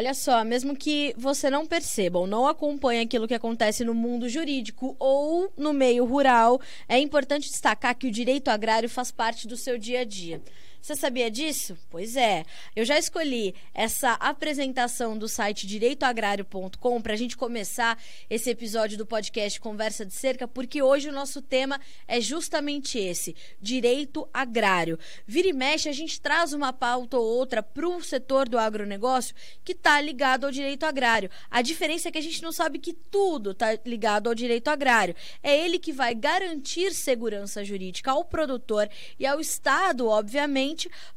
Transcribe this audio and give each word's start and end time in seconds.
Olha 0.00 0.14
só, 0.14 0.42
mesmo 0.42 0.74
que 0.74 1.14
você 1.14 1.50
não 1.50 1.66
perceba 1.66 2.18
ou 2.18 2.26
não 2.26 2.46
acompanhe 2.46 3.02
aquilo 3.02 3.28
que 3.28 3.34
acontece 3.34 3.84
no 3.84 3.92
mundo 3.92 4.30
jurídico 4.30 4.96
ou 4.98 5.52
no 5.58 5.74
meio 5.74 6.06
rural, 6.06 6.58
é 6.88 6.98
importante 6.98 7.50
destacar 7.50 7.94
que 7.94 8.06
o 8.06 8.10
direito 8.10 8.48
agrário 8.48 8.88
faz 8.88 9.10
parte 9.10 9.46
do 9.46 9.58
seu 9.58 9.76
dia 9.76 10.00
a 10.00 10.04
dia. 10.04 10.40
Você 10.80 10.96
sabia 10.96 11.30
disso? 11.30 11.76
Pois 11.90 12.16
é. 12.16 12.42
Eu 12.74 12.86
já 12.86 12.98
escolhi 12.98 13.54
essa 13.74 14.12
apresentação 14.14 15.16
do 15.16 15.28
site 15.28 15.66
direitoagrario.com 15.66 17.02
para 17.02 17.12
a 17.12 17.16
gente 17.16 17.36
começar 17.36 18.02
esse 18.30 18.48
episódio 18.48 18.96
do 18.96 19.04
podcast 19.04 19.60
Conversa 19.60 20.06
de 20.06 20.14
Cerca, 20.14 20.48
porque 20.48 20.82
hoje 20.82 21.10
o 21.10 21.12
nosso 21.12 21.42
tema 21.42 21.78
é 22.08 22.18
justamente 22.18 22.98
esse: 22.98 23.36
direito 23.60 24.26
agrário. 24.32 24.98
Vira 25.26 25.48
e 25.48 25.52
mexe, 25.52 25.86
a 25.86 25.92
gente 25.92 26.18
traz 26.18 26.54
uma 26.54 26.72
pauta 26.72 27.18
ou 27.18 27.26
outra 27.26 27.62
para 27.62 27.86
o 27.86 28.02
setor 28.02 28.48
do 28.48 28.58
agronegócio 28.58 29.34
que 29.62 29.72
está 29.72 30.00
ligado 30.00 30.46
ao 30.46 30.50
direito 30.50 30.84
agrário. 30.84 31.30
A 31.50 31.60
diferença 31.60 32.08
é 32.08 32.12
que 32.12 32.18
a 32.18 32.22
gente 32.22 32.42
não 32.42 32.52
sabe 32.52 32.78
que 32.78 32.94
tudo 32.94 33.50
está 33.50 33.78
ligado 33.84 34.28
ao 34.28 34.34
direito 34.34 34.68
agrário. 34.68 35.14
É 35.42 35.62
ele 35.62 35.78
que 35.78 35.92
vai 35.92 36.14
garantir 36.14 36.94
segurança 36.94 37.62
jurídica 37.62 38.12
ao 38.12 38.24
produtor 38.24 38.88
e 39.18 39.26
ao 39.26 39.40
Estado, 39.40 40.08
obviamente 40.08 40.69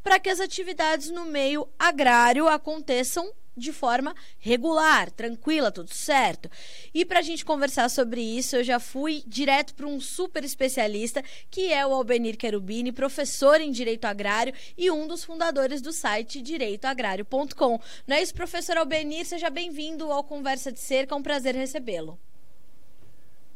para 0.04 0.20
que 0.20 0.30
as 0.30 0.40
atividades 0.40 1.10
no 1.10 1.26
meio 1.26 1.68
agrário 1.78 2.48
aconteçam 2.48 3.32
de 3.56 3.72
forma 3.72 4.16
regular, 4.40 5.12
tranquila, 5.12 5.72
tudo 5.72 5.94
certo. 5.94 6.50
E 6.94 7.06
para 7.06 7.20
a 7.20 7.22
gente 7.22 7.46
conversar 7.46 7.90
sobre 7.90 8.22
isso, 8.22 8.56
eu 8.56 8.64
já 8.64 8.80
fui 8.80 9.24
direto 9.28 9.74
para 9.76 9.88
um 9.88 10.00
super 10.00 10.44
especialista, 10.44 11.24
que 11.50 11.72
é 11.72 11.86
o 11.86 11.94
Albenir 11.94 12.38
Querubini, 12.38 12.92
professor 12.92 13.62
em 13.62 13.72
Direito 13.72 14.06
Agrário 14.06 14.54
e 14.78 14.90
um 14.90 15.08
dos 15.08 15.24
fundadores 15.24 15.82
do 15.82 15.94
site 15.94 16.42
direitoagrário.com. 16.42 17.80
Não 18.08 18.16
é 18.16 18.22
isso, 18.22 18.34
professor 18.34 18.78
Albenir? 18.78 19.26
Seja 19.26 19.50
bem-vindo 19.50 20.12
ao 20.12 20.24
Conversa 20.24 20.72
de 20.72 20.80
Cerca, 20.80 21.14
é 21.14 21.18
um 21.18 21.24
prazer 21.24 21.56
recebê-lo. 21.56 22.20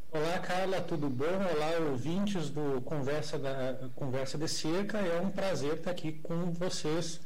Olá, 0.10 0.40
Carla, 0.40 0.80
tudo 0.80 1.10
bom? 1.10 1.26
Olá, 1.26 1.90
ouvintes 1.92 2.50
do 2.50 2.80
Conversa, 2.82 3.38
da, 3.38 3.90
Conversa 3.94 4.38
de 4.38 4.48
Cerca. 4.48 5.00
É 5.00 5.20
um 5.20 5.30
prazer 5.30 5.74
estar 5.74 5.92
aqui 5.92 6.14
com 6.14 6.50
vocês 6.54 7.20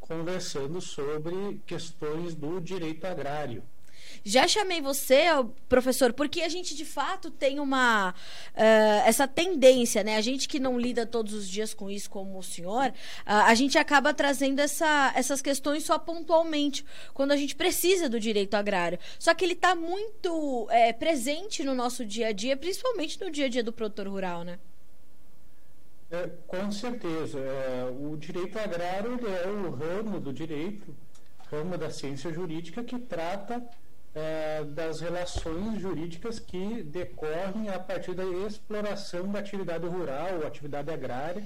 conversando 0.00 0.80
sobre 0.80 1.60
questões 1.64 2.34
do 2.34 2.60
direito 2.60 3.04
agrário. 3.06 3.62
Já 4.26 4.48
chamei 4.48 4.80
você, 4.80 5.24
professor, 5.68 6.14
porque 6.14 6.40
a 6.40 6.48
gente 6.48 6.74
de 6.74 6.84
fato 6.84 7.30
tem 7.30 7.60
uma 7.60 8.10
uh, 8.10 9.06
essa 9.06 9.28
tendência, 9.28 10.02
né? 10.02 10.16
A 10.16 10.22
gente 10.22 10.48
que 10.48 10.58
não 10.58 10.80
lida 10.80 11.04
todos 11.04 11.34
os 11.34 11.46
dias 11.46 11.74
com 11.74 11.90
isso, 11.90 12.08
como 12.08 12.38
o 12.38 12.42
senhor, 12.42 12.86
uh, 12.86 12.92
a 13.26 13.54
gente 13.54 13.76
acaba 13.76 14.14
trazendo 14.14 14.60
essa, 14.60 15.12
essas 15.14 15.42
questões 15.42 15.84
só 15.84 15.98
pontualmente, 15.98 16.86
quando 17.12 17.32
a 17.32 17.36
gente 17.36 17.54
precisa 17.54 18.08
do 18.08 18.18
direito 18.18 18.54
agrário. 18.54 18.98
Só 19.18 19.34
que 19.34 19.44
ele 19.44 19.52
está 19.52 19.74
muito 19.74 20.68
é, 20.70 20.90
presente 20.94 21.62
no 21.62 21.74
nosso 21.74 22.02
dia 22.02 22.28
a 22.28 22.32
dia, 22.32 22.56
principalmente 22.56 23.20
no 23.20 23.30
dia 23.30 23.44
a 23.44 23.48
dia 23.50 23.62
do 23.62 23.74
produtor 23.74 24.08
rural, 24.08 24.42
né? 24.42 24.58
É, 26.10 26.30
com 26.46 26.72
certeza. 26.72 27.38
É, 27.38 27.84
o 28.00 28.16
direito 28.16 28.58
agrário 28.58 29.20
é 29.28 29.46
o 29.48 29.70
ramo 29.70 30.18
do 30.18 30.32
direito, 30.32 30.96
ramo 31.50 31.76
da 31.76 31.90
ciência 31.90 32.32
jurídica 32.32 32.82
que 32.82 32.98
trata 32.98 33.62
é, 34.14 34.64
das 34.64 35.00
relações 35.00 35.80
jurídicas 35.80 36.38
que 36.38 36.82
decorrem 36.82 37.68
a 37.68 37.78
partir 37.78 38.14
da 38.14 38.24
exploração 38.24 39.30
da 39.30 39.40
atividade 39.40 39.86
rural 39.86 40.38
ou 40.38 40.46
atividade 40.46 40.90
agrária, 40.90 41.44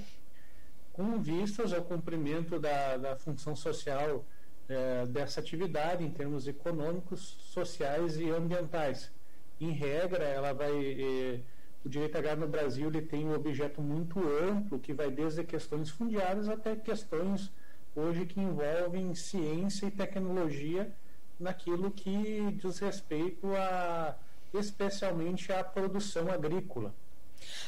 com 0.93 1.19
vistas 1.19 1.73
ao 1.73 1.81
cumprimento 1.81 2.59
da, 2.59 2.97
da 2.97 3.15
função 3.15 3.55
social 3.55 4.25
é, 4.67 5.05
dessa 5.07 5.39
atividade 5.39 6.03
em 6.03 6.11
termos 6.11 6.47
econômicos, 6.47 7.37
sociais 7.41 8.17
e 8.17 8.29
ambientais. 8.29 9.11
Em 9.59 9.71
regra, 9.71 10.23
ela 10.23 10.53
vai 10.53 10.71
é, 10.71 11.39
o 11.83 11.87
direito 11.87 12.17
agrário 12.17 12.41
no 12.41 12.47
Brasil 12.47 12.87
ele 12.87 13.01
tem 13.01 13.25
um 13.25 13.33
objeto 13.33 13.81
muito 13.81 14.19
amplo 14.19 14.79
que 14.79 14.93
vai 14.93 15.09
desde 15.09 15.43
questões 15.43 15.89
fundiárias 15.89 16.49
até 16.49 16.75
questões 16.75 17.51
hoje 17.95 18.25
que 18.25 18.39
envolvem 18.39 19.15
ciência 19.15 19.85
e 19.85 19.91
tecnologia 19.91 20.91
naquilo 21.39 21.91
que 21.91 22.51
diz 22.51 22.79
respeito 22.79 23.47
a 23.55 24.15
especialmente 24.53 25.51
à 25.51 25.63
produção 25.63 26.31
agrícola. 26.31 26.93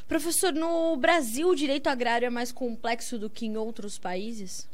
Professor, 0.08 0.52
no 0.52 0.98
Brasil 0.98 1.50
o 1.50 1.56
direito 1.56 1.88
agrário 1.88 2.26
é 2.26 2.30
mais 2.30 2.52
complexo 2.52 3.18
do 3.18 3.30
que 3.30 3.46
em 3.46 3.56
outros 3.56 3.98
países? 3.98 4.68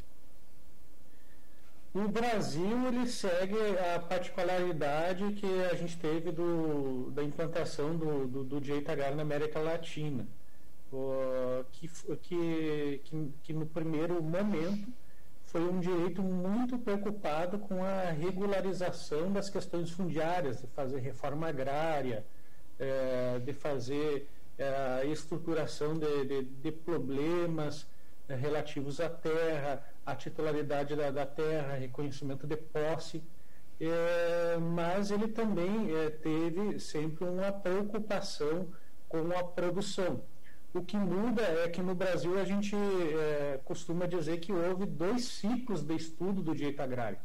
O 1.94 2.06
Brasil 2.06 2.86
ele 2.88 3.06
segue 3.06 3.56
a 3.94 3.98
particularidade 3.98 5.32
que 5.32 5.46
a 5.70 5.74
gente 5.74 5.96
teve 5.96 6.30
do, 6.30 7.10
da 7.10 7.22
implantação 7.22 7.96
do, 7.96 8.26
do, 8.26 8.44
do 8.44 8.60
direito 8.60 8.90
agrário 8.90 9.16
na 9.16 9.22
América 9.22 9.58
Latina, 9.58 10.26
que, 11.72 11.88
que, 12.22 13.00
que, 13.04 13.32
que 13.42 13.52
no 13.52 13.66
primeiro 13.66 14.22
momento 14.22 14.92
foi 15.48 15.62
um 15.62 15.80
direito 15.80 16.22
muito 16.22 16.78
preocupado 16.78 17.58
com 17.58 17.82
a 17.82 18.10
regularização 18.10 19.32
das 19.32 19.48
questões 19.48 19.90
fundiárias, 19.90 20.60
de 20.60 20.66
fazer 20.66 20.98
reforma 20.98 21.48
agrária, 21.48 22.24
é, 22.78 23.38
de 23.38 23.54
fazer 23.54 24.28
é, 24.58 25.06
estruturação 25.06 25.98
de, 25.98 26.24
de, 26.26 26.42
de 26.42 26.70
problemas 26.70 27.86
é, 28.28 28.34
relativos 28.34 29.00
à 29.00 29.08
terra, 29.08 29.82
à 30.04 30.14
titularidade 30.14 30.94
da, 30.94 31.10
da 31.10 31.24
terra, 31.24 31.76
reconhecimento 31.76 32.46
de 32.46 32.56
posse. 32.56 33.22
Mas 34.74 35.12
ele 35.12 35.28
também 35.28 35.86
teve 36.20 36.80
sempre 36.80 37.24
uma 37.24 37.52
preocupação 37.52 38.66
com 39.08 39.30
a 39.30 39.44
produção. 39.44 40.20
O 40.74 40.82
que 40.82 40.96
muda 40.96 41.42
é 41.42 41.68
que 41.68 41.80
no 41.80 41.94
Brasil 41.94 42.38
a 42.38 42.44
gente 42.44 42.74
é, 42.76 43.58
costuma 43.64 44.06
dizer 44.06 44.38
que 44.38 44.52
houve 44.52 44.84
dois 44.84 45.24
ciclos 45.24 45.82
de 45.82 45.94
estudo 45.96 46.42
do 46.42 46.54
direito 46.54 46.80
agrário. 46.80 47.18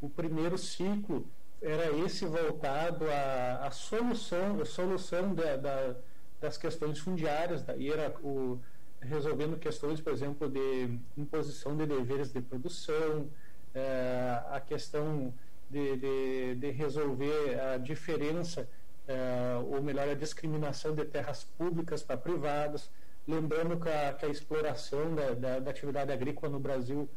O 0.00 0.08
primeiro 0.08 0.56
ciclo 0.56 1.26
era 1.60 1.90
esse 1.98 2.24
voltado 2.24 3.04
à, 3.10 3.66
à 3.66 3.70
solução, 3.70 4.60
à 4.60 4.64
solução 4.64 5.34
da, 5.34 5.56
da, 5.56 5.94
das 6.40 6.56
questões 6.56 6.98
fundiárias, 6.98 7.62
daí 7.62 7.90
era 7.90 8.14
o, 8.22 8.58
resolvendo 9.00 9.58
questões, 9.58 10.00
por 10.00 10.12
exemplo, 10.12 10.48
de 10.48 10.98
imposição 11.18 11.76
de 11.76 11.86
deveres 11.86 12.32
de 12.32 12.40
produção, 12.40 13.28
é, 13.74 14.42
a 14.50 14.60
questão 14.60 15.32
de, 15.70 15.96
de, 15.96 16.54
de 16.56 16.70
resolver 16.70 17.60
a 17.60 17.76
diferença 17.76 18.66
é, 19.10 19.56
ou 19.56 19.82
melhor, 19.82 20.08
a 20.08 20.14
discriminação 20.14 20.94
de 20.94 21.04
terras 21.04 21.42
públicas 21.42 22.00
para 22.00 22.16
privadas. 22.16 22.88
Lembrando 23.26 23.78
que 23.78 23.88
a, 23.88 24.12
que 24.12 24.24
a 24.24 24.28
exploração 24.28 25.14
da, 25.14 25.34
da, 25.34 25.58
da, 25.58 25.70
atividade 25.70 26.12
agrícola 26.12 26.52
no 26.52 26.60
Brasil 26.60 27.08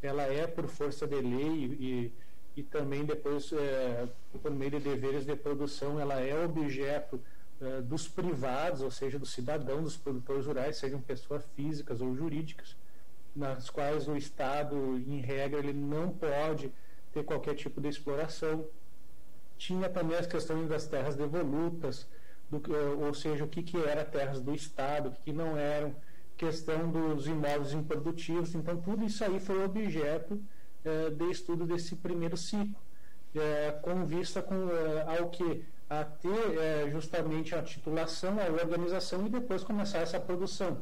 ela 0.00 0.22
é 0.22 0.46
por 0.46 0.66
força 0.68 1.06
de 1.06 1.20
lei 1.20 1.76
e, 1.78 2.14
e 2.56 2.62
também 2.62 3.04
depois, 3.04 3.52
é, 3.52 4.08
por 4.40 4.52
meio 4.52 4.70
de 4.70 4.80
deveres 4.80 5.26
de 5.26 5.34
produção, 5.34 6.00
ela 6.00 6.20
é 6.20 6.44
objeto 6.44 7.20
é, 7.60 7.82
dos 7.82 8.08
privados, 8.08 8.80
ou 8.80 8.90
seja, 8.90 9.18
dos 9.18 9.32
cidadãos, 9.32 9.82
dos 9.82 9.96
produtores 9.96 10.46
rurais, 10.46 10.76
sejam 10.76 11.00
pessoas 11.00 11.44
físicas 11.56 12.00
ou 12.00 12.14
jurídicas, 12.14 12.76
nas 13.34 13.68
quais 13.68 14.08
o 14.08 14.16
Estado, 14.16 14.76
em 15.06 15.20
regra, 15.20 15.58
ele 15.58 15.72
não 15.72 16.10
pode 16.10 16.72
ter 17.12 17.24
qualquer 17.24 17.54
tipo 17.54 17.80
de 17.80 17.88
exploração 17.88 18.64
tinha 19.60 19.90
também 19.90 20.16
as 20.16 20.26
questões 20.26 20.66
das 20.68 20.86
terras 20.86 21.14
devolutas, 21.14 22.08
do, 22.50 22.62
eh, 22.74 23.06
ou 23.06 23.12
seja, 23.12 23.44
o 23.44 23.48
que, 23.48 23.62
que 23.62 23.76
era 23.76 24.02
terras 24.04 24.40
do 24.40 24.54
Estado, 24.54 25.10
o 25.10 25.12
que, 25.12 25.24
que 25.24 25.32
não 25.34 25.56
eram, 25.56 25.94
questão 26.36 26.90
dos 26.90 27.26
imóveis 27.26 27.74
improdutivos. 27.74 28.54
Então, 28.54 28.80
tudo 28.80 29.04
isso 29.04 29.22
aí 29.22 29.38
foi 29.38 29.62
objeto 29.62 30.42
eh, 30.82 31.10
de 31.10 31.30
estudo 31.30 31.66
desse 31.66 31.94
primeiro 31.94 32.38
ciclo, 32.38 32.74
eh, 33.34 33.78
com 33.82 34.06
vista 34.06 34.40
com, 34.42 34.54
ao 35.06 35.28
que? 35.28 35.62
A 35.90 36.04
ter 36.04 36.88
justamente 36.92 37.52
a 37.52 37.62
titulação, 37.62 38.36
a 38.38 38.48
organização 38.48 39.26
e 39.26 39.28
depois 39.28 39.64
começar 39.64 39.98
essa 39.98 40.20
produção. 40.20 40.80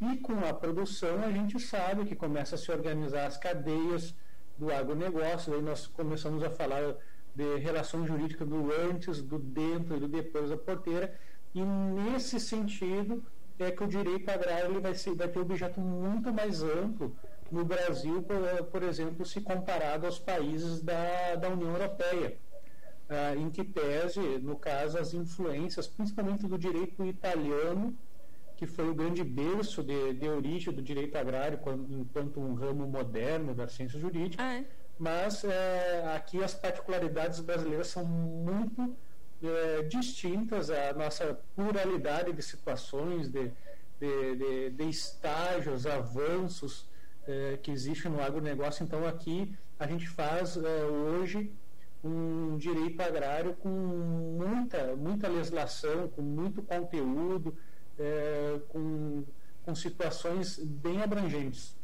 E 0.00 0.16
com 0.16 0.36
a 0.44 0.52
produção, 0.52 1.22
a 1.22 1.30
gente 1.30 1.60
sabe 1.60 2.04
que 2.04 2.16
começa 2.16 2.56
a 2.56 2.58
se 2.58 2.70
organizar 2.72 3.26
as 3.26 3.36
cadeias 3.36 4.12
do 4.58 4.72
agronegócio, 4.72 5.54
aí 5.54 5.62
nós 5.62 5.86
começamos 5.86 6.42
a 6.42 6.50
falar 6.50 6.96
de 7.38 7.56
relação 7.58 8.04
jurídica 8.04 8.44
do 8.44 8.72
antes, 8.72 9.22
do 9.22 9.38
dentro 9.38 9.96
e 9.96 10.00
do 10.00 10.08
depois 10.08 10.50
da 10.50 10.56
porteira, 10.56 11.14
e 11.54 11.62
nesse 11.62 12.40
sentido 12.40 13.22
é 13.60 13.70
que 13.70 13.84
o 13.84 13.86
direito 13.86 14.28
agrário 14.28 14.70
ele 14.70 14.80
vai, 14.80 14.94
ser, 14.94 15.14
vai 15.14 15.28
ter 15.28 15.38
um 15.38 15.42
objeto 15.42 15.80
muito 15.80 16.32
mais 16.32 16.62
amplo 16.64 17.14
no 17.50 17.64
Brasil, 17.64 18.22
por, 18.22 18.64
por 18.64 18.82
exemplo, 18.82 19.24
se 19.24 19.40
comparado 19.40 20.04
aos 20.06 20.18
países 20.18 20.82
da, 20.82 21.36
da 21.36 21.48
União 21.48 21.70
Europeia, 21.72 22.36
ah, 23.08 23.36
em 23.36 23.50
que 23.50 23.62
pese, 23.62 24.20
no 24.38 24.56
caso, 24.56 24.98
as 24.98 25.14
influências, 25.14 25.86
principalmente 25.86 26.46
do 26.46 26.58
direito 26.58 27.04
italiano, 27.06 27.96
que 28.56 28.66
foi 28.66 28.88
o 28.88 28.94
grande 28.94 29.22
berço 29.22 29.82
de, 29.84 30.12
de 30.14 30.28
origem 30.28 30.74
do 30.74 30.82
direito 30.82 31.16
agrário 31.16 31.58
quando, 31.58 31.92
enquanto 31.92 32.40
um 32.40 32.54
ramo 32.54 32.86
moderno 32.86 33.54
da 33.54 33.68
ciência 33.68 33.98
jurídica, 33.98 34.42
ah, 34.42 34.54
é? 34.56 34.64
Mas 34.98 35.44
é, 35.44 36.12
aqui 36.16 36.42
as 36.42 36.54
particularidades 36.54 37.40
brasileiras 37.40 37.88
são 37.88 38.04
muito 38.04 38.96
é, 39.42 39.82
distintas, 39.82 40.70
a 40.70 40.92
nossa 40.92 41.38
pluralidade 41.54 42.32
de 42.32 42.42
situações, 42.42 43.28
de, 43.28 43.52
de, 44.00 44.36
de, 44.36 44.70
de 44.70 44.88
estágios, 44.88 45.86
avanços 45.86 46.86
é, 47.26 47.58
que 47.62 47.70
existem 47.70 48.10
no 48.10 48.20
agronegócio. 48.20 48.82
Então, 48.82 49.06
aqui 49.06 49.54
a 49.78 49.86
gente 49.86 50.08
faz 50.08 50.56
é, 50.56 50.84
hoje 50.84 51.52
um 52.02 52.56
direito 52.56 53.00
agrário 53.00 53.54
com 53.54 53.68
muita, 53.68 54.96
muita 54.96 55.28
legislação, 55.28 56.08
com 56.08 56.22
muito 56.22 56.62
conteúdo, 56.62 57.56
é, 57.98 58.60
com, 58.68 59.24
com 59.64 59.74
situações 59.74 60.58
bem 60.58 61.02
abrangentes. 61.02 61.76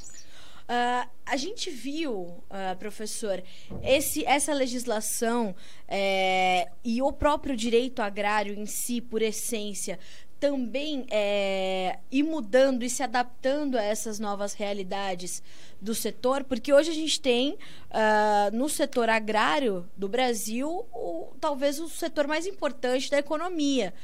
Uh, 0.64 1.06
a 1.26 1.36
gente 1.36 1.70
viu, 1.70 2.12
uh, 2.12 2.76
professor, 2.78 3.42
esse, 3.82 4.24
essa 4.24 4.52
legislação 4.54 5.54
é, 5.86 6.70
e 6.82 7.02
o 7.02 7.12
próprio 7.12 7.54
direito 7.54 8.00
agrário 8.00 8.58
em 8.58 8.64
si, 8.64 9.00
por 9.00 9.20
essência, 9.20 9.98
também 10.40 11.06
é, 11.10 11.98
ir 12.10 12.22
mudando 12.22 12.82
e 12.82 12.90
se 12.90 13.02
adaptando 13.02 13.76
a 13.76 13.82
essas 13.82 14.18
novas 14.18 14.52
realidades 14.52 15.42
do 15.80 15.94
setor, 15.94 16.44
porque 16.44 16.72
hoje 16.72 16.90
a 16.90 16.94
gente 16.94 17.20
tem 17.20 17.52
uh, 17.52 18.54
no 18.54 18.68
setor 18.68 19.08
agrário 19.08 19.88
do 19.96 20.08
Brasil 20.08 20.86
o, 20.92 21.32
talvez 21.40 21.78
o 21.78 21.88
setor 21.88 22.26
mais 22.26 22.46
importante 22.46 23.10
da 23.10 23.18
economia 23.18 23.94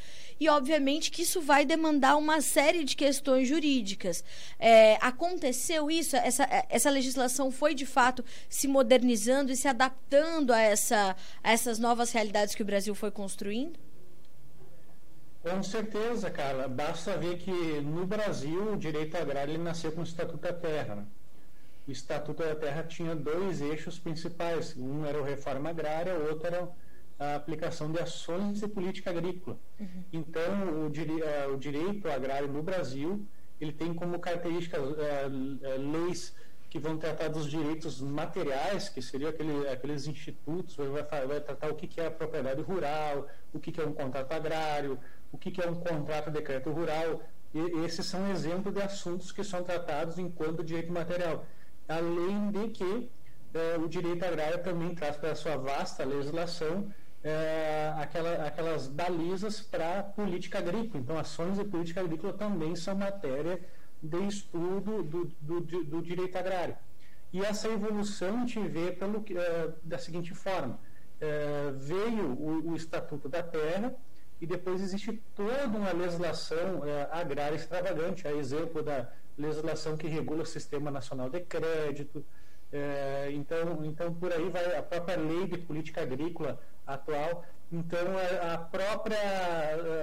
e 0.41 0.49
obviamente 0.49 1.11
que 1.11 1.21
isso 1.21 1.43
vai 1.43 1.67
demandar 1.67 2.17
uma 2.17 2.41
série 2.41 2.83
de 2.83 2.97
questões 2.97 3.47
jurídicas. 3.47 4.25
É, 4.59 4.97
aconteceu 5.03 5.91
isso? 5.91 6.17
Essa, 6.17 6.49
essa 6.71 6.89
legislação 6.89 7.51
foi 7.51 7.75
de 7.75 7.85
fato 7.85 8.25
se 8.49 8.67
modernizando 8.67 9.53
e 9.53 9.57
se 9.57 9.69
adaptando 9.69 10.53
a, 10.53 10.61
essa, 10.61 11.15
a 11.45 11.53
essas 11.53 11.79
novas 11.79 12.11
realidades 12.11 12.55
que 12.55 12.63
o 12.63 12.65
Brasil 12.65 12.95
foi 12.95 13.11
construindo? 13.11 13.79
Com 15.43 15.63
certeza, 15.63 16.31
Carla. 16.31 16.67
Basta 16.67 17.19
ver 17.19 17.37
que 17.39 17.51
no 17.83 18.07
Brasil 18.07 18.73
o 18.73 18.77
direito 18.79 19.17
agrário 19.17 19.53
ele 19.53 19.63
nasceu 19.63 19.93
com 19.93 20.01
o 20.01 20.05
Estatuto 20.05 20.39
da 20.39 20.55
Terra. 20.55 20.97
Né? 20.97 21.05
O 21.87 21.91
Estatuto 21.91 22.43
da 22.43 22.55
Terra 22.55 22.83
tinha 22.85 23.15
dois 23.15 23.61
eixos 23.61 23.99
principais. 23.99 24.75
Um 24.75 25.05
era 25.05 25.21
o 25.21 25.25
reforma 25.25 25.69
agrária, 25.69 26.15
o 26.15 26.29
outro 26.29 26.47
era 26.47 26.69
a 27.21 27.35
aplicação 27.35 27.93
de 27.93 28.01
ações 28.01 28.61
de 28.61 28.67
política 28.67 29.11
agrícola. 29.11 29.59
Uhum. 29.79 30.05
Então, 30.11 30.87
o, 30.87 30.91
dire, 30.91 31.13
uh, 31.13 31.53
o, 31.53 31.59
direito 31.59 32.09
agrário 32.09 32.49
no 32.49 32.63
Brasil, 32.63 33.27
ele 33.61 33.73
tem 33.73 33.93
como 33.93 34.19
características 34.19 34.81
uh, 34.81 34.95
uh, 34.95 35.93
leis 35.93 36.35
que 36.71 36.79
vão 36.79 36.97
tratar 36.97 37.29
dos 37.29 37.51
direitos 37.51 38.01
materiais, 38.01 38.89
que 38.89 39.03
seriam 39.03 39.29
aquele, 39.29 39.69
aqueles 39.69 40.07
institutos, 40.07 40.77
vai, 40.77 41.27
vai, 41.27 41.41
tratar 41.41 41.71
o 41.71 41.75
que, 41.75 41.87
que 41.87 42.01
é 42.01 42.07
a 42.07 42.11
propriedade 42.11 42.63
rural, 42.63 43.29
o 43.53 43.59
que, 43.59 43.71
que 43.71 43.81
é 43.81 43.85
um 43.85 43.93
contrato 43.93 44.33
agrário, 44.33 44.99
o 45.31 45.37
que, 45.37 45.51
que 45.51 45.61
é 45.61 45.69
um 45.69 45.75
contrato 45.75 46.27
de 46.27 46.39
decreto 46.39 46.71
rural. 46.71 47.23
E, 47.53 47.85
esses 47.85 48.07
são 48.07 48.31
exemplos 48.31 48.73
de 48.73 48.81
assuntos 48.81 49.31
que 49.31 49.45
são 49.45 49.63
tratados 49.63 50.17
enquanto 50.17 50.65
direito 50.65 50.93
material. 50.93 51.45
Além 51.87 52.51
de 52.53 52.69
que 52.69 53.11
o 53.83 53.89
direito 53.89 54.25
agrário 54.25 54.63
também 54.63 54.95
traz 54.95 55.17
para 55.17 55.33
a 55.33 55.35
sua 55.35 55.57
vasta 55.57 56.05
legislação 56.05 56.89
é, 57.23 57.93
aquela, 57.99 58.47
aquelas 58.47 58.87
balizas 58.87 59.61
para 59.61 60.03
política 60.03 60.59
agrícola. 60.59 61.03
Então, 61.03 61.19
ações 61.19 61.57
de 61.57 61.65
política 61.65 62.01
agrícola 62.01 62.33
também 62.33 62.75
são 62.77 62.95
matéria 62.95 63.61
de 64.03 64.27
estudo 64.27 65.03
do, 65.03 65.25
do, 65.41 65.61
do 65.61 66.03
direito 66.03 66.37
agrário. 66.37 66.77
E 67.33 67.45
essa 67.45 67.69
evolução 67.69 68.47
gente 68.47 68.59
vê 68.69 68.93
pelo, 68.93 69.25
é, 69.31 69.71
da 69.83 69.99
seguinte 69.99 70.35
forma: 70.35 70.79
é, 71.21 71.71
veio 71.77 72.27
o, 72.27 72.71
o, 72.71 72.77
Estatuto 72.77 73.29
da 73.29 73.43
Terra 73.43 73.95
e 74.41 74.47
depois 74.47 74.81
existe 74.81 75.23
toda 75.37 75.69
uma 75.69 75.93
legislação 75.93 76.85
é, 76.85 77.09
agrária 77.13 77.55
extravagante, 77.55 78.27
a 78.27 78.33
exemplo 78.33 78.83
da 78.83 79.09
legislação 79.37 79.97
que 79.97 80.09
regula 80.09 80.43
o 80.43 80.47
Sistema 80.47 80.91
Nacional 80.91 81.31
de 81.31 81.41
Crédito. 81.41 82.25
É, 82.73 83.29
então, 83.33 83.85
então, 83.85 84.15
por 84.15 84.33
aí 84.33 84.49
vai 84.49 84.77
a 84.77 84.83
própria 84.83 85.17
lei 85.17 85.47
de 85.47 85.59
política 85.59 86.03
agrícola 86.03 86.59
atual. 86.95 87.45
Então, 87.73 87.99
a, 88.53 88.59
própria, 88.59 89.17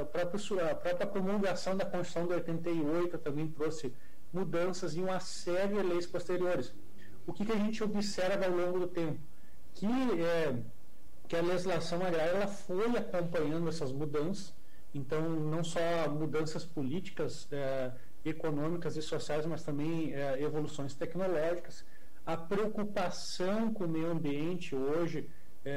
a, 0.01 0.05
própria, 0.05 0.71
a 0.71 0.75
própria 0.75 1.07
promulgação 1.07 1.75
da 1.75 1.85
Constituição 1.85 2.27
de 2.27 2.33
88 2.33 3.17
também 3.17 3.47
trouxe 3.47 3.93
mudanças 4.31 4.95
em 4.95 5.03
uma 5.03 5.19
série 5.19 5.75
de 5.75 5.81
leis 5.81 6.05
posteriores. 6.05 6.73
O 7.25 7.33
que, 7.33 7.45
que 7.45 7.51
a 7.51 7.57
gente 7.57 7.83
observa 7.83 8.45
ao 8.45 8.51
longo 8.51 8.79
do 8.79 8.87
tempo? 8.87 9.19
Que, 9.73 9.85
é, 9.85 10.55
que 11.27 11.35
a 11.35 11.41
legislação 11.41 12.05
agrária 12.05 12.31
ela 12.31 12.47
foi 12.47 12.95
acompanhando 12.95 13.67
essas 13.67 13.91
mudanças, 13.91 14.53
então, 14.93 15.29
não 15.29 15.63
só 15.63 15.79
mudanças 16.09 16.65
políticas, 16.65 17.47
é, 17.51 17.91
econômicas 18.25 18.95
e 18.95 19.01
sociais, 19.01 19.45
mas 19.45 19.63
também 19.63 20.13
é, 20.13 20.41
evoluções 20.41 20.93
tecnológicas. 20.95 21.85
A 22.25 22.35
preocupação 22.35 23.73
com 23.73 23.85
o 23.85 23.87
meio 23.87 24.11
ambiente 24.11 24.75
hoje, 24.75 25.29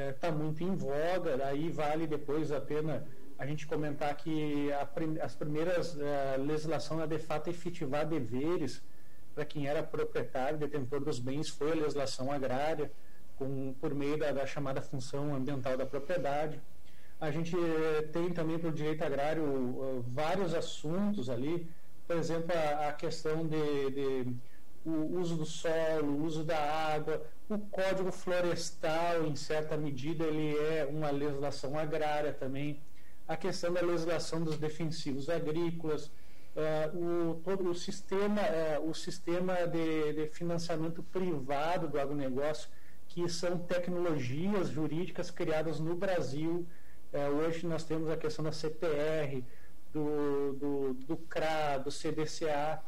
está 0.09 0.27
é, 0.27 0.31
muito 0.31 0.63
em 0.63 0.75
voga, 0.75 1.45
aí 1.45 1.69
vale 1.69 2.07
depois 2.07 2.51
a 2.51 2.61
pena 2.61 3.05
a 3.37 3.45
gente 3.45 3.65
comentar 3.65 4.15
que 4.15 4.71
a, 4.71 4.87
as 5.23 5.35
primeiras 5.35 5.97
é, 5.99 6.37
legislação 6.37 6.99
a 7.01 7.05
de 7.05 7.17
fato 7.17 7.49
efetivar 7.49 8.05
deveres 8.05 8.81
para 9.33 9.45
quem 9.45 9.67
era 9.67 9.81
proprietário, 9.81 10.57
detentor 10.57 10.99
dos 10.99 11.19
bens, 11.19 11.49
foi 11.49 11.71
a 11.71 11.75
legislação 11.75 12.31
agrária, 12.31 12.91
com, 13.37 13.73
por 13.79 13.93
meio 13.95 14.17
da, 14.17 14.31
da 14.31 14.45
chamada 14.45 14.81
função 14.81 15.33
ambiental 15.33 15.77
da 15.77 15.85
propriedade. 15.85 16.61
A 17.19 17.31
gente 17.31 17.55
é, 17.55 18.01
tem 18.03 18.31
também 18.31 18.59
para 18.59 18.69
o 18.69 18.73
direito 18.73 19.03
agrário 19.03 20.03
vários 20.07 20.53
assuntos 20.53 21.29
ali, 21.29 21.67
por 22.07 22.17
exemplo, 22.17 22.51
a, 22.53 22.89
a 22.89 22.93
questão 22.93 23.47
de, 23.47 23.91
de 23.91 24.35
o 24.85 25.19
uso 25.19 25.35
do 25.35 25.45
solo, 25.45 26.07
o 26.07 26.23
uso 26.23 26.43
da 26.43 26.57
água, 26.57 27.23
o 27.49 27.57
Código 27.57 28.11
Florestal, 28.11 29.25
em 29.27 29.35
certa 29.35 29.77
medida, 29.77 30.23
ele 30.23 30.57
é 30.57 30.85
uma 30.85 31.11
legislação 31.11 31.77
agrária 31.77 32.33
também. 32.33 32.81
A 33.27 33.37
questão 33.37 33.71
da 33.71 33.81
legislação 33.81 34.43
dos 34.43 34.57
defensivos 34.57 35.29
agrícolas, 35.29 36.07
uh, 36.55 36.97
o, 36.97 37.35
todo 37.43 37.69
o 37.69 37.75
sistema, 37.75 38.41
uh, 38.41 38.89
o 38.89 38.93
sistema 38.93 39.67
de, 39.67 40.13
de, 40.13 40.27
financiamento 40.27 41.03
privado 41.03 41.87
do 41.87 41.99
agronegócio, 41.99 42.69
que 43.07 43.27
são 43.29 43.57
tecnologias 43.57 44.69
jurídicas 44.69 45.29
criadas 45.29 45.79
no 45.79 45.95
Brasil. 45.95 46.65
Uh, 47.13 47.35
hoje 47.45 47.67
nós 47.67 47.83
temos 47.83 48.09
a 48.09 48.17
questão 48.17 48.43
da 48.43 48.51
CPR, 48.51 49.43
do, 49.93 50.53
do, 50.53 50.93
do 50.93 51.17
CRA, 51.17 51.77
do 51.77 51.91
CDCA, 51.91 52.81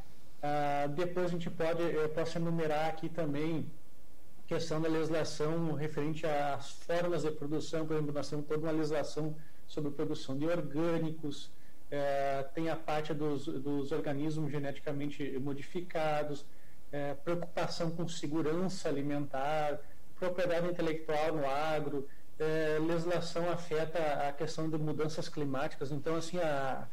ah, 0.44 0.88
depois 0.88 1.28
a 1.28 1.30
gente 1.30 1.50
pode, 1.50 1.82
eu 1.82 2.10
posso 2.10 2.38
enumerar 2.38 2.90
aqui 2.90 3.08
também 3.08 3.66
questão 4.46 4.82
da 4.82 4.90
legislação 4.90 5.72
referente 5.74 6.26
às 6.26 6.72
formas 6.72 7.24
de 7.24 7.32
produção, 7.32 7.88
por 7.88 7.94
exemplo, 7.94 8.14
nós 8.14 8.30
temos 8.30 8.46
toda 8.46 8.62
uma 8.62 8.72
legislação 8.72 9.34
sobre 9.66 9.90
produção 9.92 10.38
de 10.38 10.46
orgânicos, 10.46 11.50
eh, 11.90 12.46
tem 12.54 12.70
a 12.70 12.76
parte 12.76 13.14
dos, 13.14 13.46
dos 13.46 13.94
organismos 13.94 14.52
geneticamente 14.52 15.40
modificados, 15.40 16.46
eh, 16.92 17.16
preocupação 17.24 17.90
com 17.92 18.06
segurança 18.06 18.90
alimentar, 18.90 19.80
propriedade 20.20 20.68
intelectual 20.68 21.36
no 21.36 21.50
agro, 21.50 22.06
eh, 22.38 22.80
legislação 22.82 23.50
afeta 23.50 24.28
a 24.28 24.34
questão 24.34 24.70
de 24.70 24.78
mudanças 24.78 25.30
climáticas, 25.30 25.90
então 25.90 26.16
assim 26.18 26.38
a 26.38 26.86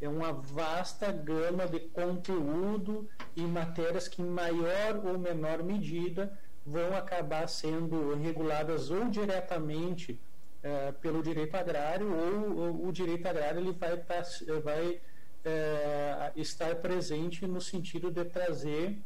é 0.00 0.08
uma 0.08 0.32
vasta 0.32 1.10
gama 1.10 1.66
de 1.66 1.80
conteúdo 1.80 3.08
e 3.34 3.42
matérias 3.42 4.06
que, 4.06 4.22
em 4.22 4.26
maior 4.26 5.04
ou 5.04 5.18
menor 5.18 5.62
medida, 5.62 6.38
vão 6.64 6.96
acabar 6.96 7.48
sendo 7.48 8.14
reguladas 8.14 8.90
ou 8.90 9.08
diretamente 9.08 10.20
é, 10.62 10.92
pelo 10.92 11.22
direito 11.22 11.56
agrário 11.56 12.12
ou, 12.12 12.58
ou, 12.58 12.88
o 12.88 12.92
direito 12.92 13.26
agrário 13.26 13.60
ele 13.60 13.72
vai, 13.72 13.96
tá, 13.96 14.22
vai 14.62 15.00
é, 15.44 16.32
estar 16.36 16.74
presente 16.76 17.46
no 17.46 17.60
sentido 17.60 18.10
de 18.10 18.24
trazer 18.24 18.98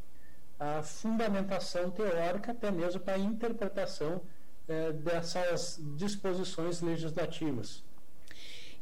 a 0.58 0.82
fundamentação 0.82 1.90
teórica 1.90 2.52
até 2.52 2.70
mesmo 2.70 3.00
para 3.00 3.14
a 3.14 3.18
interpretação 3.18 4.22
é, 4.68 4.92
dessas 4.92 5.80
disposições 5.96 6.80
legislativas. 6.80 7.82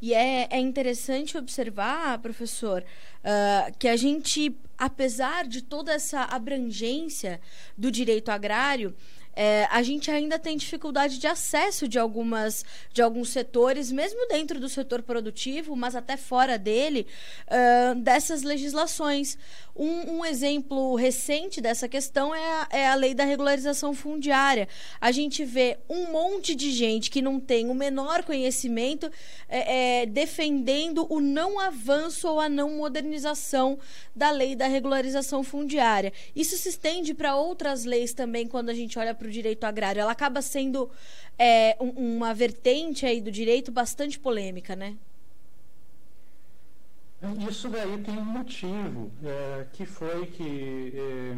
E 0.00 0.14
é, 0.14 0.49
é 0.50 0.59
interessante 0.59 1.37
observar, 1.37 2.19
professor, 2.19 2.83
uh, 2.83 3.78
que 3.78 3.87
a 3.87 3.97
gente, 3.97 4.57
apesar 4.78 5.47
de 5.47 5.62
toda 5.62 5.92
essa 5.92 6.23
abrangência 6.23 7.40
do 7.76 7.90
direito 7.90 8.30
agrário, 8.30 8.95
é, 9.34 9.66
a 9.70 9.82
gente 9.82 10.10
ainda 10.10 10.38
tem 10.38 10.56
dificuldade 10.56 11.18
de 11.18 11.26
acesso 11.26 11.87
de 11.87 11.99
algumas 11.99 12.64
de 12.92 13.00
alguns 13.00 13.30
setores, 13.30 13.92
mesmo 13.92 14.26
dentro 14.28 14.58
do 14.58 14.68
setor 14.68 15.02
produtivo, 15.02 15.76
mas 15.76 15.94
até 15.94 16.16
fora 16.16 16.58
dele, 16.58 17.06
uh, 17.46 17.94
dessas 17.96 18.42
legislações. 18.42 19.38
Um, 19.75 20.18
um, 20.18 20.25
exemplo 20.25 20.94
recente 20.94 21.60
dessa 21.60 21.88
questão 21.88 22.34
é 22.34 22.44
a, 22.44 22.68
é 22.70 22.88
a 22.88 22.94
lei 22.94 23.14
da 23.14 23.25
regularização 23.25 23.94
fundiária. 23.94 24.68
A 25.00 25.10
gente 25.10 25.42
vê 25.44 25.78
um 25.88 26.10
monte 26.12 26.54
de 26.54 26.70
gente 26.70 27.10
que 27.10 27.22
não 27.22 27.40
tem 27.40 27.70
o 27.70 27.75
menor 27.75 28.22
conhecimento 28.25 29.10
é, 29.49 30.02
é, 30.02 30.06
defendendo 30.06 31.06
o 31.08 31.20
não 31.20 31.58
avanço 31.58 32.28
ou 32.28 32.40
a 32.40 32.49
não 32.49 32.76
modernização 32.76 33.78
da 34.14 34.30
lei 34.30 34.54
da 34.54 34.66
regularização 34.66 35.42
fundiária. 35.42 36.12
Isso 36.34 36.56
se 36.58 36.68
estende 36.68 37.14
para 37.14 37.37
outras 37.37 37.84
leis 37.84 38.12
também 38.12 38.46
quando 38.46 38.68
a 38.68 38.75
gente 38.75 38.99
olha 38.99 39.14
para 39.21 39.29
o 39.29 39.31
direito 39.31 39.65
agrário. 39.65 40.00
Ela 40.00 40.12
acaba 40.12 40.41
sendo 40.41 40.91
é, 41.39 41.77
um, 41.79 42.17
uma 42.17 42.33
vertente 42.33 43.05
aí 43.05 43.21
do 43.21 43.31
direito 43.31 43.71
bastante 43.71 44.19
polêmica, 44.19 44.75
né? 44.75 44.97
Isso 47.47 47.69
daí 47.69 47.99
tem 47.99 48.17
um 48.17 48.25
motivo, 48.25 49.11
é, 49.23 49.67
que 49.75 49.85
foi 49.85 50.27
que, 50.27 50.93
é, 50.97 51.37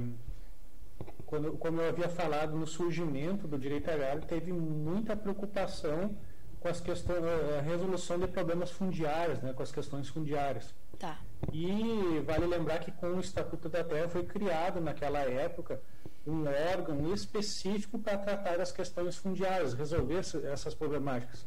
quando, 1.26 1.52
como 1.58 1.80
eu 1.80 1.88
havia 1.88 2.08
falado 2.08 2.56
no 2.56 2.68
surgimento 2.68 3.48
do 3.48 3.58
direito 3.58 3.90
agrário, 3.90 4.22
teve 4.22 4.52
muita 4.52 5.16
preocupação 5.16 6.14
com 6.60 6.68
as 6.68 6.80
questões, 6.80 7.24
a 7.58 7.62
resolução 7.62 8.16
de 8.16 8.28
problemas 8.28 8.70
fundiários, 8.70 9.40
né, 9.40 9.52
com 9.52 9.62
as 9.64 9.72
questões 9.72 10.08
fundiárias. 10.08 10.72
Tá. 11.00 11.18
E 11.52 12.22
vale 12.24 12.46
lembrar 12.46 12.78
que 12.78 12.92
com 12.92 13.08
o 13.08 13.20
Estatuto 13.20 13.68
da 13.68 13.82
Terra 13.82 14.08
foi 14.08 14.22
criado 14.22 14.80
naquela 14.80 15.18
época 15.18 15.80
um 16.26 16.44
órgão 16.72 17.12
específico 17.12 17.98
para 17.98 18.18
tratar 18.18 18.58
das 18.58 18.70
questões 18.70 19.16
fundiárias, 19.16 19.74
resolver 19.74 20.20
essas 20.52 20.74
problemáticas. 20.74 21.46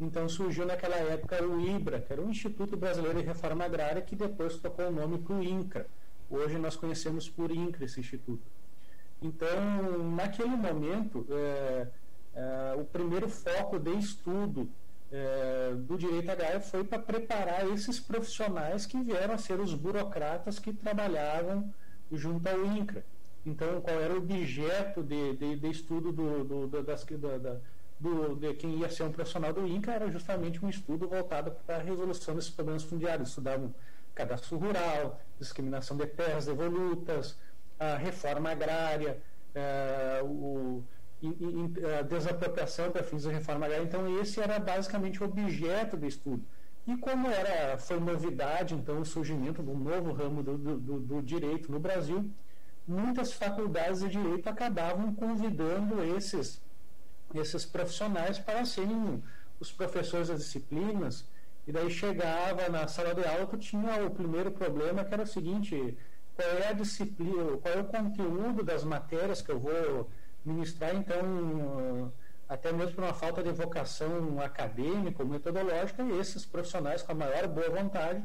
Então 0.00 0.28
surgiu 0.28 0.66
naquela 0.66 0.96
época 0.96 1.42
o 1.42 1.60
IBRA, 1.60 2.00
que 2.00 2.12
era 2.12 2.20
o 2.20 2.28
Instituto 2.28 2.76
Brasileiro 2.76 3.20
de 3.20 3.26
Reforma 3.26 3.64
Agrária, 3.64 4.02
que 4.02 4.14
depois 4.14 4.56
trocou 4.56 4.88
o 4.88 4.92
nome 4.92 5.18
para 5.18 5.36
o 5.36 5.42
INCRA. 5.42 5.86
Hoje 6.28 6.58
nós 6.58 6.76
conhecemos 6.76 7.28
por 7.28 7.50
INCRA 7.50 7.84
esse 7.84 8.00
instituto. 8.00 8.42
Então, 9.22 9.48
naquele 10.14 10.50
momento, 10.50 11.26
é, 11.30 11.86
é, 12.34 12.74
o 12.78 12.84
primeiro 12.84 13.28
foco 13.28 13.78
de 13.78 13.96
estudo 13.96 14.68
é, 15.10 15.72
do 15.74 15.96
direito 15.96 16.30
agrário 16.30 16.60
foi 16.60 16.84
para 16.84 16.98
preparar 16.98 17.66
esses 17.68 17.98
profissionais 17.98 18.84
que 18.84 19.00
vieram 19.00 19.34
a 19.34 19.38
ser 19.38 19.58
os 19.60 19.72
burocratas 19.72 20.58
que 20.58 20.72
trabalhavam 20.72 21.72
junto 22.12 22.46
ao 22.46 22.66
INCRA. 22.66 23.02
Então, 23.46 23.80
qual 23.80 24.00
era 24.00 24.12
o 24.12 24.18
objeto 24.18 25.04
de, 25.04 25.36
de, 25.36 25.56
de 25.56 25.70
estudo 25.70 26.10
do, 26.10 26.44
do, 26.44 26.66
do, 26.66 26.82
das, 26.82 27.04
da, 27.04 27.56
do, 28.00 28.34
de 28.34 28.52
quem 28.54 28.78
ia 28.80 28.90
ser 28.90 29.04
um 29.04 29.12
profissional 29.12 29.52
do 29.52 29.66
INCA 29.66 29.92
era 29.92 30.10
justamente 30.10 30.62
um 30.64 30.68
estudo 30.68 31.08
voltado 31.08 31.52
para 31.64 31.76
a 31.76 31.82
resolução 31.82 32.34
desses 32.34 32.50
problemas 32.50 32.82
fundiários. 32.82 33.28
Estudavam 33.28 33.72
cadastro 34.16 34.58
rural, 34.58 35.20
discriminação 35.38 35.96
de 35.96 36.06
terras 36.06 36.46
devolutas, 36.46 37.38
a 37.78 37.96
reforma 37.96 38.50
agrária, 38.50 39.22
é, 39.54 40.20
o, 40.24 40.82
a 41.98 42.02
desapropriação 42.02 42.90
para 42.90 43.04
fins 43.04 43.22
de 43.22 43.28
reforma 43.28 43.66
agrária. 43.66 43.84
Então, 43.84 44.20
esse 44.20 44.40
era 44.40 44.58
basicamente 44.58 45.22
o 45.22 45.26
objeto 45.26 45.96
do 45.96 46.06
estudo. 46.06 46.44
E 46.84 46.96
como 46.96 47.28
era, 47.28 47.78
foi 47.78 48.00
novidade, 48.00 48.74
então, 48.74 49.00
o 49.00 49.04
surgimento 49.04 49.62
de 49.62 49.70
um 49.70 49.78
novo 49.78 50.12
ramo 50.12 50.42
do, 50.42 50.56
do, 50.56 51.00
do 51.00 51.22
direito 51.22 51.70
no 51.70 51.78
Brasil, 51.78 52.28
muitas 52.86 53.32
faculdades 53.32 54.00
de 54.00 54.08
direito 54.08 54.48
acabavam 54.48 55.14
convidando 55.14 56.02
esses 56.16 56.60
esses 57.34 57.64
profissionais 57.64 58.38
para 58.38 58.64
serem 58.64 59.22
os 59.58 59.72
professores 59.72 60.28
das 60.28 60.38
disciplinas. 60.38 61.26
E 61.66 61.72
daí 61.72 61.90
chegava 61.90 62.68
na 62.68 62.86
sala 62.86 63.14
de 63.14 63.24
aula, 63.24 63.46
tinha 63.58 64.06
o 64.06 64.10
primeiro 64.10 64.52
problema, 64.52 65.04
que 65.04 65.12
era 65.12 65.24
o 65.24 65.26
seguinte, 65.26 65.98
qual 66.34 66.48
é 66.48 66.68
a 66.68 66.72
disciplina, 66.72 67.56
qual 67.60 67.74
é 67.74 67.80
o 67.80 67.84
conteúdo 67.84 68.62
das 68.62 68.84
matérias 68.84 69.42
que 69.42 69.50
eu 69.50 69.58
vou 69.58 70.08
ministrar, 70.44 70.94
então, 70.94 72.12
até 72.48 72.72
mesmo 72.72 72.94
por 72.94 73.04
uma 73.04 73.14
falta 73.14 73.42
de 73.42 73.50
vocação 73.50 74.40
acadêmica 74.40 75.22
ou 75.24 75.28
metodológica, 75.28 76.04
esses 76.20 76.46
profissionais 76.46 77.02
com 77.02 77.12
a 77.12 77.16
maior 77.16 77.48
boa 77.48 77.68
vontade, 77.68 78.22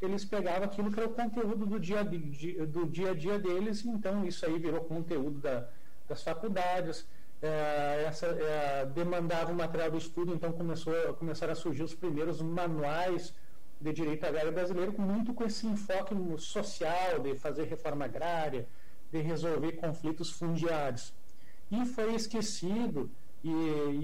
eles 0.00 0.24
pegavam 0.24 0.64
aquilo 0.64 0.90
que 0.90 0.98
era 0.98 1.08
o 1.08 1.12
conteúdo 1.12 1.66
do 1.66 1.78
dia, 1.78 2.02
do 2.04 2.86
dia 2.86 3.10
a 3.10 3.14
dia 3.14 3.38
deles, 3.38 3.84
então 3.84 4.24
isso 4.24 4.46
aí 4.46 4.58
virou 4.58 4.80
conteúdo 4.80 5.38
da, 5.38 5.68
das 6.08 6.22
faculdades, 6.22 7.06
é, 7.42 8.04
essa, 8.06 8.26
é, 8.26 8.86
demandava 8.86 9.52
o 9.52 9.54
material 9.54 9.90
do 9.90 9.98
estudo, 9.98 10.34
então 10.34 10.52
começou, 10.52 10.94
começaram 11.14 11.52
a 11.52 11.56
surgir 11.56 11.82
os 11.82 11.94
primeiros 11.94 12.40
manuais 12.40 13.34
de 13.80 13.92
direito 13.92 14.24
agrário 14.24 14.52
brasileiro, 14.52 14.94
muito 15.00 15.32
com 15.32 15.44
esse 15.44 15.66
enfoque 15.66 16.14
social, 16.38 17.18
de 17.20 17.34
fazer 17.36 17.64
reforma 17.64 18.04
agrária, 18.04 18.68
de 19.10 19.20
resolver 19.20 19.72
conflitos 19.72 20.30
fundiários. 20.30 21.14
E 21.70 21.86
foi 21.86 22.14
esquecido 22.14 23.10
e, 23.42 23.50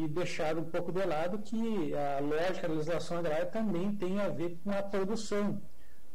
e 0.05 0.09
deixado 0.09 0.61
um 0.61 0.65
pouco 0.65 0.91
de 0.91 1.05
lado 1.05 1.39
que 1.39 1.93
a 1.95 2.21
lógica 2.21 2.69
da 2.69 2.75
legislação 2.75 3.19
agrária 3.19 3.47
também 3.47 3.95
tem 3.95 4.19
a 4.19 4.29
ver 4.29 4.57
com 4.65 4.71
a 4.71 4.83
produção, 4.83 5.61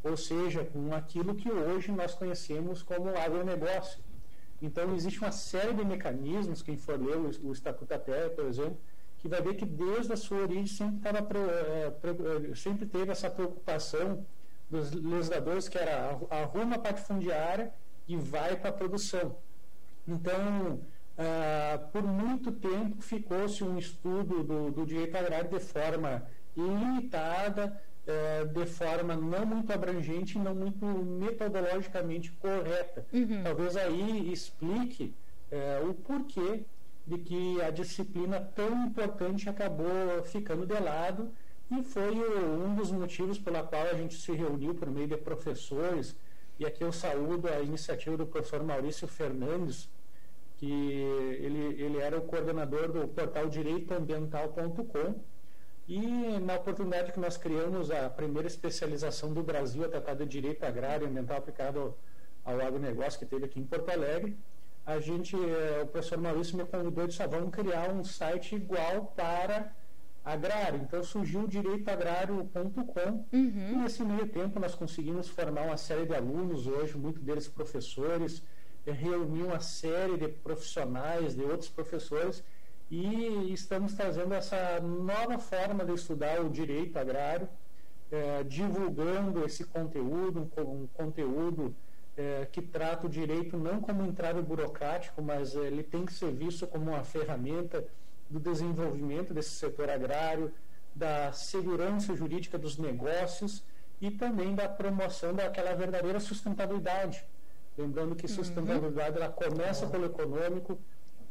ou 0.04 0.18
seja, 0.18 0.66
com 0.66 0.94
aquilo 0.94 1.36
que 1.36 1.52
hoje 1.52 1.92
nós 1.92 2.16
conhecemos 2.16 2.82
como 2.84 3.10
agronegócio 3.10 4.02
então, 4.62 4.94
existe 4.94 5.20
uma 5.20 5.32
série 5.32 5.74
de 5.74 5.84
mecanismos, 5.84 6.62
quem 6.62 6.78
for 6.78 7.00
ler 7.00 7.18
o, 7.18 7.48
o 7.48 7.52
Estatuto 7.52 7.88
da 7.88 7.98
Terra, 7.98 8.30
por 8.30 8.46
exemplo, 8.46 8.78
que 9.18 9.28
vai 9.28 9.42
ver 9.42 9.56
que 9.56 9.66
desde 9.66 10.14
a 10.14 10.18
sua 10.18 10.42
origem 10.42 10.68
sempre, 10.68 11.00
tava, 11.00 11.28
é, 11.38 12.52
é, 12.52 12.56
sempre 12.56 12.86
teve 12.86 13.12
essa 13.12 13.30
preocupação 13.30 14.26
dos 14.70 14.92
legisladores, 14.92 15.68
que 15.68 15.78
era 15.78 16.18
arruma 16.30 16.76
a 16.76 16.80
parte 16.80 17.02
fundiária 17.02 17.74
e 18.08 18.16
vai 18.16 18.56
para 18.56 18.70
a 18.70 18.74
produção. 18.74 19.36
Então, 20.08 20.80
ah, 21.18 21.80
por 21.92 22.04
muito 22.04 22.52
tempo 22.52 23.02
ficou-se 23.02 23.64
um 23.64 23.78
estudo 23.78 24.44
do, 24.44 24.72
do 24.72 24.86
direito 24.86 25.16
agrário 25.16 25.50
de 25.50 25.60
forma 25.60 26.24
limitada, 26.56 27.82
é, 28.08 28.46
de 28.46 28.66
forma 28.66 29.16
não 29.16 29.46
muito 29.46 29.72
abrangente 29.72 30.38
e 30.38 30.42
não 30.42 30.56
muito 30.56 30.86
metodologicamente 30.86 32.32
correta. 32.34 33.06
Uhum. 33.14 33.44
Talvez 33.44 33.78
aí 33.78 34.32
explique 34.32 35.14
é, 35.52 35.82
o 35.84 35.94
porquê 35.94 36.64
de 37.06 37.18
que 37.18 37.62
a 37.62 37.70
disciplina 37.70 38.40
tão 38.56 38.86
importante 38.86 39.50
acabou 39.50 40.24
ficando 40.26 40.66
de 40.66 40.80
lado 40.80 41.32
e 41.70 41.84
foi 41.84 42.16
o, 42.18 42.66
um 42.66 42.76
dos 42.76 42.92
motivos 42.92 43.38
pela 43.40 43.64
qual 43.64 43.84
a 43.84 43.94
gente 43.94 44.16
se 44.16 44.32
reuniu 44.32 44.76
por 44.76 44.90
meio 44.90 45.08
de 45.08 45.18
professores 45.18 46.16
e 46.60 46.66
aqui 46.66 46.84
eu 46.84 46.92
saúdo 46.92 47.48
a 47.48 47.60
iniciativa 47.62 48.18
do 48.18 48.26
professor 48.26 48.64
Maurício 48.64 49.08
Fernandes 49.08 49.90
que 50.58 50.72
ele, 50.72 51.82
ele 51.82 51.98
era 51.98 52.18
o 52.18 52.22
coordenador 52.22 52.92
do 52.92 53.08
portal 53.08 53.48
direitoambiental.com 53.50 55.20
e 55.88 56.40
na 56.40 56.56
oportunidade 56.56 57.12
que 57.12 57.20
nós 57.20 57.38
criamos 57.38 57.92
a 57.92 58.10
primeira 58.10 58.48
especialização 58.48 59.34
do 59.34 59.44
Brasil 59.44 59.84
a 59.84 59.90
tratar 59.90 60.14
de 60.16 60.26
direito 60.26 60.64
agrário 60.64 61.06
e 61.06 61.10
ambiental 61.10 61.38
aplicado 61.38 61.96
ao 62.44 62.60
agronegócio 62.60 63.20
que 63.20 63.26
teve 63.26 63.46
aqui 63.46 63.60
em 63.60 63.66
Porto 63.66 63.90
Alegre, 63.90 64.38
a 64.86 65.00
gente, 65.00 65.36
eh, 65.36 65.82
o 65.84 65.88
professor 65.88 66.18
Maurício 66.18 66.58
me 66.58 66.66
convidou 66.66 67.04
e 67.04 67.08
disse, 67.08 67.22
ah, 67.22 67.28
vamos 67.28 67.52
criar 67.52 67.92
um 67.92 68.04
site 68.04 68.56
igual 68.56 69.14
para 69.16 69.76
agrário. 70.24 70.82
Então 70.82 71.04
surgiu 71.04 71.42
o 71.42 71.48
direitoagrário.com 71.48 73.26
uhum. 73.32 73.70
e 73.72 73.76
nesse 73.76 74.04
meio 74.04 74.28
tempo 74.28 74.60
nós 74.60 74.76
conseguimos 74.76 75.28
formar 75.28 75.64
uma 75.64 75.78
série 75.78 76.06
de 76.06 76.16
alunos 76.16 76.68
hoje, 76.68 76.98
muitos 76.98 77.22
deles 77.22 77.48
professores, 77.48 78.44
reunir 78.86 79.44
uma 79.44 79.60
série 79.60 80.18
de 80.18 80.28
profissionais, 80.28 81.36
de 81.36 81.44
outros 81.44 81.70
professores 81.70 82.44
e 82.92 83.54
estamos 83.54 83.94
trazendo 83.94 84.34
essa 84.34 84.82
nova 84.82 85.40
forma 85.40 85.86
de 85.86 85.94
estudar 85.94 86.42
o 86.42 86.50
direito 86.50 87.00
agrário, 87.00 87.48
é, 88.12 88.44
divulgando 88.44 89.46
esse 89.46 89.64
conteúdo, 89.64 90.52
um, 90.58 90.62
um 90.62 90.88
conteúdo 90.88 91.74
é, 92.18 92.46
que 92.52 92.62
trata 92.62 93.08
o 93.08 93.10
direito 93.10 93.56
não 93.58 93.80
como 93.80 94.04
um 94.04 94.08
entrave 94.08 94.42
burocrático, 94.42 95.22
mas 95.22 95.56
é, 95.56 95.60
ele 95.68 95.84
tem 95.84 96.06
que 96.06 96.12
ser 96.12 96.34
visto 96.34 96.68
como 96.68 96.92
uma 96.92 97.06
ferramenta 97.06 97.88
do 98.30 98.42
desenvolvimento 98.42 99.34
desse 99.34 99.52
setor 99.52 99.90
agrário, 99.90 100.52
da 100.94 101.32
segurança 101.32 102.14
jurídica 102.14 102.58
dos 102.58 102.78
negócios 102.78 103.64
e 104.02 104.12
também 104.12 104.54
da 104.54 104.68
promoção 104.68 105.34
daquela 105.34 105.74
verdadeira 105.74 106.20
sustentabilidade. 106.20 107.24
Lembrando 107.78 108.18
que 108.18 108.26
uhum. 108.26 108.34
sustentabilidade 108.36 109.16
ela 109.16 109.30
começa 109.30 109.88
pelo 109.88 110.08
econômico, 110.08 110.78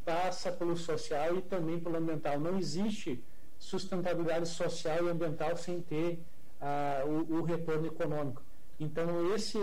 passa 0.04 0.50
pelo 0.50 0.76
social 0.76 1.36
e 1.36 1.42
também 1.42 1.78
pelo 1.78 1.96
ambiental. 1.96 2.38
Não 2.38 2.58
existe 2.58 3.22
sustentabilidade 3.58 4.48
social 4.48 5.06
e 5.06 5.10
ambiental 5.10 5.56
sem 5.56 5.80
ter 5.80 6.22
ah, 6.60 7.02
o, 7.06 7.38
o, 7.38 7.42
retorno 7.42 7.86
econômico. 7.86 8.42
Então, 8.78 9.34
esse, 9.34 9.58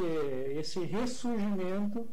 esse 0.56 0.80
ressurgimento 0.84 2.08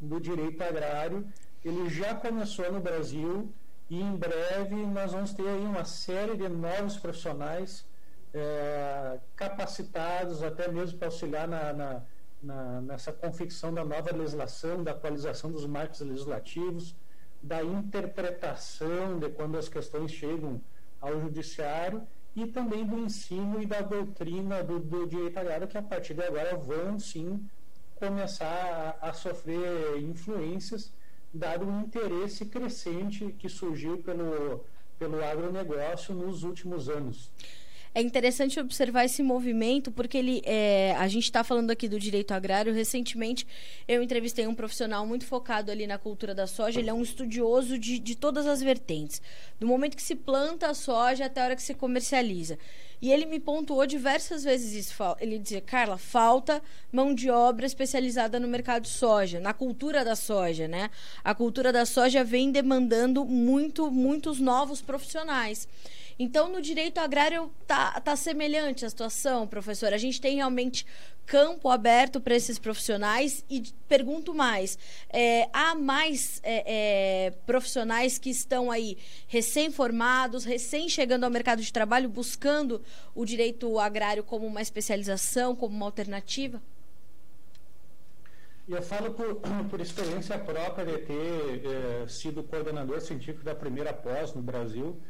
do 0.00 0.20
direito 0.20 0.62
agrário 0.62 1.26
ele 1.64 1.88
já 1.90 2.14
começou 2.14 2.72
no 2.72 2.80
Brasil 2.80 3.52
e 3.88 4.00
em 4.00 4.16
breve 4.16 4.74
nós 4.86 5.12
vamos 5.12 5.32
ter 5.34 5.46
aí 5.46 5.60
uma 5.60 5.84
série 5.84 6.36
de 6.36 6.48
novos 6.48 6.96
profissionais 6.96 7.84
é, 8.32 9.18
capacitados 9.36 10.42
até 10.42 10.68
mesmo 10.68 10.98
para 10.98 11.08
auxiliar 11.08 11.46
na, 11.46 11.72
na, 11.72 12.02
na, 12.42 12.80
nessa 12.80 13.12
confecção 13.12 13.74
da 13.74 13.84
nova 13.84 14.14
legislação, 14.16 14.82
da 14.82 14.92
atualização 14.92 15.50
dos 15.50 15.66
marcos 15.66 16.00
legislativos, 16.00 16.94
da 17.42 17.62
interpretação 17.62 19.18
de 19.18 19.28
quando 19.30 19.56
as 19.56 19.68
questões 19.68 20.12
chegam 20.12 20.60
ao 21.00 21.20
judiciário 21.20 22.02
e 22.36 22.46
também 22.46 22.84
do 22.84 22.98
ensino 22.98 23.62
e 23.62 23.66
da 23.66 23.80
doutrina 23.80 24.62
do, 24.62 24.78
do 24.78 25.06
direito 25.06 25.38
agrário 25.38 25.66
que 25.66 25.78
a 25.78 25.82
partir 25.82 26.14
de 26.14 26.22
agora 26.22 26.56
vão 26.56 26.98
sim 26.98 27.44
começar 27.96 28.98
a, 29.00 29.08
a 29.08 29.12
sofrer 29.12 29.98
influências 29.98 30.92
dado 31.32 31.66
o 31.66 31.80
interesse 31.80 32.44
crescente 32.46 33.34
que 33.38 33.48
surgiu 33.48 33.98
pelo, 33.98 34.64
pelo 34.98 35.24
agronegócio 35.24 36.14
nos 36.14 36.42
últimos 36.42 36.88
anos. 36.88 37.30
É 37.92 38.00
interessante 38.00 38.60
observar 38.60 39.04
esse 39.04 39.20
movimento, 39.20 39.90
porque 39.90 40.16
ele, 40.16 40.42
é, 40.44 40.94
a 40.96 41.08
gente 41.08 41.24
está 41.24 41.42
falando 41.42 41.72
aqui 41.72 41.88
do 41.88 41.98
direito 41.98 42.30
agrário. 42.32 42.72
Recentemente, 42.72 43.44
eu 43.88 44.00
entrevistei 44.00 44.46
um 44.46 44.54
profissional 44.54 45.04
muito 45.04 45.26
focado 45.26 45.72
ali 45.72 45.88
na 45.88 45.98
cultura 45.98 46.32
da 46.32 46.46
soja. 46.46 46.78
Ele 46.78 46.88
é 46.88 46.94
um 46.94 47.02
estudioso 47.02 47.76
de, 47.76 47.98
de 47.98 48.14
todas 48.14 48.46
as 48.46 48.62
vertentes, 48.62 49.20
do 49.58 49.66
momento 49.66 49.96
que 49.96 50.02
se 50.02 50.14
planta 50.14 50.68
a 50.68 50.74
soja 50.74 51.26
até 51.26 51.40
a 51.40 51.44
hora 51.46 51.56
que 51.56 51.62
se 51.62 51.74
comercializa. 51.74 52.58
E 53.02 53.10
ele 53.10 53.24
me 53.24 53.40
pontuou 53.40 53.86
diversas 53.86 54.44
vezes 54.44 54.72
isso. 54.72 54.94
Ele 55.20 55.38
dizia, 55.38 55.60
Carla, 55.60 55.96
falta 55.96 56.62
mão 56.92 57.14
de 57.14 57.30
obra 57.30 57.64
especializada 57.64 58.38
no 58.38 58.46
mercado 58.46 58.82
de 58.82 58.88
soja, 58.90 59.40
na 59.40 59.54
cultura 59.54 60.04
da 60.04 60.14
soja, 60.14 60.68
né? 60.68 60.90
A 61.24 61.34
cultura 61.34 61.72
da 61.72 61.86
soja 61.86 62.22
vem 62.22 62.52
demandando 62.52 63.24
muito, 63.24 63.90
muitos 63.90 64.38
novos 64.38 64.82
profissionais. 64.82 65.66
Então, 66.18 66.52
no 66.52 66.60
direito 66.60 66.98
agrário 66.98 67.50
tá, 67.66 67.98
tá 67.98 68.14
semelhante 68.14 68.84
a 68.84 68.90
situação, 68.90 69.46
professor. 69.46 69.94
A 69.94 69.96
gente 69.96 70.20
tem 70.20 70.36
realmente 70.36 70.84
campo 71.24 71.68
aberto 71.68 72.20
para 72.20 72.34
esses 72.34 72.58
profissionais 72.58 73.44
e 73.48 73.62
pergunto 73.88 74.34
mais: 74.34 74.76
é, 75.08 75.48
há 75.52 75.74
mais 75.74 76.40
é, 76.42 76.64
é, 76.66 77.30
profissionais 77.46 78.18
que 78.18 78.28
estão 78.28 78.70
aí 78.70 78.98
recém-formados, 79.28 80.44
recém 80.44 80.88
chegando 80.88 81.24
ao 81.24 81.30
mercado 81.30 81.62
de 81.62 81.72
trabalho, 81.72 82.08
buscando 82.08 82.82
o 83.14 83.24
direito 83.24 83.78
agrário 83.78 84.22
como 84.22 84.46
uma 84.46 84.62
especialização, 84.62 85.54
como 85.54 85.74
uma 85.74 85.86
alternativa? 85.86 86.60
Eu 88.68 88.82
falo 88.82 89.12
por, 89.12 89.36
por 89.70 89.80
experiência 89.80 90.38
própria 90.38 90.84
de 90.84 90.98
ter 90.98 91.62
é, 91.66 92.08
sido 92.08 92.42
coordenador 92.42 93.00
científico 93.00 93.44
da 93.44 93.54
primeira 93.54 93.92
pós 93.92 94.32
no 94.34 94.42
Brasil 94.42 95.00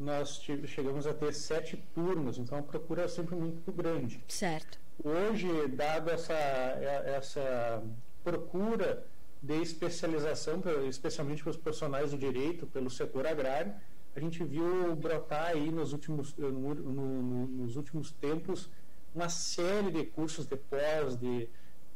nós 0.00 0.40
chegamos 0.66 1.06
a 1.06 1.14
ter 1.14 1.32
sete 1.34 1.76
turnos, 1.94 2.38
então 2.38 2.58
a 2.58 2.62
procura 2.62 3.02
é 3.02 3.08
sempre 3.08 3.34
muito 3.34 3.70
grande. 3.72 4.22
Certo. 4.28 4.78
Hoje, 5.02 5.48
dado 5.68 6.10
essa, 6.10 6.34
essa 6.34 7.82
procura 8.24 9.04
de 9.42 9.60
especialização, 9.60 10.60
especialmente 10.88 11.42
para 11.42 11.50
os 11.50 11.56
profissionais 11.56 12.10
do 12.10 12.18
direito, 12.18 12.66
pelo 12.66 12.90
setor 12.90 13.26
agrário, 13.26 13.72
a 14.18 14.20
gente 14.20 14.42
viu 14.42 14.96
brotar 14.96 15.46
aí 15.50 15.70
nos 15.70 15.92
últimos, 15.92 16.34
no, 16.36 16.74
no, 16.74 17.46
nos 17.46 17.76
últimos 17.76 18.10
tempos 18.10 18.68
uma 19.14 19.28
série 19.28 19.92
de 19.92 20.04
cursos 20.04 20.44
de 20.44 20.56
pós, 20.56 21.16
de 21.16 21.48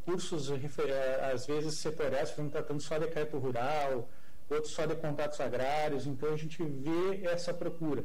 cursos, 0.05 0.51
eh, 0.51 1.31
às 1.33 1.47
vezes, 1.47 1.75
setoriais, 1.75 2.31
tratando 2.31 2.81
só 2.81 2.97
de 2.99 3.09
crédito 3.09 3.39
rural, 3.39 4.09
outros 4.49 4.73
só 4.73 4.87
de 4.87 4.95
contatos 4.95 5.41
agrários, 5.41 6.07
então 6.07 6.33
a 6.33 6.37
gente 6.37 6.63
vê 6.63 7.25
essa 7.25 7.53
procura. 7.53 8.05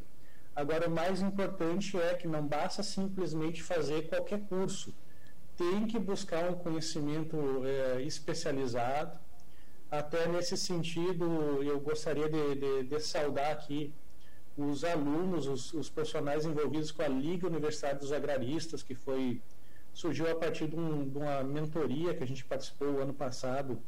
Agora, 0.56 0.88
o 0.88 0.92
mais 0.92 1.22
importante 1.22 1.96
é 1.98 2.16
que 2.16 2.28
não 2.28 2.46
basta 2.46 2.82
simplesmente 2.82 3.62
fazer 3.62 4.08
qualquer 4.10 4.42
curso, 4.48 4.94
tem 5.56 5.86
que 5.86 6.00
buscar 6.00 6.50
um 6.50 6.56
conhecimento 6.56 7.38
é, 7.66 8.02
especializado. 8.02 9.20
Até 9.90 10.28
nesse 10.28 10.58
sentido, 10.58 11.64
eu 11.64 11.80
gostaria 11.80 12.30
de, 12.30 12.56
de, 12.56 12.84
de 12.84 13.00
saudar 13.00 13.52
aqui 13.52 13.94
os 14.58 14.84
alunos, 14.84 15.48
os, 15.48 15.74
os, 15.74 15.90
profissionais 15.90 16.46
envolvidos 16.46 16.92
com 16.92 17.04
a 17.04 17.08
Liga 17.08 17.48
Universitária 17.48 17.98
dos 17.98 18.12
Agraristas, 18.12 18.82
que 18.82 18.96
foi 18.96 19.40
surgiu 19.94 20.30
a 20.30 20.36
partir 20.36 20.68
de, 20.68 20.76
um, 20.76 21.08
de 21.08 21.18
uma 21.18 21.44
mentoria 21.44 22.14
que 22.14 22.24
a 22.24 22.28
gente 22.28 22.44
participou 22.44 22.88
o 22.88 23.00
ano 23.00 23.14
passado 23.14 23.80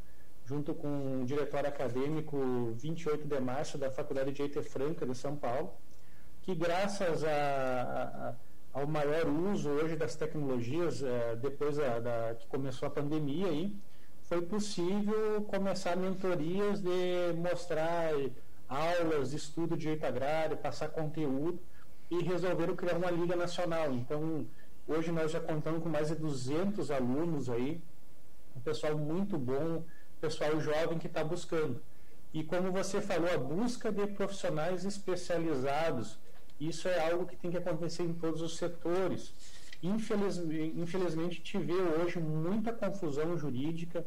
junto 0.44 0.74
com 0.74 1.22
o 1.22 1.24
diretor 1.24 1.64
acadêmico 1.64 2.72
28 2.76 3.26
de 3.26 3.40
março 3.40 3.78
da 3.78 3.90
Faculdade 3.90 4.32
de 4.32 4.42
Eite 4.42 4.60
Franca 4.62 5.06
de 5.06 5.14
São 5.14 5.36
Paulo, 5.36 5.72
que 6.42 6.54
graças 6.54 7.22
a, 7.22 8.34
a, 8.74 8.80
ao 8.80 8.86
maior 8.86 9.28
uso 9.28 9.70
hoje 9.70 9.94
das 9.94 10.16
tecnologias, 10.16 11.02
é, 11.02 11.36
depois 11.36 11.76
da, 11.76 12.00
da, 12.00 12.34
que 12.34 12.46
começou 12.48 12.88
a 12.88 12.90
pandemia, 12.90 13.46
aí, 13.46 13.72
foi 14.22 14.42
possível 14.42 15.42
começar 15.48 15.96
mentorias 15.96 16.80
de 16.80 17.32
mostrar 17.36 18.12
aulas 18.70 19.32
estudo 19.32 19.76
de 19.76 19.82
direito 19.82 20.04
agrário, 20.04 20.56
passar 20.56 20.88
conteúdo 20.88 21.60
e 22.08 22.22
resolveram 22.22 22.76
criar 22.76 22.96
uma 22.96 23.10
liga 23.10 23.34
nacional. 23.34 23.92
Então, 23.92 24.46
hoje 24.86 25.10
nós 25.10 25.32
já 25.32 25.40
contamos 25.40 25.82
com 25.82 25.88
mais 25.88 26.08
de 26.08 26.14
200 26.14 26.90
alunos 26.90 27.50
aí, 27.50 27.82
um 28.56 28.60
pessoal 28.60 28.96
muito 28.96 29.36
bom, 29.36 29.84
pessoal 30.20 30.60
jovem 30.60 30.98
que 30.98 31.08
está 31.08 31.24
buscando. 31.24 31.82
E 32.32 32.44
como 32.44 32.70
você 32.70 33.00
falou, 33.00 33.32
a 33.32 33.38
busca 33.38 33.90
de 33.90 34.06
profissionais 34.06 34.84
especializados, 34.84 36.18
isso 36.60 36.86
é 36.86 37.10
algo 37.10 37.26
que 37.26 37.36
tem 37.36 37.50
que 37.50 37.56
acontecer 37.56 38.04
em 38.04 38.12
todos 38.12 38.40
os 38.40 38.56
setores. 38.56 39.34
Infeliz, 39.82 40.36
infelizmente, 40.76 41.40
te 41.40 41.58
hoje 41.58 42.20
muita 42.20 42.72
confusão 42.72 43.36
jurídica 43.36 44.06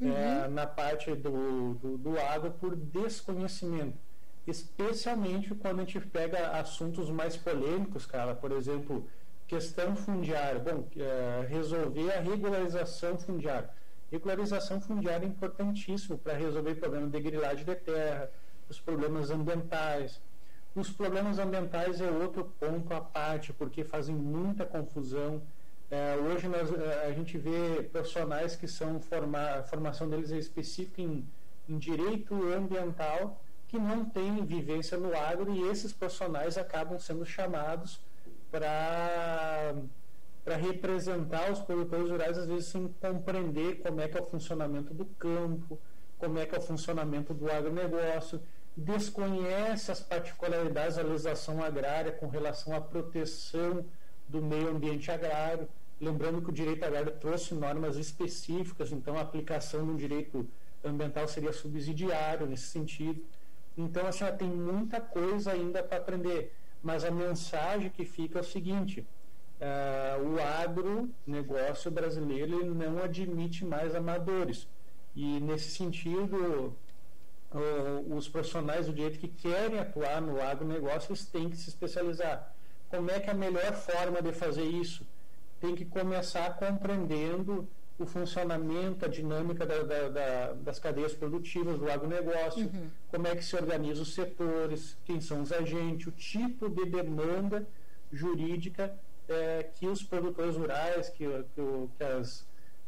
uhum. 0.00 0.16
é, 0.16 0.48
na 0.48 0.66
parte 0.66 1.14
do, 1.14 1.74
do, 1.74 1.98
do 1.98 2.18
agro 2.18 2.52
por 2.52 2.74
desconhecimento. 2.76 3.98
Especialmente 4.46 5.54
quando 5.54 5.80
a 5.80 5.84
gente 5.84 6.00
pega 6.00 6.50
assuntos 6.50 7.10
mais 7.10 7.36
polêmicos, 7.36 8.06
cara, 8.06 8.34
por 8.34 8.52
exemplo, 8.52 9.06
questão 9.46 9.94
fundiária. 9.94 10.58
Bom, 10.58 10.86
é, 10.96 11.46
resolver 11.48 12.12
a 12.12 12.20
regularização 12.20 13.18
fundiária 13.18 13.70
Regularização 14.10 14.80
fundiária 14.80 15.24
é 15.24 15.28
importantíssimo 15.28 16.18
para 16.18 16.34
resolver 16.34 16.74
problemas 16.74 17.12
de 17.12 17.20
grilagem 17.20 17.64
de 17.64 17.76
terra, 17.76 18.28
os 18.68 18.80
problemas 18.80 19.30
ambientais. 19.30 20.20
Os 20.74 20.90
problemas 20.90 21.38
ambientais 21.38 22.00
é 22.00 22.10
outro 22.10 22.44
ponto 22.58 22.92
à 22.92 23.00
parte, 23.00 23.52
porque 23.52 23.84
fazem 23.84 24.14
muita 24.14 24.66
confusão. 24.66 25.40
É, 25.90 26.16
hoje 26.16 26.46
nós, 26.46 26.72
é, 26.72 27.06
a 27.06 27.12
gente 27.12 27.36
vê 27.36 27.82
profissionais 27.82 28.54
que 28.54 28.68
são 28.68 29.00
formar, 29.00 29.58
a 29.58 29.62
formação 29.64 30.08
deles 30.08 30.30
é 30.30 30.38
específica 30.38 31.02
em, 31.02 31.28
em 31.68 31.78
direito 31.78 32.34
ambiental, 32.52 33.42
que 33.66 33.78
não 33.78 34.04
têm 34.04 34.44
vivência 34.44 34.96
no 34.96 35.16
agro 35.16 35.52
e 35.52 35.68
esses 35.68 35.92
profissionais 35.92 36.56
acabam 36.56 36.98
sendo 36.98 37.24
chamados 37.24 38.00
para 38.50 39.74
para 40.44 40.56
representar 40.56 41.52
os 41.52 41.60
produtores 41.60 42.10
rurais, 42.10 42.38
às 42.38 42.46
vezes 42.46 42.66
sem 42.66 42.88
compreender 42.88 43.80
como 43.82 44.00
é 44.00 44.08
que 44.08 44.16
é 44.16 44.20
o 44.20 44.24
funcionamento 44.24 44.94
do 44.94 45.04
campo, 45.04 45.78
como 46.18 46.38
é 46.38 46.46
que 46.46 46.54
é 46.54 46.58
o 46.58 46.62
funcionamento 46.62 47.34
do 47.34 47.50
agronegócio, 47.50 48.40
desconhece 48.76 49.92
as 49.92 50.00
particularidades 50.00 50.96
da 50.96 51.02
legislação 51.02 51.62
agrária 51.62 52.12
com 52.12 52.26
relação 52.26 52.74
à 52.74 52.80
proteção 52.80 53.84
do 54.28 54.40
meio 54.40 54.70
ambiente 54.70 55.10
agrário, 55.10 55.68
lembrando 56.00 56.40
que 56.40 56.48
o 56.48 56.52
direito 56.52 56.84
agrário 56.84 57.12
trouxe 57.12 57.54
normas 57.54 57.96
específicas, 57.96 58.90
então 58.90 59.18
a 59.18 59.20
aplicação 59.20 59.86
do 59.86 59.96
direito 59.96 60.48
ambiental 60.82 61.28
seria 61.28 61.52
subsidiário 61.52 62.46
nesse 62.46 62.68
sentido. 62.68 63.22
Então, 63.76 64.06
assim, 64.06 64.24
tem 64.38 64.48
muita 64.48 65.00
coisa 65.00 65.52
ainda 65.52 65.82
para 65.82 65.98
aprender, 65.98 66.52
mas 66.82 67.04
a 67.04 67.10
mensagem 67.10 67.90
que 67.90 68.04
fica 68.04 68.38
é 68.38 68.42
o 68.42 68.44
seguinte: 68.44 69.06
uh, 69.60 70.26
o 70.26 70.40
agronegócio 70.40 71.90
brasileiro 71.90 72.74
não 72.74 73.02
admite 73.02 73.64
mais 73.64 73.94
amadores. 73.94 74.66
E, 75.14 75.40
nesse 75.40 75.70
sentido, 75.70 76.74
uh, 77.52 78.14
os 78.14 78.28
profissionais 78.28 78.86
do 78.86 78.92
direito 78.92 79.18
que 79.18 79.28
querem 79.28 79.78
atuar 79.78 80.20
no 80.20 80.40
agronegócio 80.40 81.10
eles 81.10 81.26
têm 81.26 81.50
que 81.50 81.56
se 81.56 81.68
especializar. 81.68 82.54
Como 82.88 83.10
é 83.10 83.20
que 83.20 83.28
é 83.28 83.32
a 83.32 83.36
melhor 83.36 83.72
forma 83.74 84.20
de 84.22 84.32
fazer 84.32 84.64
isso? 84.64 85.06
Tem 85.60 85.74
que 85.74 85.84
começar 85.84 86.56
compreendendo 86.56 87.68
o 87.98 88.06
funcionamento, 88.06 89.04
a 89.04 89.08
dinâmica 89.08 89.66
da, 89.66 89.82
da, 89.82 90.08
da, 90.08 90.52
das 90.54 90.78
cadeias 90.78 91.12
produtivas 91.12 91.78
do 91.78 91.90
agronegócio, 91.90 92.64
uhum. 92.64 92.90
como 93.10 93.26
é 93.26 93.36
que 93.36 93.44
se 93.44 93.54
organizam 93.54 94.02
os 94.02 94.14
setores, 94.14 94.96
quem 95.04 95.20
são 95.20 95.42
os 95.42 95.52
agentes, 95.52 96.06
o 96.06 96.12
tipo 96.12 96.68
de 96.70 96.86
demanda 96.86 97.66
jurídica 98.10 98.98
é, 99.28 99.68
que 99.74 99.86
os 99.86 100.02
produtores 100.02 100.56
rurais, 100.56 101.10
que, 101.10 101.26
que, 101.26 101.88
que, 101.96 102.04
as, 102.04 102.46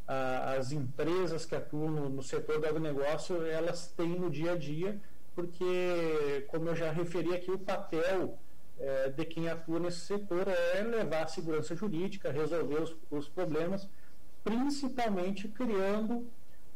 a, 0.09 0.55
as 0.55 0.73
empresas 0.73 1.45
que 1.45 1.55
atuam 1.55 1.91
no, 1.91 2.09
no 2.09 2.23
setor 2.23 2.59
do 2.59 2.67
agronegócio 2.67 3.45
elas 3.47 3.89
têm 3.89 4.19
no 4.19 4.31
dia 4.31 4.53
a 4.53 4.57
dia, 4.57 4.99
porque, 5.35 6.45
como 6.49 6.69
eu 6.69 6.77
já 6.77 6.91
referi 6.91 7.35
aqui, 7.35 7.51
o 7.51 7.59
papel 7.59 8.39
é, 8.79 9.11
de 9.11 9.25
quem 9.25 9.49
atua 9.49 9.79
nesse 9.79 10.01
setor 10.01 10.49
é 10.49 10.83
levar 10.83 11.25
a 11.25 11.29
segurança 11.29 11.75
jurídica, 11.75 12.31
resolver 12.31 12.83
os, 12.83 12.97
os 13.11 13.29
problemas, 13.29 13.89
principalmente 14.43 15.49
criando 15.49 16.27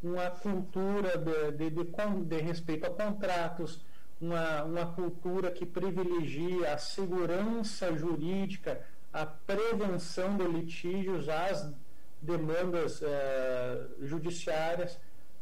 uma 0.02 0.30
cultura 0.30 1.16
de, 1.18 1.52
de, 1.52 1.70
de, 1.70 2.24
de, 2.24 2.36
respeito 2.40 2.86
a 2.86 2.90
contratos, 2.90 3.84
uma, 4.20 4.62
uma 4.64 4.86
cultura 4.86 5.50
que 5.50 5.66
privilegia 5.66 6.72
a 6.72 6.78
segurança 6.78 7.94
jurídica, 7.96 8.80
a 9.12 9.26
prevenção 9.26 10.36
de 10.36 10.44
litígios, 10.44 11.28
as 11.28 11.72
demandas 12.20 13.02
eh, 13.02 13.86
judiciárias. 14.02 14.98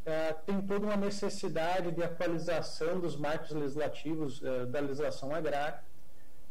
Eh, 0.07 0.35
tem 0.47 0.61
toda 0.63 0.87
uma 0.87 0.97
necessidade 0.97 1.91
de 1.91 2.03
atualização 2.03 3.01
dos 3.01 3.17
marcos 3.17 3.51
legislativos 3.51 4.43
eh, 4.43 4.67
da 4.67 4.81
legislação 4.81 5.35
agrária. 5.35 5.81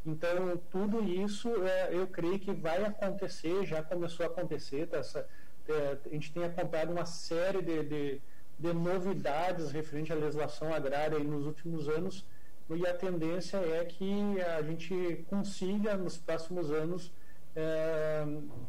Então, 0.05 0.57
tudo 0.69 1.01
isso 1.03 1.49
eu 1.89 2.05
creio 2.07 2.37
que 2.39 2.51
vai 2.51 2.83
acontecer, 2.83 3.65
já 3.65 3.81
começou 3.81 4.25
a 4.25 4.29
acontecer. 4.29 4.87
Tá, 4.87 4.97
essa, 4.97 5.27
a 5.69 6.09
gente 6.09 6.31
tem 6.33 6.43
acompanhado 6.43 6.91
uma 6.91 7.05
série 7.05 7.61
de, 7.61 7.83
de, 7.83 8.21
de 8.59 8.73
novidades 8.73 9.71
referente 9.71 10.11
à 10.11 10.15
legislação 10.15 10.73
agrária 10.73 11.19
nos 11.19 11.45
últimos 11.45 11.87
anos, 11.87 12.25
e 12.69 12.87
a 12.87 12.93
tendência 12.93 13.57
é 13.57 13.85
que 13.85 14.41
a 14.41 14.61
gente 14.61 15.25
consiga, 15.29 15.95
nos 15.95 16.17
próximos 16.17 16.71
anos, 16.71 17.11
é, 17.55 18.25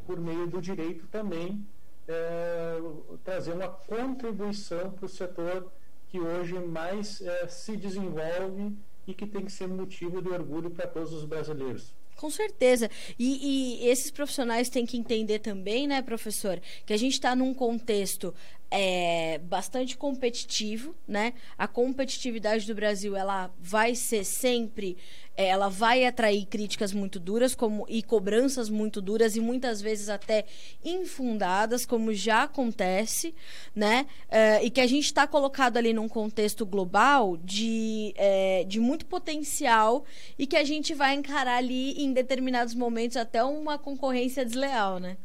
por 0.07 0.21
meio 0.21 0.47
do 0.47 0.61
direito 0.61 1.07
também, 1.09 1.67
é, 2.07 2.79
trazer 3.23 3.53
uma 3.53 3.69
contribuição 3.69 4.91
para 4.91 5.07
o 5.07 5.09
setor 5.09 5.73
que 6.09 6.21
hoje 6.21 6.55
mais 6.55 7.21
é, 7.23 7.49
se 7.49 7.77
desenvolve 7.77 8.77
e 9.07 9.15
que 9.15 9.27
tem 9.27 9.45
que 9.45 9.53
ser 9.53 9.69
motivo 9.69 10.21
de 10.23 10.29
orgulho 10.29 10.71
para 10.71 10.87
todos 10.87 11.13
os 11.13 11.25
brasileiros. 11.25 11.95
Com 12.17 12.31
certeza. 12.31 12.91
E, 13.19 13.83
e, 13.83 13.89
esses 13.89 14.11
profissionais 14.11 14.69
têm 14.69 14.87
que 14.87 14.97
entender 14.97 15.41
também, 15.41 15.87
né, 15.87 16.01
professor, 16.01 16.61
que 16.87 16.93
a 16.93 16.97
gente 16.97 17.15
está 17.15 17.35
num 17.35 17.53
contexto 17.53 18.33
é, 18.71 19.39
bastante 19.39 19.97
competitivo, 19.97 20.95
né? 21.07 21.35
A 21.57 21.69
competitividade 21.69 22.67
do 22.67 22.75
Brasil 22.75 23.17
ela 23.17 23.53
vai 23.61 23.95
ser 23.95 24.25
sempre, 24.25 24.97
ela 25.37 25.69
vai 25.69 26.05
atrair 26.05 26.47
críticas 26.47 26.93
muito 26.93 27.19
duras 27.19 27.55
como 27.55 27.85
e 27.89 28.03
cobranças 28.03 28.69
muito 28.69 29.01
duras 29.01 29.37
e 29.37 29.41
muitas 29.41 29.81
vezes 29.81 30.09
até 30.09 30.45
infundadas, 30.85 31.85
como 31.85 32.13
já 32.13 32.45
acontece, 32.45 33.35
né? 33.75 34.07
É, 34.29 34.65
e 34.65 34.71
que 34.71 34.81
a 34.81 34.87
gente 34.87 35.07
está 35.07 35.27
colocado 35.27 35.77
ali 35.77 35.93
num 35.93 36.09
contexto 36.09 36.65
global 36.65 37.37
de, 37.37 38.15
é, 38.17 38.65
de 38.65 38.79
muito 38.81 39.07
potencial 39.07 40.05
e 40.39 40.47
que 40.47 40.57
a 40.57 40.65
gente 40.65 40.95
vai 40.95 41.15
encarar 41.15 41.57
ali 41.57 41.93
em 42.03 42.13
determinados 42.13 42.75
momentos 42.75 43.17
até 43.17 43.43
uma 43.43 43.79
concorrência 43.79 44.45
desleal, 44.45 44.99
né? 44.99 45.17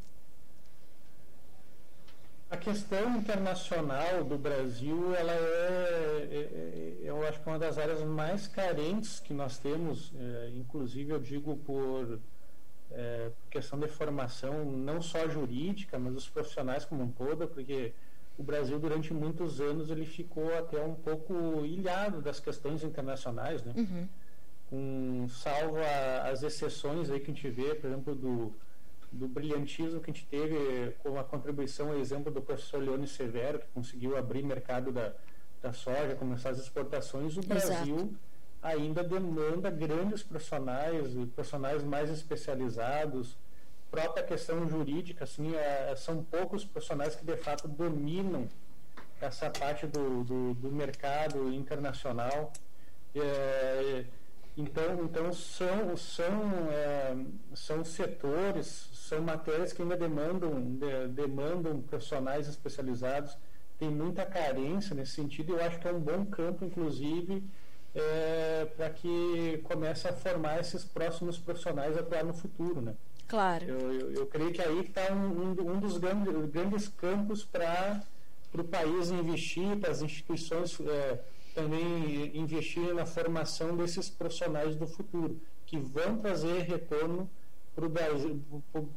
A 2.49 2.57
questão 2.57 3.15
internacional 3.15 4.23
do 4.23 4.35
Brasil, 4.35 5.13
ela 5.15 5.31
é, 5.31 6.27
é, 6.31 6.35
é, 6.35 6.97
eu 7.03 7.25
acho 7.27 7.39
que 7.39 7.47
é 7.47 7.51
uma 7.51 7.59
das 7.59 7.77
áreas 7.77 8.03
mais 8.03 8.47
carentes 8.47 9.19
que 9.19 9.33
nós 9.33 9.59
temos, 9.59 10.11
é, 10.15 10.51
inclusive 10.55 11.11
eu 11.11 11.19
digo 11.19 11.55
por, 11.57 12.19
é, 12.89 13.31
questão 13.51 13.79
de 13.79 13.87
formação, 13.87 14.65
não 14.65 14.99
só 14.99 15.29
jurídica, 15.29 15.99
mas 15.99 16.15
os 16.15 16.27
profissionais 16.27 16.85
como 16.85 17.03
um 17.03 17.11
todo, 17.11 17.47
porque 17.47 17.93
o 18.35 18.41
Brasil 18.41 18.79
durante 18.79 19.13
muitos 19.13 19.61
anos 19.61 19.91
ele 19.91 20.05
ficou 20.05 20.51
até 20.57 20.81
um 20.81 20.95
pouco 20.95 21.63
ilhado 21.63 22.19
das 22.19 22.39
questões 22.39 22.83
internacionais, 22.83 23.63
né? 23.63 23.73
Uhum. 23.77 24.07
Com, 24.71 25.29
salvo 25.29 25.77
a, 25.77 26.29
as 26.29 26.41
exceções 26.41 27.11
aí 27.11 27.19
que 27.19 27.29
a 27.29 27.33
gente 27.33 27.49
vê, 27.49 27.75
por 27.75 27.87
exemplo, 27.87 28.15
do 28.15 28.55
do 29.11 29.27
brilhantismo 29.27 29.99
que 29.99 30.11
a 30.11 30.13
gente 30.13 30.25
teve 30.27 30.95
com 30.99 31.19
a 31.19 31.23
contribuição, 31.23 31.97
exemplo 31.97 32.31
do 32.31 32.41
professor 32.41 32.81
Leone 32.81 33.07
Severo, 33.07 33.59
que 33.59 33.67
conseguiu 33.73 34.17
abrir 34.17 34.43
mercado 34.43 34.91
da, 34.91 35.13
da 35.61 35.73
soja, 35.73 36.15
começar 36.15 36.49
as 36.49 36.59
exportações, 36.59 37.37
o 37.37 37.41
Brasil 37.41 37.95
Exato. 37.95 38.15
ainda 38.61 39.03
demanda 39.03 39.69
grandes 39.69 40.23
profissionais, 40.23 41.13
profissionais 41.33 41.83
mais 41.83 42.09
especializados. 42.09 43.37
Própria 43.89 44.23
questão 44.23 44.67
jurídica, 44.67 45.23
assim, 45.23 45.55
é, 45.55 45.95
são 45.95 46.23
poucos 46.23 46.63
profissionais 46.63 47.15
que 47.15 47.25
de 47.25 47.35
fato 47.37 47.67
dominam 47.67 48.47
essa 49.19 49.49
parte 49.49 49.87
do, 49.87 50.23
do, 50.23 50.53
do 50.53 50.71
mercado 50.71 51.51
internacional. 51.51 52.53
É, 53.15 54.05
então, 54.55 55.05
então 55.05 55.31
são, 55.31 55.95
são, 55.95 56.69
é, 56.71 57.15
são 57.53 57.83
setores, 57.83 58.88
são 59.09 59.21
matérias 59.23 59.73
que 59.73 59.81
ainda 59.81 59.97
demandam, 59.97 60.61
de, 60.61 61.07
demandam 61.09 61.81
profissionais 61.81 62.47
especializados, 62.47 63.35
tem 63.79 63.89
muita 63.89 64.23
carência 64.23 64.95
nesse 64.95 65.13
sentido, 65.13 65.51
e 65.51 65.55
eu 65.55 65.65
acho 65.65 65.79
que 65.79 65.87
é 65.87 65.91
um 65.91 65.99
bom 65.99 66.25
campo, 66.25 66.63
inclusive, 66.63 67.43
é, 67.95 68.67
para 68.77 68.91
que 68.91 69.59
comece 69.63 70.07
a 70.07 70.13
formar 70.13 70.59
esses 70.59 70.85
próximos 70.85 71.39
profissionais 71.39 71.97
a 71.97 72.01
atuar 72.01 72.23
no 72.23 72.33
futuro, 72.33 72.81
né? 72.81 72.93
Claro. 73.27 73.65
Eu, 73.65 73.93
eu, 73.93 74.11
eu 74.11 74.25
creio 74.27 74.51
que 74.51 74.61
aí 74.61 74.81
está 74.81 75.11
um, 75.11 75.51
um, 75.51 75.79
dos 75.79 75.97
grandes, 75.97 76.51
grandes 76.51 76.87
campos 76.87 77.43
para 77.43 78.03
o 78.53 78.63
país 78.63 79.09
investir, 79.09 79.75
para 79.77 79.89
as 79.89 80.03
instituições 80.03 80.79
é, 80.81 81.19
também 81.55 82.37
investir 82.37 82.93
na 82.93 83.07
formação 83.07 83.75
desses 83.75 84.07
profissionais 84.07 84.75
do 84.75 84.85
futuro, 84.85 85.39
que 85.65 85.77
vão 85.79 86.17
trazer 86.17 86.61
retorno 86.61 87.29
para 87.79 87.85
o 87.85 87.89
Brasil, 87.89 88.43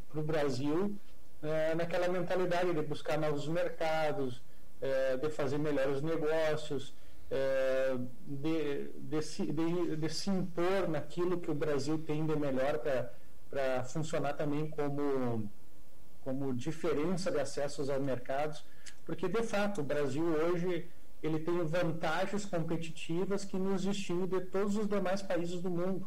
pro 0.09 0.23
Brasil 0.23 0.97
é, 1.41 1.75
naquela 1.75 2.09
mentalidade 2.09 2.75
de 2.75 2.83
buscar 2.83 3.17
novos 3.17 3.47
mercados, 3.47 4.43
é, 4.81 5.17
de 5.17 5.31
fazer 5.31 5.59
melhores 5.59 6.03
negócios, 6.03 6.95
é, 7.31 7.97
de, 8.27 8.89
de, 8.99 9.23
se, 9.23 9.47
de, 9.47 9.97
de, 9.97 10.09
se 10.09 10.31
impor 10.31 10.89
naquilo 10.89 11.41
que 11.41 11.51
o 11.51 11.55
Brasil 11.55 11.99
tem 11.99 12.27
de 12.27 12.35
melhor 12.37 12.81
para 13.49 13.85
funcionar 13.85 14.35
também 14.35 14.69
como, 14.69 15.49
como 16.25 16.53
diferença 16.53 17.31
de 17.31 17.39
acessos 17.39 17.89
aos 17.89 18.03
mercados, 18.03 18.65
porque 19.05 19.29
de 19.29 19.43
fato 19.43 19.81
o 19.81 19.85
Brasil 19.85 20.25
hoje 20.25 20.89
ele 21.23 21.39
tem 21.39 21.65
vantagens 21.65 22.45
competitivas 22.45 23.45
que 23.45 23.57
nos 23.57 23.83
distinguem 23.83 24.27
de 24.27 24.41
todos 24.47 24.77
os 24.77 24.89
demais 24.89 25.23
países 25.23 25.61
do 25.63 25.71
mundo. 25.71 26.05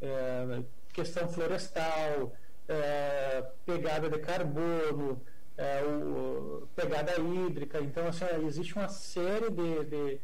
É, 0.00 0.62
questão 0.94 1.28
florestal, 1.28 2.32
é, 2.68 3.44
pegada 3.66 4.08
de 4.08 4.18
carbono, 4.20 5.20
é, 5.58 5.82
o, 5.82 6.66
pegada 6.74 7.20
hídrica. 7.20 7.80
Então, 7.80 8.06
assim, 8.06 8.24
existe 8.46 8.74
uma 8.74 8.88
série 8.88 9.50
de, 9.50 9.84
de, 9.84 10.20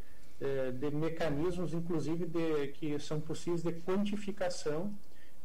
de, 0.79 0.95
mecanismos, 0.95 1.73
inclusive, 1.73 2.25
de, 2.25 2.69
que 2.69 2.97
são 2.99 3.19
possíveis 3.19 3.61
de 3.61 3.73
quantificação 3.73 4.91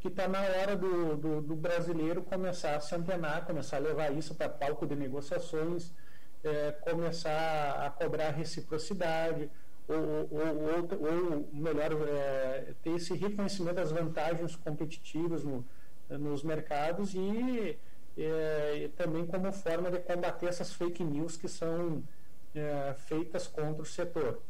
que 0.00 0.08
está 0.08 0.28
na 0.28 0.40
hora 0.40 0.76
do, 0.76 1.16
do, 1.16 1.40
do, 1.42 1.56
brasileiro 1.56 2.22
começar 2.22 2.76
a 2.76 2.80
se 2.80 2.94
antenar, 2.94 3.44
começar 3.44 3.78
a 3.78 3.80
levar 3.80 4.12
isso 4.12 4.34
para 4.34 4.48
palco 4.48 4.86
de 4.86 4.94
negociações, 4.94 5.92
é, 6.44 6.70
começar 6.72 7.84
a 7.84 7.90
cobrar 7.90 8.30
reciprocidade, 8.30 9.50
ou, 9.88 10.28
ou, 10.30 10.46
ou, 11.00 11.32
ou 11.32 11.48
melhor, 11.52 11.92
é, 12.08 12.74
ter 12.82 12.90
esse 12.90 13.14
reconhecimento 13.14 13.76
das 13.76 13.92
vantagens 13.92 14.56
competitivas 14.56 15.44
no, 15.44 15.64
nos 16.10 16.42
mercados 16.42 17.14
e, 17.14 17.78
é, 18.16 18.84
e, 18.84 18.88
também 18.90 19.26
como 19.26 19.52
forma 19.52 19.90
de 19.90 19.98
combater 20.00 20.46
essas 20.46 20.72
fake 20.72 21.04
news 21.04 21.36
que 21.36 21.48
são 21.48 22.02
é, 22.54 22.94
feitas 23.06 23.46
contra 23.46 23.82
o 23.82 23.86
setor. 23.86 24.42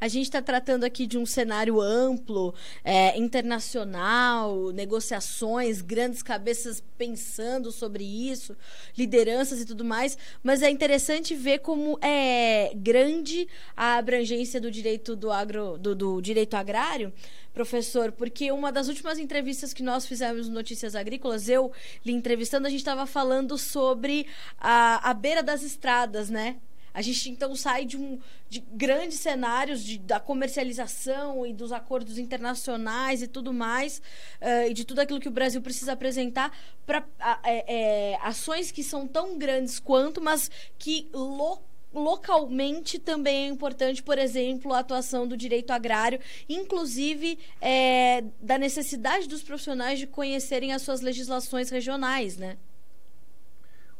A 0.00 0.08
gente 0.08 0.24
está 0.24 0.42
tratando 0.42 0.84
aqui 0.84 1.06
de 1.06 1.16
um 1.16 1.24
cenário 1.24 1.80
amplo, 1.80 2.54
é, 2.84 3.18
internacional, 3.18 4.70
negociações, 4.72 5.80
grandes 5.80 6.22
cabeças 6.22 6.82
pensando 6.96 7.72
sobre 7.72 8.04
isso, 8.04 8.56
lideranças 8.96 9.60
e 9.60 9.64
tudo 9.64 9.84
mais, 9.84 10.18
mas 10.42 10.62
é 10.62 10.70
interessante 10.70 11.34
ver 11.34 11.60
como 11.60 11.98
é 12.02 12.72
grande 12.74 13.48
a 13.76 13.96
abrangência 13.96 14.60
do 14.60 14.70
direito 14.70 15.16
do 15.16 15.30
agro, 15.30 15.78
do, 15.78 15.94
do 15.94 16.20
direito 16.20 16.54
agrário, 16.54 17.12
professor, 17.54 18.12
porque 18.12 18.52
uma 18.52 18.70
das 18.70 18.88
últimas 18.88 19.18
entrevistas 19.18 19.72
que 19.72 19.82
nós 19.82 20.06
fizemos 20.06 20.48
no 20.48 20.54
Notícias 20.54 20.94
Agrícolas, 20.94 21.48
eu 21.48 21.72
lhe 22.04 22.12
entrevistando, 22.12 22.66
a 22.66 22.70
gente 22.70 22.80
estava 22.80 23.06
falando 23.06 23.56
sobre 23.56 24.26
a, 24.58 25.10
a 25.10 25.14
beira 25.14 25.42
das 25.42 25.62
estradas, 25.62 26.28
né? 26.28 26.56
A 26.98 27.00
gente 27.00 27.30
então 27.30 27.54
sai 27.54 27.84
de, 27.84 27.96
um, 27.96 28.18
de 28.48 28.58
grandes 28.58 29.20
cenários 29.20 29.84
de, 29.84 29.98
da 29.98 30.18
comercialização 30.18 31.46
e 31.46 31.52
dos 31.52 31.70
acordos 31.70 32.18
internacionais 32.18 33.22
e 33.22 33.28
tudo 33.28 33.52
mais, 33.52 34.02
uh, 34.42 34.68
e 34.68 34.74
de 34.74 34.84
tudo 34.84 34.98
aquilo 34.98 35.20
que 35.20 35.28
o 35.28 35.30
Brasil 35.30 35.62
precisa 35.62 35.92
apresentar 35.92 36.52
para 36.84 37.06
é, 37.44 38.12
é, 38.12 38.18
ações 38.20 38.72
que 38.72 38.82
são 38.82 39.06
tão 39.06 39.38
grandes 39.38 39.78
quanto, 39.78 40.20
mas 40.20 40.50
que 40.76 41.08
lo, 41.12 41.62
localmente 41.94 42.98
também 42.98 43.44
é 43.44 43.46
importante, 43.46 44.02
por 44.02 44.18
exemplo, 44.18 44.74
a 44.74 44.80
atuação 44.80 45.24
do 45.24 45.36
direito 45.36 45.70
agrário, 45.70 46.18
inclusive 46.48 47.38
é, 47.60 48.24
da 48.42 48.58
necessidade 48.58 49.28
dos 49.28 49.44
profissionais 49.44 50.00
de 50.00 50.06
conhecerem 50.08 50.72
as 50.72 50.82
suas 50.82 51.00
legislações 51.00 51.70
regionais, 51.70 52.36
né? 52.36 52.58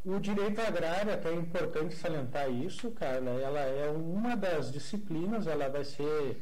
O 0.09 0.19
direito 0.19 0.59
agrário, 0.63 1.13
até 1.13 1.29
é 1.29 1.35
importante 1.35 1.95
salientar 1.95 2.51
isso, 2.51 2.91
Carla, 2.93 3.31
ela 3.33 3.61
é 3.61 3.91
uma 3.91 4.35
das 4.35 4.73
disciplinas, 4.73 5.47
ela 5.47 5.69
vai 5.69 5.85
ser 5.85 6.41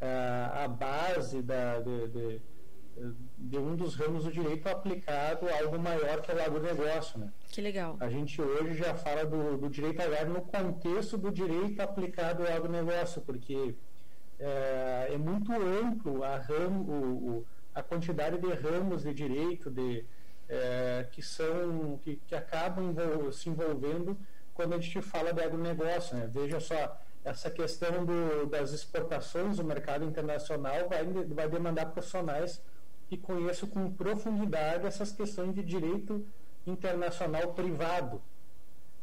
uh, 0.00 0.64
a 0.64 0.68
base 0.68 1.42
da, 1.42 1.80
de, 1.80 2.06
de, 2.06 2.40
de, 3.36 3.58
um 3.58 3.74
dos 3.74 3.96
ramos 3.96 4.22
do 4.22 4.30
direito 4.30 4.68
aplicado 4.68 5.48
a 5.48 5.58
algo 5.58 5.80
maior 5.80 6.20
que 6.22 6.30
é 6.30 6.34
o 6.36 6.40
agronegócio. 6.40 7.18
Né? 7.18 7.32
Que 7.48 7.60
legal. 7.60 7.96
A 7.98 8.08
gente 8.08 8.40
hoje 8.40 8.74
já 8.74 8.94
fala 8.94 9.26
do, 9.26 9.56
do 9.56 9.68
direito 9.68 10.00
agrário 10.00 10.32
no 10.32 10.42
contexto 10.42 11.18
do 11.18 11.32
direito 11.32 11.80
aplicado 11.80 12.46
ao 12.46 12.52
agronegócio, 12.54 13.20
porque 13.22 13.56
uh, 13.56 15.12
é 15.12 15.18
muito 15.18 15.50
amplo 15.52 16.22
a, 16.22 16.38
ramo, 16.38 16.82
o, 16.88 17.46
a 17.74 17.82
quantidade 17.82 18.38
de 18.38 18.52
ramos 18.52 19.02
de 19.02 19.12
direito, 19.12 19.68
de 19.68 20.04
é, 20.48 21.06
que 21.12 21.22
são 21.22 21.98
que, 22.02 22.16
que 22.26 22.34
acabam 22.34 22.84
envol 22.84 23.32
se 23.32 23.48
envolvendo 23.48 24.16
quando 24.54 24.74
a 24.74 24.80
gente 24.80 25.00
fala 25.02 25.32
de 25.32 25.42
agronegócio. 25.42 26.16
Né? 26.16 26.28
Veja 26.32 26.58
só, 26.58 27.00
essa 27.24 27.50
questão 27.50 28.04
do, 28.04 28.46
das 28.46 28.72
exportações 28.72 29.56
do 29.56 29.64
mercado 29.64 30.04
internacional 30.04 30.88
vai, 30.88 31.04
vai 31.04 31.48
demandar 31.48 31.86
profissionais 31.86 32.60
que 33.08 33.16
conheçam 33.16 33.68
com 33.68 33.90
profundidade 33.92 34.86
essas 34.86 35.12
questões 35.12 35.54
de 35.54 35.62
direito 35.62 36.26
internacional 36.66 37.54
privado. 37.54 38.20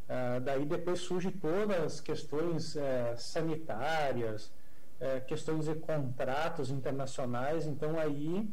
Ah, 0.08 0.40
daí 0.40 0.66
depois 0.66 1.00
surgem 1.00 1.32
todas 1.32 1.84
as 1.84 2.00
questões 2.00 2.76
é, 2.76 3.16
sanitárias, 3.18 4.52
é, 5.00 5.20
questões 5.20 5.66
de 5.66 5.76
contratos 5.76 6.70
internacionais. 6.70 7.66
Então 7.66 8.00
aí 8.00 8.48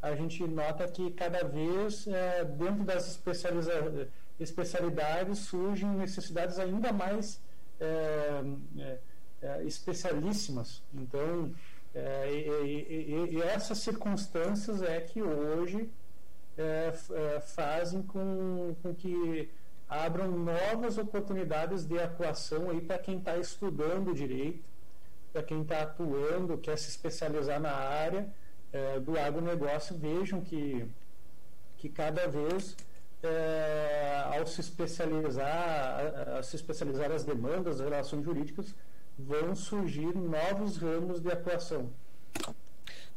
a 0.00 0.14
gente 0.14 0.46
nota 0.46 0.86
que 0.86 1.10
cada 1.10 1.42
vez 1.44 2.06
é, 2.06 2.44
dentro 2.44 2.84
das 2.84 3.20
especialidades 4.38 5.38
surgem 5.40 5.88
necessidades 5.90 6.58
ainda 6.58 6.92
mais 6.92 7.40
é, 7.80 8.42
é, 8.78 8.98
é 9.42 9.64
especialíssimas. 9.64 10.82
Então, 10.94 11.52
é, 11.94 12.30
e, 12.32 13.34
e, 13.34 13.42
essas 13.42 13.78
circunstâncias 13.78 14.82
é 14.82 15.00
que 15.00 15.20
hoje 15.20 15.90
é, 16.56 16.92
fazem 17.40 18.02
com, 18.02 18.76
com 18.82 18.94
que 18.94 19.50
abram 19.88 20.30
novas 20.30 20.98
oportunidades 20.98 21.84
de 21.84 21.98
atuação 21.98 22.70
aí 22.70 22.80
para 22.80 22.98
quem 22.98 23.18
está 23.18 23.36
estudando 23.36 24.14
direito, 24.14 24.62
para 25.32 25.42
quem 25.42 25.62
está 25.62 25.82
atuando, 25.82 26.56
quer 26.58 26.78
se 26.78 26.88
especializar 26.90 27.58
na 27.58 27.72
área 27.72 28.28
é, 28.78 29.00
do 29.00 29.18
agronegócio 29.18 29.96
vejam 29.96 30.40
que, 30.40 30.86
que 31.78 31.88
cada 31.88 32.26
vez 32.28 32.76
é, 33.22 34.24
ao 34.36 34.46
se 34.46 34.60
especializar, 34.60 35.46
a, 35.46 36.38
a 36.38 36.42
se 36.42 36.56
especializar 36.56 37.10
as 37.10 37.24
demandas, 37.24 37.80
as 37.80 37.88
relações 37.88 38.24
jurídicas, 38.24 38.74
vão 39.18 39.54
surgir 39.54 40.14
novos 40.14 40.76
ramos 40.76 41.20
de 41.20 41.30
atuação. 41.30 41.90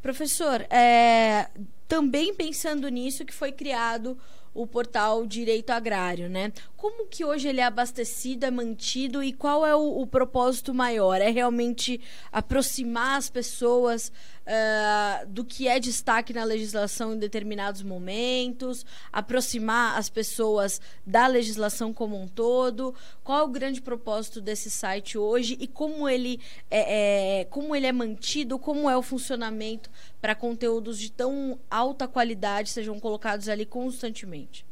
Professor, 0.02 0.62
é, 0.72 1.48
também 1.88 2.34
pensando 2.34 2.90
nisso 2.90 3.24
que 3.24 3.34
foi 3.34 3.52
criado 3.52 4.18
o 4.54 4.68
portal 4.68 5.26
Direito 5.26 5.70
Agrário, 5.70 6.30
né? 6.30 6.52
Como 6.76 7.08
que 7.08 7.24
hoje 7.24 7.48
ele 7.48 7.62
é 7.62 7.64
abastecido, 7.64 8.46
é 8.46 8.52
mantido 8.52 9.24
e 9.24 9.32
qual 9.32 9.66
é 9.66 9.76
o, 9.76 10.02
o 10.02 10.08
propósito 10.08 10.74
maior? 10.74 11.22
É 11.22 11.30
realmente 11.30 12.02
aproximar 12.32 13.18
as 13.18 13.30
pessoas 13.30 14.12
uh, 14.46 15.26
do 15.28 15.44
que 15.44 15.68
é 15.68 15.80
destaque 15.80 16.34
na 16.34 16.44
legislação 16.44 17.14
em 17.14 17.18
determinados 17.18 17.82
momentos, 17.82 18.86
aproximar 19.12 19.98
as 19.98 20.10
pessoas 20.10 20.82
da 21.06 21.28
legislação 21.28 21.94
como 21.94 22.20
um 22.20 22.28
todo? 22.28 22.94
Qual 23.24 23.40
é 23.40 23.44
o 23.44 23.48
grande 23.48 23.82
propósito 23.82 24.42
desse 24.42 24.70
site 24.70 25.18
hoje 25.18 25.58
e 25.60 25.68
como 25.68 26.08
ele 26.08 26.40
é, 26.70 27.42
é 27.42 27.46
como 27.46 27.76
ele 27.76 27.88
é 27.88 27.92
mantido, 27.92 28.58
como 28.60 28.90
é 28.90 28.98
o 28.98 29.02
funcionamento 29.02 29.90
para 30.20 30.36
conteúdos 30.36 31.00
de 31.00 31.12
tão 31.12 31.60
alta 31.70 32.08
qualidade 32.08 32.70
sejam 32.70 33.00
colocados 33.00 33.48
ali 33.50 33.66
constantemente? 33.66 34.66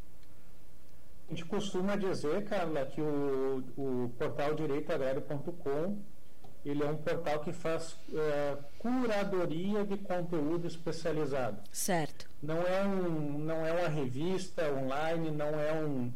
A 1.28 1.32
gente 1.32 1.46
costuma 1.46 1.96
dizer, 1.96 2.44
Carla, 2.46 2.86
que 2.88 3.00
o, 3.00 3.64
o 3.78 4.12
portal 4.18 4.56
direitoagrário.com 4.56 5.96
ele 6.66 6.84
é 6.84 6.88
um 6.88 6.98
portal 6.98 7.40
que 7.40 7.54
faz 7.54 7.96
é, 8.14 8.58
curadoria 8.80 9.86
de 9.86 9.98
conteúdo 9.98 10.66
especializado. 10.66 11.62
Certo. 11.72 12.28
Não 12.42 12.62
é, 12.66 12.84
um, 12.84 13.38
não 13.40 13.66
é 13.66 13.74
uma 13.74 13.90
revista 13.90 14.64
online, 14.72 15.30
não 15.30 15.60
é 15.60 15.74
um, 15.74 16.12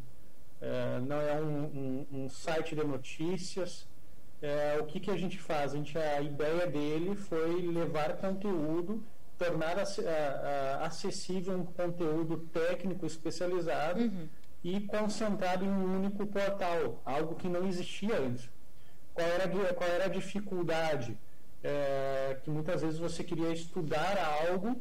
é, 0.60 1.00
não 1.00 1.20
é 1.20 1.34
um, 1.34 1.64
um, 1.64 2.06
um, 2.24 2.28
site 2.28 2.74
de 2.74 2.82
notícias. 2.82 3.86
É, 4.40 4.78
o 4.80 4.86
que, 4.86 4.98
que 4.98 5.10
a 5.10 5.16
gente 5.16 5.38
faz? 5.38 5.72
A, 5.72 5.76
gente, 5.76 5.96
a 5.96 6.20
ideia 6.20 6.66
dele 6.66 7.14
foi 7.14 7.62
levar 7.62 8.16
conteúdo 8.16 9.04
tornar 9.38 9.76
acessível 10.80 11.58
um 11.58 11.64
conteúdo 11.64 12.38
técnico 12.52 13.04
especializado 13.04 14.00
uhum. 14.00 14.28
e 14.62 14.80
concentrado 14.80 15.64
em 15.64 15.68
um 15.68 15.96
único 15.96 16.26
portal, 16.26 17.02
algo 17.04 17.34
que 17.34 17.48
não 17.48 17.66
existia 17.66 18.16
antes. 18.16 18.48
Qual 19.12 19.26
era, 19.26 19.74
qual 19.74 19.90
era 19.90 20.04
a 20.04 20.08
dificuldade? 20.08 21.18
É, 21.66 22.38
que 22.44 22.50
muitas 22.50 22.82
vezes 22.82 22.98
você 22.98 23.24
queria 23.24 23.50
estudar 23.50 24.46
algo, 24.46 24.78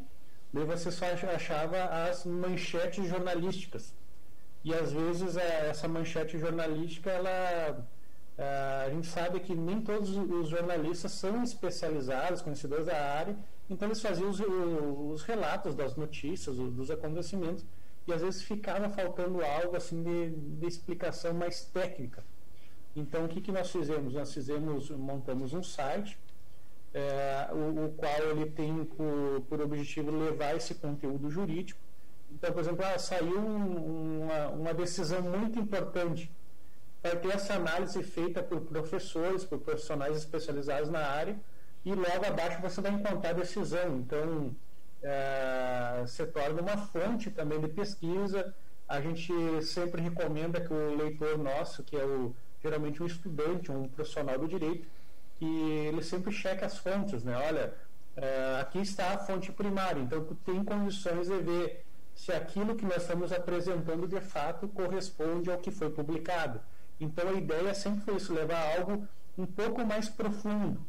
daí 0.51 0.65
você 0.65 0.91
só 0.91 1.05
achava 1.33 1.81
as 2.07 2.25
manchetes 2.25 3.07
jornalísticas. 3.07 3.95
E 4.65 4.73
às 4.73 4.91
vezes 4.91 5.37
é, 5.37 5.69
essa 5.69 5.87
manchete 5.87 6.37
jornalística, 6.37 7.09
ela, 7.09 7.87
é, 8.37 8.85
a 8.85 8.89
gente 8.89 9.07
sabe 9.07 9.39
que 9.39 9.55
nem 9.55 9.81
todos 9.81 10.09
os 10.15 10.49
jornalistas 10.49 11.13
são 11.13 11.41
especializados, 11.41 12.41
conhecedores 12.41 12.85
da 12.85 12.97
área, 12.97 13.37
então 13.69 13.87
eles 13.87 14.01
faziam 14.01 14.29
os, 14.29 14.41
os 14.41 15.23
relatos 15.23 15.75
das 15.75 15.95
notícias, 15.95 16.57
dos 16.57 16.91
acontecimentos, 16.91 17.65
e 18.05 18.13
às 18.13 18.21
vezes 18.21 18.41
ficava 18.41 18.89
faltando 18.89 19.43
algo 19.43 19.75
assim 19.75 20.03
de, 20.03 20.31
de 20.31 20.67
explicação 20.67 21.33
mais 21.33 21.63
técnica. 21.63 22.23
Então 22.95 23.25
o 23.25 23.27
que, 23.29 23.41
que 23.41 23.51
nós 23.51 23.71
fizemos? 23.71 24.13
Nós 24.13 24.33
fizemos, 24.33 24.89
montamos 24.91 25.53
um 25.53 25.63
site, 25.63 26.17
é, 26.93 27.49
o, 27.51 27.85
o, 27.85 27.93
qual 27.93 28.21
ele 28.29 28.45
tem 28.51 28.85
por, 28.85 29.41
por 29.49 29.61
objetivo 29.61 30.11
levar 30.11 30.55
esse 30.55 30.75
conteúdo 30.75 31.29
jurídico. 31.29 31.79
Então, 32.31 32.51
por 32.51 32.59
exemplo, 32.59 32.85
ah, 32.85 32.97
saiu 32.99 33.39
um, 33.39 34.23
uma, 34.23 34.47
uma 34.49 34.73
decisão 34.73 35.21
muito 35.21 35.59
importante. 35.59 36.31
Vai 37.01 37.15
ter 37.17 37.33
essa 37.33 37.55
análise 37.55 38.01
feita 38.03 38.41
por 38.41 38.61
professores, 38.61 39.43
por 39.43 39.59
profissionais 39.59 40.15
especializados 40.17 40.89
na 40.89 41.05
área, 41.05 41.35
e 41.83 41.93
logo 41.93 42.25
abaixo 42.25 42.61
você 42.61 42.79
vai 42.79 42.91
encontrar 42.91 43.31
a 43.31 43.33
decisão. 43.33 43.97
Então, 43.97 44.55
é, 45.01 46.05
se 46.07 46.25
torna 46.27 46.61
uma 46.61 46.77
fonte 46.77 47.29
também 47.29 47.59
de 47.59 47.67
pesquisa. 47.67 48.53
A 48.87 49.01
gente 49.01 49.33
sempre 49.63 50.01
recomenda 50.01 50.61
que 50.61 50.73
o 50.73 50.95
leitor 50.95 51.37
nosso, 51.37 51.83
que 51.83 51.95
é 51.95 52.05
o, 52.05 52.33
geralmente 52.61 53.03
um 53.03 53.05
estudante, 53.05 53.71
um 53.71 53.87
profissional 53.89 54.37
do 54.39 54.47
direito, 54.47 54.87
ele 55.45 56.03
sempre 56.03 56.31
cheque 56.31 56.63
as 56.63 56.77
fontes, 56.77 57.23
né? 57.23 57.35
Olha, 57.35 57.73
é, 58.15 58.59
aqui 58.61 58.79
está 58.79 59.13
a 59.13 59.17
fonte 59.17 59.51
primária, 59.51 60.01
então 60.01 60.23
tu 60.23 60.35
tem 60.35 60.63
condições 60.63 61.27
de 61.27 61.37
ver 61.39 61.85
se 62.15 62.31
aquilo 62.31 62.75
que 62.75 62.85
nós 62.85 63.01
estamos 63.01 63.31
apresentando 63.31 64.07
de 64.07 64.21
fato 64.21 64.67
corresponde 64.67 65.51
ao 65.51 65.57
que 65.57 65.71
foi 65.71 65.89
publicado. 65.89 66.61
Então 66.99 67.27
a 67.29 67.33
ideia 67.33 67.73
sempre 67.73 68.01
foi 68.01 68.15
isso, 68.15 68.33
levar 68.33 68.77
algo 68.77 69.07
um 69.37 69.45
pouco 69.45 69.83
mais 69.83 70.07
profundo, 70.07 70.85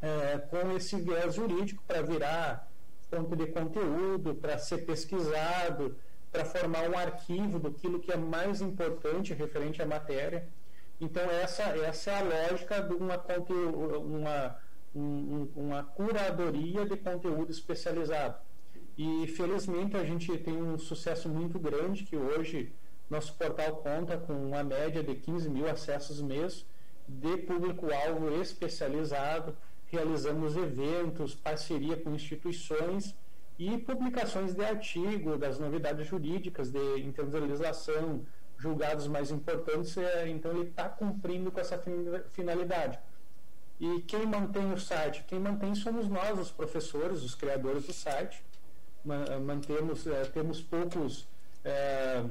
é, 0.00 0.38
com 0.38 0.70
esse 0.76 0.96
viés 1.00 1.34
jurídico 1.34 1.82
para 1.86 2.02
virar 2.02 2.70
fonte 3.10 3.36
de 3.36 3.46
conteúdo, 3.46 4.34
para 4.34 4.58
ser 4.58 4.78
pesquisado, 4.78 5.96
para 6.30 6.44
formar 6.44 6.88
um 6.88 6.98
arquivo 6.98 7.58
daquilo 7.58 8.00
que 8.00 8.12
é 8.12 8.16
mais 8.16 8.60
importante 8.60 9.34
referente 9.34 9.80
à 9.82 9.86
matéria. 9.86 10.48
Então 11.04 11.22
essa, 11.30 11.64
essa 11.90 12.10
é 12.10 12.18
a 12.18 12.22
lógica 12.22 12.80
de 12.80 12.94
uma, 12.94 13.22
uma, 13.98 14.56
um, 14.94 15.48
uma 15.54 15.82
curadoria 15.82 16.86
de 16.86 16.96
conteúdo 16.96 17.50
especializado. 17.50 18.36
E 18.96 19.26
felizmente 19.26 19.96
a 19.96 20.04
gente 20.04 20.36
tem 20.38 20.56
um 20.56 20.78
sucesso 20.78 21.28
muito 21.28 21.58
grande 21.58 22.04
que 22.04 22.16
hoje 22.16 22.72
nosso 23.10 23.34
portal 23.34 23.76
conta 23.76 24.16
com 24.16 24.32
uma 24.32 24.64
média 24.64 25.02
de 25.02 25.14
15 25.14 25.50
mil 25.50 25.68
acessos 25.68 26.22
mês 26.22 26.64
de 27.06 27.36
público-alvo 27.38 28.40
especializado, 28.40 29.54
realizamos 29.86 30.56
eventos, 30.56 31.34
parceria 31.34 31.98
com 31.98 32.14
instituições 32.14 33.14
e 33.58 33.76
publicações 33.76 34.54
de 34.54 34.64
artigo 34.64 35.36
das 35.36 35.58
novidades 35.58 36.06
jurídicas 36.06 36.70
de, 36.70 36.78
legislação, 37.40 38.24
julgados 38.58 39.06
mais 39.06 39.30
importantes, 39.30 39.96
é, 39.96 40.28
então 40.28 40.50
ele 40.52 40.70
está 40.70 40.88
cumprindo 40.88 41.50
com 41.50 41.60
essa 41.60 41.80
finalidade. 42.32 42.98
E 43.80 44.00
quem 44.02 44.24
mantém 44.24 44.72
o 44.72 44.78
site? 44.78 45.24
Quem 45.26 45.38
mantém 45.38 45.74
somos 45.74 46.08
nós, 46.08 46.38
os 46.38 46.50
professores, 46.50 47.22
os 47.22 47.34
criadores 47.34 47.86
do 47.86 47.92
site. 47.92 48.42
Mantemos, 49.04 50.06
é, 50.06 50.22
temos 50.24 50.62
poucos, 50.62 51.26
é, 51.64 52.24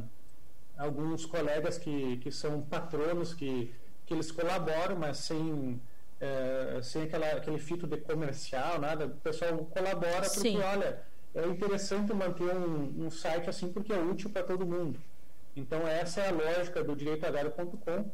alguns 0.77 1.25
colegas 1.25 1.77
que, 1.77 2.17
que 2.17 2.31
são 2.31 2.61
patronos, 2.61 3.33
que, 3.33 3.73
que 4.05 4.13
eles 4.13 4.31
colaboram, 4.31 4.95
mas 4.95 5.17
sem, 5.17 5.79
é, 6.19 6.79
sem 6.81 7.03
aquela, 7.03 7.27
aquele 7.33 7.59
fito 7.59 7.85
de 7.85 7.97
comercial, 7.97 8.79
nada. 8.79 9.05
O 9.05 9.17
pessoal 9.17 9.57
colabora 9.65 10.21
porque, 10.21 10.39
Sim. 10.39 10.61
olha, 10.61 11.03
é 11.35 11.45
interessante 11.45 12.13
manter 12.13 12.55
um, 12.55 13.05
um 13.05 13.09
site 13.11 13.49
assim 13.49 13.71
porque 13.71 13.91
é 13.91 13.99
útil 13.99 14.29
para 14.29 14.43
todo 14.43 14.65
mundo. 14.65 14.99
Então, 15.55 15.87
essa 15.87 16.21
é 16.21 16.29
a 16.29 16.31
lógica 16.31 16.83
do 16.83 16.95
direitoagrário.com, 16.95 18.11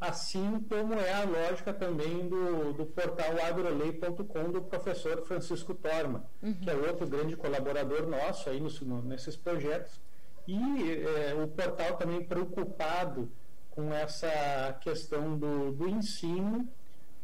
assim 0.00 0.60
como 0.68 0.94
é 0.94 1.12
a 1.12 1.24
lógica 1.24 1.72
também 1.72 2.28
do, 2.28 2.72
do 2.72 2.86
portal 2.86 3.36
agrolei.com 3.46 4.50
do 4.50 4.62
professor 4.62 5.22
Francisco 5.26 5.74
Torma, 5.74 6.24
uhum. 6.42 6.54
que 6.54 6.70
é 6.70 6.74
outro 6.74 7.06
grande 7.06 7.36
colaborador 7.36 8.08
nosso 8.08 8.48
aí 8.48 8.60
no, 8.60 9.02
nesses 9.02 9.36
projetos. 9.36 10.00
E 10.48 10.58
é, 11.04 11.34
o 11.34 11.46
portal 11.48 11.96
também 11.96 12.24
preocupado 12.24 13.30
com 13.70 13.94
essa 13.94 14.76
questão 14.80 15.38
do, 15.38 15.70
do 15.70 15.88
ensino, 15.88 16.68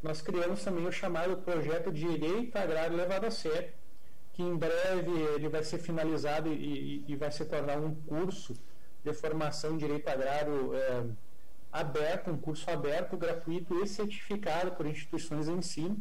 nós 0.03 0.23
criamos 0.23 0.63
também 0.63 0.87
o 0.87 0.93
chamado 0.93 1.39
projeto 1.39 1.91
Direito 1.91 2.57
Agrário 2.57 2.97
Levado 2.97 3.25
a 3.25 3.31
Sério, 3.31 3.73
que 4.33 4.43
em 4.43 4.57
breve 4.57 5.11
ele 5.35 5.49
vai 5.49 5.65
ser 5.65 5.79
finalizado 5.79 6.53
e, 6.53 7.05
e, 7.09 7.13
e 7.13 7.17
vai 7.17 7.33
se 7.33 7.45
tornar 7.47 7.79
um 7.79 7.95
curso 7.95 8.55
de 9.07 9.15
formação 9.15 9.75
em 9.75 9.77
direito 9.77 10.09
agrário 10.09 10.75
é, 10.75 11.05
aberto, 11.73 12.31
um 12.31 12.37
curso 12.37 12.69
aberto, 12.69 13.17
gratuito 13.17 13.81
e 13.83 13.87
certificado 13.87 14.73
por 14.73 14.85
instituições 14.87 15.47
de 15.47 15.53
ensino, 15.53 15.97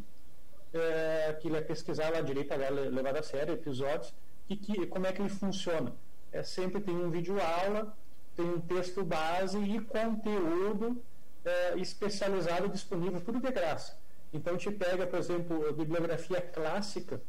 é, 0.74 1.36
que 1.40 1.46
ele 1.46 1.56
é 1.56 1.60
pesquisar 1.60 2.10
lá 2.10 2.20
direito 2.20 2.52
agrário 2.52 2.90
levado 2.90 3.16
a 3.18 3.22
sério, 3.22 3.54
episódios, 3.54 4.12
e 4.48 4.56
que, 4.56 4.86
como 4.86 5.06
é 5.06 5.12
que 5.12 5.22
ele 5.22 5.28
funciona. 5.28 5.92
É, 6.32 6.42
sempre 6.42 6.80
tem 6.80 6.94
um 6.94 7.10
vídeo 7.10 7.36
aula, 7.40 7.96
tem 8.34 8.44
um 8.44 8.60
texto 8.60 9.04
base 9.04 9.58
e 9.58 9.80
conteúdo 9.80 11.00
é, 11.44 11.78
especializado 11.78 12.68
disponível, 12.68 13.20
tudo 13.20 13.40
de 13.40 13.50
graça. 13.52 13.96
Então, 14.32 14.56
te 14.56 14.70
pega, 14.70 15.06
por 15.06 15.18
exemplo, 15.18 15.68
a 15.68 15.72
bibliografia 15.72 16.40
clássica, 16.40 17.22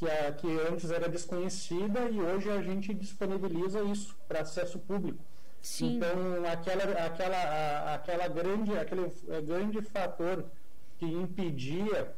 que, 0.00 0.10
a, 0.10 0.32
que 0.32 0.46
antes 0.66 0.90
era 0.90 1.10
desconhecida 1.10 2.08
e 2.08 2.18
hoje 2.18 2.48
a 2.50 2.62
gente 2.62 2.94
disponibiliza 2.94 3.82
isso 3.82 4.16
para 4.26 4.40
acesso 4.40 4.78
público. 4.78 5.22
Sim. 5.60 5.96
Então, 5.96 6.50
aquela, 6.50 6.84
aquela, 7.04 7.36
a, 7.36 7.94
aquela 7.96 8.26
grande, 8.28 8.78
aquele 8.78 9.12
é, 9.28 9.42
grande 9.42 9.82
fator 9.82 10.46
que 10.96 11.04
impedia 11.04 12.14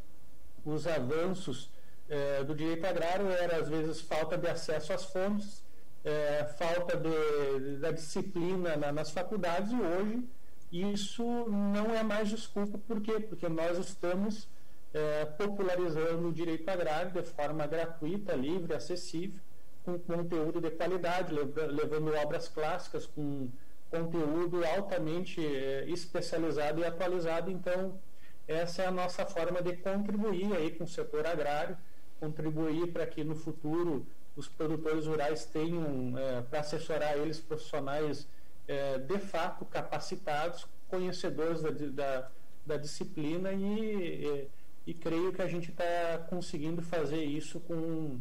os 0.65 0.87
avanços 0.87 1.73
é, 2.09 2.45
do 2.45 2.55
direito 2.55 2.87
agrário 2.87 3.29
era, 3.31 3.57
às 3.57 3.69
vezes, 3.69 4.01
falta 4.01 4.39
de 4.39 4.47
acesso 4.47 4.93
às 4.93 5.05
fontes, 5.07 5.65
é, 6.05 6.45
falta 6.57 6.97
de, 6.97 7.79
da 7.79 7.91
disciplina 7.91 8.77
na, 8.77 8.93
nas 8.93 9.11
faculdades, 9.11 9.73
e 9.73 9.75
hoje 9.75 10.23
isso 10.71 11.25
não 11.49 11.93
é 11.93 12.05
mais 12.05 12.29
desculpa. 12.29 12.79
Por 12.79 13.01
quê? 13.01 13.19
Porque 13.19 13.49
nós 13.49 13.77
estamos 13.77 14.49
é, 14.95 15.25
popularizando 15.25 16.29
o 16.29 16.33
direito 16.33 16.69
agrário 16.69 17.11
de 17.13 17.23
forma 17.23 17.67
gratuita, 17.67 18.35
livre, 18.35 18.75
acessível, 18.75 19.41
com 19.85 19.99
conteúdo 19.99 20.61
de 20.61 20.71
qualidade, 20.71 21.35
levando 21.35 22.15
obras 22.15 22.49
clássicas 22.49 23.07
com 23.07 23.49
conteúdo 23.91 24.65
altamente 24.65 25.45
é, 25.45 25.85
especializado 25.89 26.81
e 26.81 26.85
atualizado. 26.85 27.51
Então, 27.51 27.99
essa 28.47 28.83
é 28.83 28.87
a 28.87 28.91
nossa 28.91 29.25
forma 29.27 29.63
de 29.63 29.77
contribuir 29.77 30.55
aí 30.55 30.71
com 30.71 30.85
o 30.85 30.89
setor 30.89 31.27
agrário, 31.27 31.77
contribuir 32.21 32.93
para 32.93 33.07
que 33.07 33.25
no 33.25 33.35
futuro 33.35 34.07
os 34.37 34.49
produtores 34.49 35.07
rurais 35.07 35.45
tenham, 35.45 36.17
é, 36.17 36.43
para 36.43 36.61
assessorar 36.61 37.17
eles, 37.19 37.41
profissionais 37.41 38.27
é, 38.69 38.99
de 38.99 39.19
fato 39.19 39.65
capacitados, 39.65 40.67
conhecedores 40.89 41.63
da, 41.63 41.71
da, 41.71 42.29
da 42.65 42.77
disciplina 42.77 43.53
e 43.53 44.49
e 44.87 44.93
creio 44.93 45.33
que 45.33 45.43
a 45.43 45.47
gente 45.47 45.71
está 45.71 46.19
conseguindo 46.29 46.83
fazer 46.83 47.25
isso 47.25 47.61
com, 47.61 48.19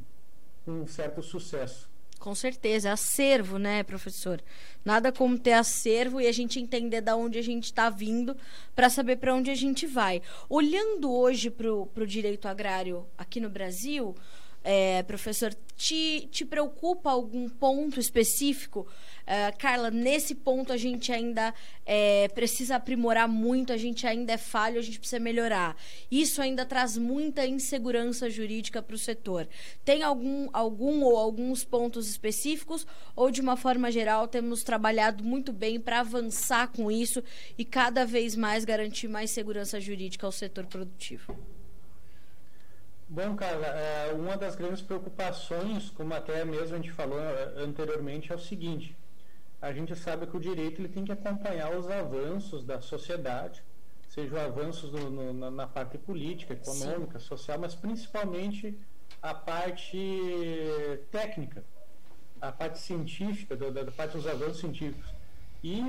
um 0.67 0.87
certo 0.87 1.21
sucesso. 1.21 1.89
Com 2.19 2.35
certeza, 2.35 2.91
acervo, 2.91 3.57
né, 3.57 3.81
professor? 3.81 4.39
Nada 4.85 5.11
como 5.11 5.39
ter 5.39 5.53
acervo 5.53 6.21
e 6.21 6.27
a 6.27 6.31
gente 6.31 6.59
entender 6.59 7.01
da 7.01 7.15
onde 7.15 7.39
a 7.39 7.41
gente 7.41 7.63
está 7.63 7.89
vindo 7.89 8.37
para 8.75 8.91
saber 8.91 9.15
para 9.15 9.33
onde 9.33 9.49
a 9.49 9.55
gente 9.55 9.87
vai. 9.87 10.21
Olhando 10.47 11.11
hoje 11.11 11.49
para 11.49 11.67
o 11.71 12.05
direito 12.05 12.47
agrário 12.47 13.07
aqui 13.17 13.39
no 13.39 13.49
Brasil, 13.49 14.15
é, 14.63 15.01
professor, 15.03 15.53
te, 15.75 16.27
te 16.31 16.45
preocupa 16.45 17.09
algum 17.09 17.49
ponto 17.49 17.99
específico? 17.99 18.87
Uh, 19.21 19.57
Carla, 19.57 19.89
nesse 19.89 20.35
ponto 20.35 20.71
a 20.71 20.77
gente 20.77 21.11
ainda 21.11 21.53
é, 21.85 22.27
precisa 22.29 22.75
aprimorar 22.75 23.27
muito, 23.27 23.73
a 23.73 23.77
gente 23.77 24.05
ainda 24.05 24.33
é 24.33 24.37
falho, 24.37 24.77
a 24.77 24.81
gente 24.81 24.99
precisa 24.99 25.19
melhorar. 25.19 25.75
Isso 26.11 26.41
ainda 26.41 26.65
traz 26.65 26.97
muita 26.97 27.45
insegurança 27.45 28.29
jurídica 28.29 28.81
para 28.81 28.95
o 28.95 28.99
setor. 28.99 29.47
Tem 29.83 30.03
algum, 30.03 30.49
algum 30.53 31.03
ou 31.03 31.17
alguns 31.17 31.63
pontos 31.63 32.09
específicos, 32.09 32.85
ou 33.15 33.31
de 33.31 33.41
uma 33.41 33.57
forma 33.57 33.91
geral 33.91 34.27
temos 34.27 34.63
trabalhado 34.63 35.23
muito 35.23 35.51
bem 35.51 35.79
para 35.79 36.01
avançar 36.01 36.67
com 36.67 36.91
isso 36.91 37.23
e 37.57 37.65
cada 37.65 38.05
vez 38.05 38.35
mais 38.35 38.65
garantir 38.65 39.07
mais 39.07 39.31
segurança 39.31 39.79
jurídica 39.79 40.25
ao 40.25 40.31
setor 40.31 40.65
produtivo? 40.65 41.35
Bom, 43.13 43.35
Carla, 43.35 43.67
é, 43.67 44.13
uma 44.13 44.37
das 44.37 44.55
grandes 44.55 44.81
preocupações, 44.81 45.89
como 45.89 46.13
até 46.13 46.45
mesmo 46.45 46.75
a 46.75 46.77
gente 46.77 46.93
falou 46.93 47.19
é, 47.19 47.55
anteriormente, 47.57 48.31
é 48.31 48.35
o 48.35 48.39
seguinte: 48.39 48.95
a 49.61 49.73
gente 49.73 49.93
sabe 49.97 50.25
que 50.27 50.37
o 50.37 50.39
direito 50.39 50.79
ele 50.79 50.87
tem 50.87 51.03
que 51.03 51.11
acompanhar 51.11 51.75
os 51.77 51.91
avanços 51.91 52.63
da 52.63 52.79
sociedade, 52.79 53.61
sejam 54.07 54.39
avanços 54.39 54.93
no, 54.93 55.09
no, 55.09 55.51
na 55.51 55.67
parte 55.67 55.97
política, 55.97 56.53
econômica, 56.53 57.19
Sim. 57.19 57.25
social, 57.25 57.59
mas 57.59 57.75
principalmente 57.75 58.79
a 59.21 59.33
parte 59.33 59.99
técnica, 61.11 61.65
a 62.39 62.49
parte 62.49 62.79
científica, 62.79 63.57
da, 63.57 63.83
da 63.83 63.91
parte 63.91 64.13
dos 64.13 64.25
avanços 64.25 64.61
científicos. 64.61 65.13
E 65.61 65.81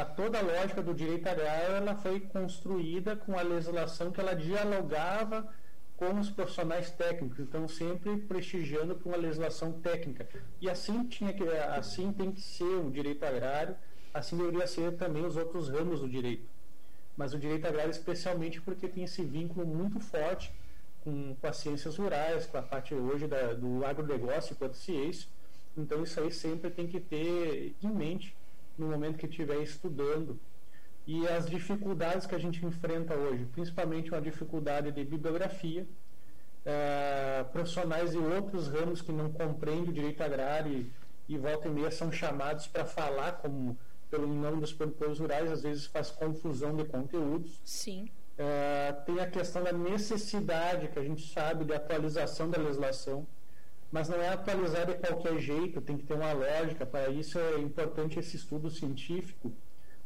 a, 0.00 0.04
toda 0.04 0.38
a 0.38 0.42
lógica 0.42 0.80
do 0.80 0.94
direito 0.94 1.28
agrário 1.28 1.74
ela 1.74 1.96
foi 1.96 2.20
construída 2.20 3.16
com 3.16 3.36
a 3.36 3.42
legislação 3.42 4.12
que 4.12 4.20
ela 4.20 4.36
dialogava 4.36 5.52
com 5.98 6.20
os 6.20 6.30
profissionais 6.30 6.92
técnicos, 6.92 7.40
então 7.40 7.66
sempre 7.66 8.16
prestigiando 8.18 8.94
por 8.94 9.08
uma 9.08 9.18
legislação 9.18 9.72
técnica. 9.80 10.28
E 10.60 10.70
assim 10.70 11.04
tinha 11.08 11.32
que 11.32 11.42
assim 11.76 12.12
tem 12.12 12.30
que 12.30 12.40
ser 12.40 12.76
o 12.76 12.88
direito 12.88 13.24
agrário, 13.24 13.74
assim 14.14 14.36
deveria 14.36 14.66
ser 14.68 14.96
também 14.96 15.26
os 15.26 15.36
outros 15.36 15.68
ramos 15.68 16.00
do 16.00 16.08
direito. 16.08 16.48
Mas 17.16 17.34
o 17.34 17.38
direito 17.38 17.66
agrário 17.66 17.90
especialmente 17.90 18.60
porque 18.60 18.86
tem 18.86 19.02
esse 19.02 19.24
vínculo 19.24 19.66
muito 19.66 19.98
forte 19.98 20.52
com, 21.02 21.34
com 21.34 21.46
as 21.48 21.56
ciências 21.56 21.96
rurais, 21.96 22.46
com 22.46 22.58
a 22.58 22.62
parte 22.62 22.94
hoje 22.94 23.26
da, 23.26 23.54
do 23.54 23.84
agronegócio 23.84 24.52
enquanto 24.52 24.74
ciência. 24.74 25.28
Então 25.76 26.04
isso 26.04 26.20
aí 26.20 26.30
sempre 26.30 26.70
tem 26.70 26.86
que 26.86 27.00
ter 27.00 27.74
em 27.82 27.90
mente 27.90 28.36
no 28.78 28.86
momento 28.86 29.18
que 29.18 29.26
estiver 29.26 29.60
estudando 29.60 30.38
e 31.08 31.26
as 31.26 31.48
dificuldades 31.48 32.26
que 32.26 32.34
a 32.34 32.38
gente 32.38 32.64
enfrenta 32.66 33.14
hoje, 33.14 33.46
principalmente 33.46 34.10
uma 34.10 34.20
dificuldade 34.20 34.92
de 34.92 35.02
bibliografia, 35.02 35.88
é, 36.66 37.46
profissionais 37.50 38.10
de 38.10 38.18
outros 38.18 38.68
ramos 38.68 39.00
que 39.00 39.10
não 39.10 39.32
compreendem 39.32 39.88
o 39.88 39.92
direito 39.92 40.22
agrário 40.22 40.70
e, 40.70 40.92
e 41.26 41.38
volta 41.38 41.66
e 41.66 41.70
meia 41.70 41.90
são 41.90 42.12
chamados 42.12 42.66
para 42.66 42.84
falar 42.84 43.32
como 43.38 43.78
pelo 44.10 44.26
nome 44.26 44.60
dos 44.60 44.74
produtores 44.74 45.18
rurais, 45.18 45.50
às 45.50 45.62
vezes 45.62 45.86
faz 45.86 46.10
confusão 46.10 46.76
de 46.76 46.84
conteúdos. 46.84 47.58
Sim. 47.64 48.10
É, 48.36 48.92
tem 49.06 49.18
a 49.18 49.30
questão 49.30 49.64
da 49.64 49.72
necessidade, 49.72 50.88
que 50.88 50.98
a 50.98 51.02
gente 51.02 51.32
sabe, 51.32 51.64
de 51.64 51.72
atualização 51.72 52.50
da 52.50 52.60
legislação, 52.60 53.26
mas 53.90 54.10
não 54.10 54.20
é 54.20 54.28
atualizar 54.28 54.86
de 54.86 54.94
qualquer 54.94 55.38
jeito, 55.38 55.80
tem 55.80 55.96
que 55.96 56.04
ter 56.04 56.14
uma 56.14 56.32
lógica. 56.34 56.84
Para 56.84 57.08
isso 57.08 57.38
é 57.38 57.58
importante 57.60 58.18
esse 58.18 58.36
estudo 58.36 58.68
científico 58.68 59.50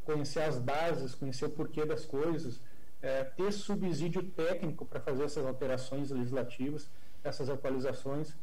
conhecer 0.04 0.42
as 0.42 0.58
bases, 0.58 1.14
conhecer 1.14 1.46
o 1.46 1.50
porquê 1.50 1.84
das 1.84 2.04
coisas, 2.04 2.60
é, 3.00 3.24
ter 3.24 3.52
subsídio 3.52 4.22
técnico 4.22 4.84
para 4.84 5.00
fazer 5.00 5.24
essas 5.24 5.44
alterações 5.44 6.10
legislativas, 6.10 6.88
essas 7.24 7.48
atualizações. 7.48 8.34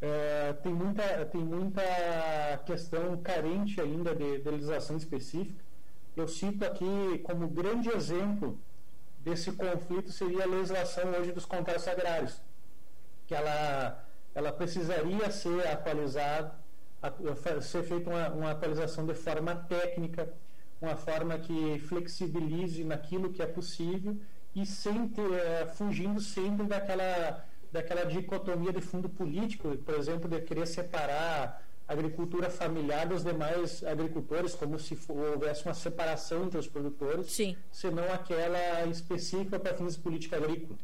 É, 0.00 0.52
tem, 0.54 0.74
muita, 0.74 1.24
tem 1.26 1.40
muita 1.40 1.82
questão 2.66 3.16
carente 3.18 3.80
ainda 3.80 4.14
de, 4.14 4.38
de 4.38 4.50
legislação 4.50 4.96
específica. 4.96 5.62
Eu 6.16 6.26
cito 6.26 6.64
aqui 6.64 7.20
como 7.22 7.48
grande 7.48 7.88
exemplo 7.88 8.58
desse 9.20 9.52
conflito 9.52 10.10
seria 10.10 10.42
a 10.42 10.46
legislação 10.46 11.04
hoje 11.12 11.32
dos 11.32 11.46
contratos 11.46 11.86
agrários, 11.86 12.40
que 13.26 13.34
ela, 13.34 14.04
ela 14.34 14.52
precisaria 14.52 15.30
ser 15.30 15.66
atualizada, 15.68 16.54
ser 17.62 17.84
feita 17.84 18.10
uma, 18.10 18.28
uma 18.30 18.50
atualização 18.50 19.06
de 19.06 19.14
forma 19.14 19.54
técnica, 19.54 20.32
uma 20.82 20.96
forma 20.96 21.38
que 21.38 21.78
flexibilize 21.86 22.82
naquilo 22.84 23.32
que 23.32 23.40
é 23.40 23.46
possível 23.46 24.16
e 24.54 24.66
sem 24.66 25.08
ter, 25.08 25.32
é, 25.32 25.66
fugindo 25.66 26.20
sempre 26.20 26.66
daquela, 26.66 27.44
daquela 27.70 28.04
dicotomia 28.04 28.72
de 28.72 28.80
fundo 28.80 29.08
político, 29.08 29.76
por 29.78 29.94
exemplo, 29.94 30.28
de 30.28 30.40
querer 30.40 30.66
separar 30.66 31.64
a 31.88 31.92
agricultura 31.92 32.50
familiar 32.50 33.06
dos 33.06 33.22
demais 33.22 33.82
agricultores, 33.84 34.54
como 34.54 34.78
se 34.78 34.98
houvesse 35.08 35.64
uma 35.64 35.74
separação 35.74 36.44
entre 36.44 36.58
os 36.58 36.66
produtores, 36.66 37.30
Sim. 37.32 37.56
senão 37.70 38.12
aquela 38.12 38.84
específica 38.86 39.58
para 39.58 39.74
fins 39.74 39.94
de 39.94 40.00
política 40.00 40.36
agrícola. 40.36 40.78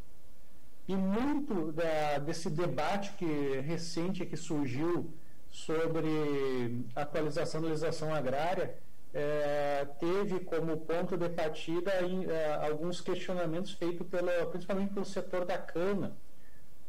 E 0.87 0.97
muito 0.97 1.73
da, 1.73 2.19
desse 2.19 2.49
debate 2.49 3.13
que 3.19 3.61
recente 3.61 4.25
que 4.25 4.37
surgiu 4.37 5.13
sobre 5.51 6.85
atualização 6.95 7.61
da 7.61 7.69
legislação 7.69 8.15
agrária 8.15 8.75
é, 9.19 9.85
teve 9.99 10.39
como 10.45 10.77
ponto 10.77 11.17
de 11.17 11.29
partida 11.29 11.91
em, 12.03 12.25
é, 12.27 12.55
alguns 12.55 13.01
questionamentos 13.01 13.73
feitos 13.73 14.07
pelo, 14.07 14.31
principalmente 14.47 14.95
pelo 14.95 15.05
setor 15.05 15.45
da 15.45 15.59
cana. 15.59 16.17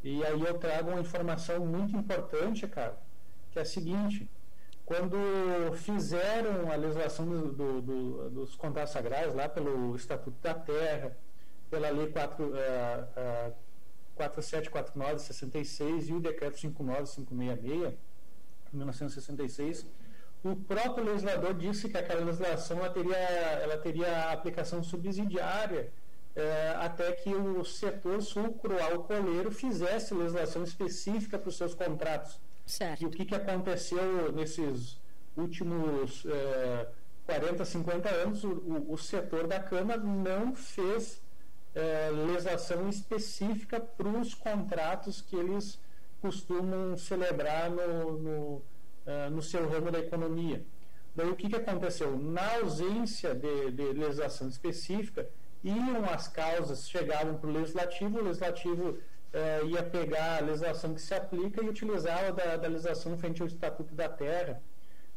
E 0.03 0.23
aí 0.23 0.39
eu 0.39 0.53
trago 0.59 0.91
uma 0.91 1.01
informação 1.01 1.65
muito 1.65 1.97
importante, 1.97 2.67
cara, 2.67 2.95
que 3.51 3.57
é 3.57 3.63
a 3.63 3.65
seguinte: 3.65 4.29
quando 4.85 5.17
fizeram 5.77 6.71
a 6.71 6.75
legislação 6.75 7.27
do, 7.27 7.51
do, 7.51 7.81
do, 7.81 8.29
dos 8.29 8.55
contratos 8.55 8.95
agrários 8.95 9.33
lá 9.33 9.49
pelo 9.49 9.95
Estatuto 9.95 10.37
da 10.39 10.53
Terra, 10.53 11.17
pela 11.67 11.89
Lei 11.89 12.11
4, 12.11 12.45
uh, 12.45 12.49
uh, 12.49 13.53
4749 14.15 15.19
66 15.19 16.09
e 16.09 16.13
o 16.13 16.19
Decreto 16.19 16.59
59566, 16.59 17.97
1966, 18.71 19.85
o 20.43 20.55
próprio 20.55 21.03
legislador 21.03 21.53
disse 21.53 21.89
que 21.89 21.97
aquela 21.97 22.23
legislação 22.23 22.77
ela 22.77 22.89
teria, 22.89 23.17
ela 23.17 23.77
teria 23.77 24.31
aplicação 24.31 24.81
subsidiária 24.81 25.91
é, 26.35 26.75
até 26.77 27.11
que 27.11 27.33
o 27.33 27.65
setor 27.65 28.21
sucro-alcooleiro 28.21 29.51
fizesse 29.51 30.13
legislação 30.13 30.63
específica 30.63 31.37
para 31.37 31.49
os 31.49 31.57
seus 31.57 31.73
contratos. 31.73 32.39
Certo. 32.65 33.01
E 33.01 33.05
o 33.05 33.09
que, 33.09 33.25
que 33.25 33.35
aconteceu 33.35 34.31
nesses 34.31 34.97
últimos 35.35 36.25
é, 36.25 36.87
40, 37.25 37.65
50 37.65 38.09
anos? 38.09 38.43
O, 38.43 38.85
o, 38.89 38.97
setor 38.97 39.47
da 39.47 39.59
cana 39.59 39.97
não 39.97 40.55
fez 40.55 41.21
é, 41.75 42.09
legislação 42.11 42.87
específica 42.87 43.79
para 43.79 44.07
os 44.07 44.33
contratos 44.33 45.21
que 45.21 45.35
eles 45.35 45.79
costumam 46.21 46.95
celebrar 46.97 47.69
no, 47.69 48.19
no 48.19 48.61
uh, 49.09 49.29
no 49.31 49.41
seu 49.41 49.67
ramo 49.67 49.91
da 49.91 49.99
economia. 49.99 50.63
Daí 51.15 51.29
o 51.29 51.35
que, 51.35 51.49
que 51.49 51.55
aconteceu? 51.55 52.17
Na 52.17 52.57
ausência 52.57 53.33
de, 53.33 53.71
de 53.71 53.93
legislação 53.93 54.47
específica, 54.47 55.27
iam 55.63 56.05
as 56.05 56.27
causas, 56.27 56.89
chegavam 56.89 57.35
para 57.35 57.49
o 57.49 57.53
legislativo, 57.53 58.19
o 58.19 58.23
legislativo 58.23 58.89
uh, 58.91 59.67
ia 59.67 59.83
pegar 59.83 60.37
a 60.37 60.45
legislação 60.45 60.93
que 60.93 61.01
se 61.01 61.13
aplica 61.13 61.63
e 61.63 61.67
utilizava 61.67 62.31
da, 62.31 62.55
da 62.55 62.67
legislação 62.67 63.17
frente 63.17 63.41
ao 63.41 63.47
Estatuto 63.47 63.93
da 63.93 64.07
Terra 64.07 64.61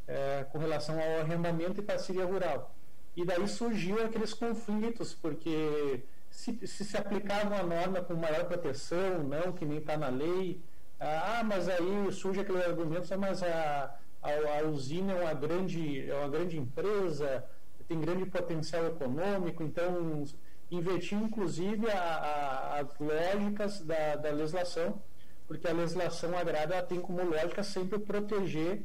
uh, 0.09 0.51
com 0.51 0.59
relação 0.59 0.99
ao 0.99 1.21
arrendamento 1.21 1.81
e 1.81 1.85
parceria 1.85 2.25
rural. 2.25 2.75
E 3.15 3.25
daí 3.25 3.47
surgiu 3.47 4.03
aqueles 4.03 4.33
conflitos, 4.33 5.15
porque 5.15 6.03
se 6.31 6.67
se, 6.67 6.85
se 6.85 6.97
aplicava 6.97 7.55
uma 7.55 7.63
norma 7.63 8.01
com 8.03 8.15
maior 8.15 8.45
proteção, 8.47 9.23
não, 9.23 9.53
que 9.53 9.67
nem 9.67 9.79
está 9.79 9.99
na 9.99 10.09
lei, 10.09 10.63
ah, 11.05 11.43
mas 11.45 11.69
aí 11.69 12.13
surge 12.13 12.41
aquele 12.41 12.63
argumento, 12.63 13.07
mas 13.19 13.43
a, 13.43 13.95
a, 14.23 14.31
a 14.61 14.69
usina 14.69 15.13
é 15.13 15.23
uma 15.23 15.35
grande, 15.35 16.09
é 16.09 16.15
uma 16.15 16.29
grande 16.29 16.57
empresa, 16.57 17.45
tem 17.89 18.01
grande 18.01 18.25
potencial 18.27 18.87
econômico, 18.87 19.63
então 19.63 20.25
investir 20.71 21.19
inclusive 21.19 21.91
a, 21.91 21.99
a, 21.99 22.81
as 22.81 22.89
lógicas 22.99 23.81
da, 23.81 24.17
da 24.17 24.31
legislação, 24.31 25.03
porque 25.47 25.69
a 25.69 25.73
legislação 25.73 26.37
agrária 26.39 26.83
tem 26.83 27.01
como 27.01 27.23
lógica 27.23 27.63
sempre 27.63 27.99
proteger 27.99 28.83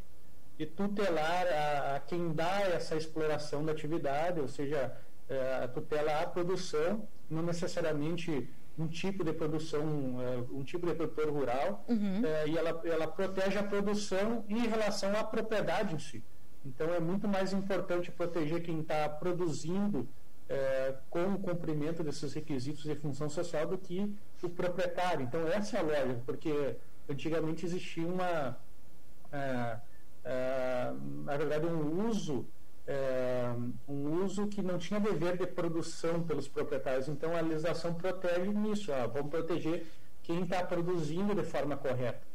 e 0.60 0.66
tutelar 0.66 1.48
a, 1.48 1.96
a, 1.96 2.00
quem 2.02 2.34
dá 2.34 2.62
essa 2.62 2.96
exploração 2.96 3.64
da 3.64 3.72
atividade, 3.72 4.42
ou 4.42 4.48
seja, 4.48 4.98
é, 5.30 5.68
tutela 5.68 6.20
a 6.22 6.28
produção, 6.28 7.08
não 7.30 7.44
necessariamente 7.44 8.50
um 8.78 8.88
tipo 8.88 9.24
de 9.24 9.34
produção, 9.34 9.84
eh, 10.22 10.44
um 10.52 10.64
tipo 10.64 10.86
de 10.86 10.94
produtor 10.94 11.30
rural, 11.32 11.84
uhum. 11.88 12.22
Eh, 12.24 12.50
e 12.50 12.58
ela, 12.58 12.82
ela 12.86 13.08
protege 13.08 13.58
a 13.58 13.64
produção 13.64 14.46
em 14.48 14.68
relação 14.68 15.16
à 15.18 15.24
propriedade 15.24 15.96
em 15.96 16.00
si. 16.00 16.24
Então 16.66 16.94
é 16.94 17.00
muito 17.00 17.28
mais 17.28 17.54
importante 17.54 18.12
proteger 18.12 18.62
quem 18.62 18.82
está 18.82 19.08
produzindo 19.08 20.08
é, 20.50 20.96
com 21.10 21.34
o 21.34 21.40
cumprimento 21.40 22.04
desses 22.04 22.34
requisitos 22.34 22.84
de 22.84 22.96
função 22.96 23.30
social 23.30 23.68
do 23.68 23.78
que 23.78 24.14
o 24.42 24.50
proprietário. 24.50 25.24
Então 25.24 25.48
essa 25.48 25.78
é 25.78 25.80
a 25.80 25.84
lógica, 25.84 26.22
porque 26.26 26.76
antigamente 27.10 27.66
existia 27.66 28.08
uma, 28.08 28.58
é, 29.32 29.78
é, 30.24 30.94
na 31.26 31.38
verdade, 31.38 31.66
um 31.66 32.08
uso 32.08 32.46
é, 32.88 33.54
um 33.88 34.24
uso 34.24 34.48
que 34.48 34.62
não 34.62 34.78
tinha 34.78 35.00
dever 35.00 35.38
de 35.38 35.46
produção 35.46 36.24
pelos 36.24 36.48
proprietários. 36.48 37.08
Então, 37.08 37.36
a 37.36 37.42
legislação 37.42 37.94
protege 37.94 38.50
nisso. 38.52 38.92
Ó, 38.92 39.08
vamos 39.08 39.30
proteger 39.30 39.86
quem 40.24 40.44
está 40.44 40.64
produzindo 40.64 41.36
de 41.36 41.44
forma 41.44 41.76
correta. 41.76 42.26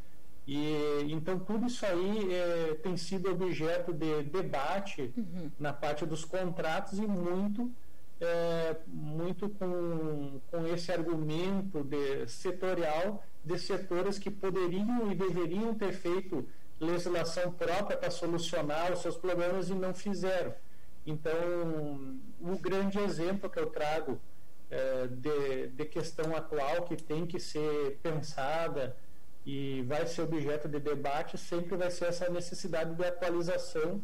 E 0.47 1.07
então 1.11 1.39
tudo 1.39 1.67
isso 1.67 1.87
aí 1.87 2.35
é, 2.35 2.75
tem 2.83 2.97
sido 2.97 3.31
objeto 3.31 3.93
de 3.93 4.25
debate 4.25 5.13
uhum. 5.17 5.51
na 5.59 5.73
parte 5.73 6.05
dos 6.05 6.25
contratos 6.25 6.99
e 6.99 7.07
muito 7.07 7.71
é, 8.21 8.77
muito 8.87 9.49
com, 9.51 10.41
com 10.51 10.67
esse 10.67 10.91
argumento 10.91 11.85
de 11.85 12.27
setorial 12.29 13.23
de 13.45 13.59
setores 13.59 14.19
que 14.19 14.31
poderiam 14.31 15.11
e 15.11 15.15
deveriam 15.15 15.75
ter 15.75 15.93
feito 15.93 16.49
legislação 16.83 17.53
própria 17.53 17.97
para 17.97 18.11
solucionar 18.11 18.93
os 18.93 19.01
seus 19.01 19.17
problemas 19.17 19.71
e 19.71 19.75
não 19.75 19.95
fizeram. 19.95 20.55
Então, 21.07 21.33
o 22.41 22.57
grande 22.59 22.99
exemplo 22.99 23.49
que 23.49 23.59
eu 23.59 23.67
trago 23.67 24.21
é, 24.71 25.07
de, 25.07 25.69
de 25.69 25.85
questão 25.85 26.35
atual 26.37 26.83
que 26.83 26.97
tem 26.97 27.27
que 27.27 27.39
ser 27.39 27.99
pensada 28.03 28.97
e 29.45 29.83
vai 29.83 30.07
ser 30.07 30.23
objeto 30.23 30.69
de 30.69 30.79
debate 30.79 31.37
sempre 31.37 31.77
vai 31.77 31.91
ser 31.91 32.07
essa 32.07 32.29
necessidade 32.31 32.95
de 32.95 33.05
atualização 33.05 34.01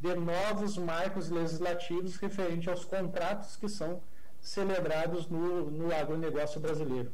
de 0.00 0.14
novos 0.14 0.76
marcos 0.76 1.30
legislativos 1.30 2.16
referente 2.16 2.68
aos 2.68 2.84
contratos 2.84 3.56
que 3.56 3.68
são 3.68 4.02
celebrados 4.40 5.28
no, 5.28 5.70
no 5.70 5.94
agronegócio 5.94 6.60
brasileiro. 6.60 7.10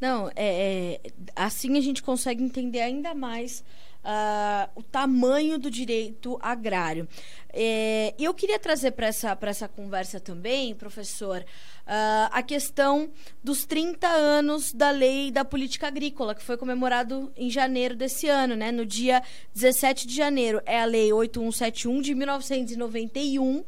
Não, 0.00 0.28
é, 0.34 0.94
é, 0.94 1.00
assim 1.34 1.78
a 1.78 1.80
gente 1.80 2.02
consegue 2.02 2.42
entender 2.42 2.80
ainda 2.80 3.14
mais 3.14 3.64
uh, 4.06 4.70
o 4.76 4.82
tamanho 4.82 5.58
do 5.58 5.70
direito 5.70 6.38
agrário. 6.40 7.08
É, 7.52 8.14
eu 8.18 8.32
queria 8.32 8.58
trazer 8.58 8.92
para 8.92 9.08
essa, 9.08 9.36
essa 9.42 9.66
conversa 9.66 10.20
também, 10.20 10.74
professor, 10.74 11.40
uh, 11.40 12.28
a 12.30 12.42
questão 12.42 13.10
dos 13.42 13.64
30 13.64 14.06
anos 14.06 14.72
da 14.72 14.90
lei 14.90 15.30
da 15.30 15.44
política 15.44 15.88
agrícola, 15.88 16.34
que 16.34 16.42
foi 16.42 16.56
comemorado 16.56 17.32
em 17.36 17.50
janeiro 17.50 17.96
desse 17.96 18.28
ano, 18.28 18.54
né? 18.54 18.70
no 18.70 18.86
dia 18.86 19.22
17 19.54 20.06
de 20.06 20.14
janeiro. 20.14 20.62
É 20.64 20.80
a 20.80 20.84
Lei 20.84 21.12
8171 21.12 22.00
de 22.00 22.14
1991 22.14 23.64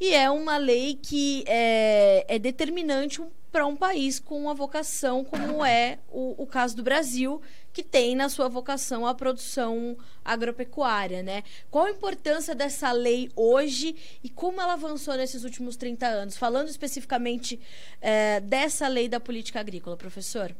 e 0.00 0.14
é 0.14 0.30
uma 0.30 0.56
lei 0.56 0.98
que 1.00 1.44
é, 1.46 2.24
é 2.28 2.38
determinante 2.38 3.22
para 3.52 3.66
um 3.66 3.76
país 3.76 4.18
com 4.18 4.40
uma 4.40 4.54
vocação 4.54 5.22
como 5.22 5.64
é 5.64 5.98
o, 6.10 6.42
o 6.42 6.46
caso 6.46 6.74
do 6.74 6.82
Brasil, 6.82 7.40
que 7.72 7.82
tem 7.82 8.14
na 8.14 8.28
sua 8.28 8.48
vocação 8.48 9.06
a 9.06 9.14
produção 9.14 9.96
agropecuária, 10.24 11.22
né? 11.22 11.42
Qual 11.70 11.86
a 11.86 11.90
importância 11.90 12.54
dessa 12.54 12.92
lei 12.92 13.30
hoje 13.34 13.96
e 14.22 14.28
como 14.28 14.60
ela 14.60 14.74
avançou 14.74 15.14
nesses 15.14 15.44
últimos 15.44 15.76
30 15.76 16.06
anos? 16.06 16.36
Falando 16.36 16.68
especificamente 16.68 17.58
é, 18.00 18.40
dessa 18.40 18.86
lei 18.88 19.08
da 19.08 19.18
política 19.18 19.60
agrícola, 19.60 19.96
professor. 19.96 20.54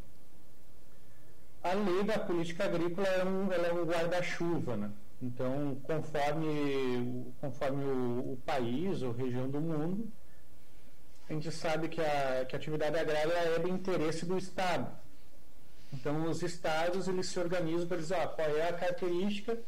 A 1.63 1.75
lei 1.75 2.03
da 2.03 2.19
política 2.19 2.65
agrícola 2.65 3.07
é 3.07 3.25
um, 3.25 3.53
é 3.53 3.73
um 3.73 3.85
guarda-chuva, 3.85 4.77
né? 4.77 4.91
Então, 5.23 5.77
conforme, 5.85 7.33
conforme 7.41 7.85
o, 7.85 8.33
o 8.33 8.37
país 8.45 9.03
ou 9.03 9.13
região 9.13 9.49
do 9.49 9.61
mundo, 9.61 10.11
a 11.29 11.33
gente 11.33 11.53
sabe 11.53 11.89
que 11.89 12.01
a, 12.01 12.45
que 12.45 12.57
a 12.57 12.59
atividade 12.59 12.99
agrária 12.99 13.33
é 13.33 13.59
do 13.61 13.69
interesse 13.69 14.27
do 14.27 14.37
Estado. 14.37 15.02
Então, 15.93 16.29
os 16.29 16.43
estados 16.43 17.07
eles 17.07 17.27
se 17.27 17.39
organizam 17.39 17.87
para 17.87 17.99
dizer 17.99 18.15
ah, 18.15 18.27
qual 18.27 18.49
é 18.49 18.69
a 18.69 18.73
característica 18.73 19.59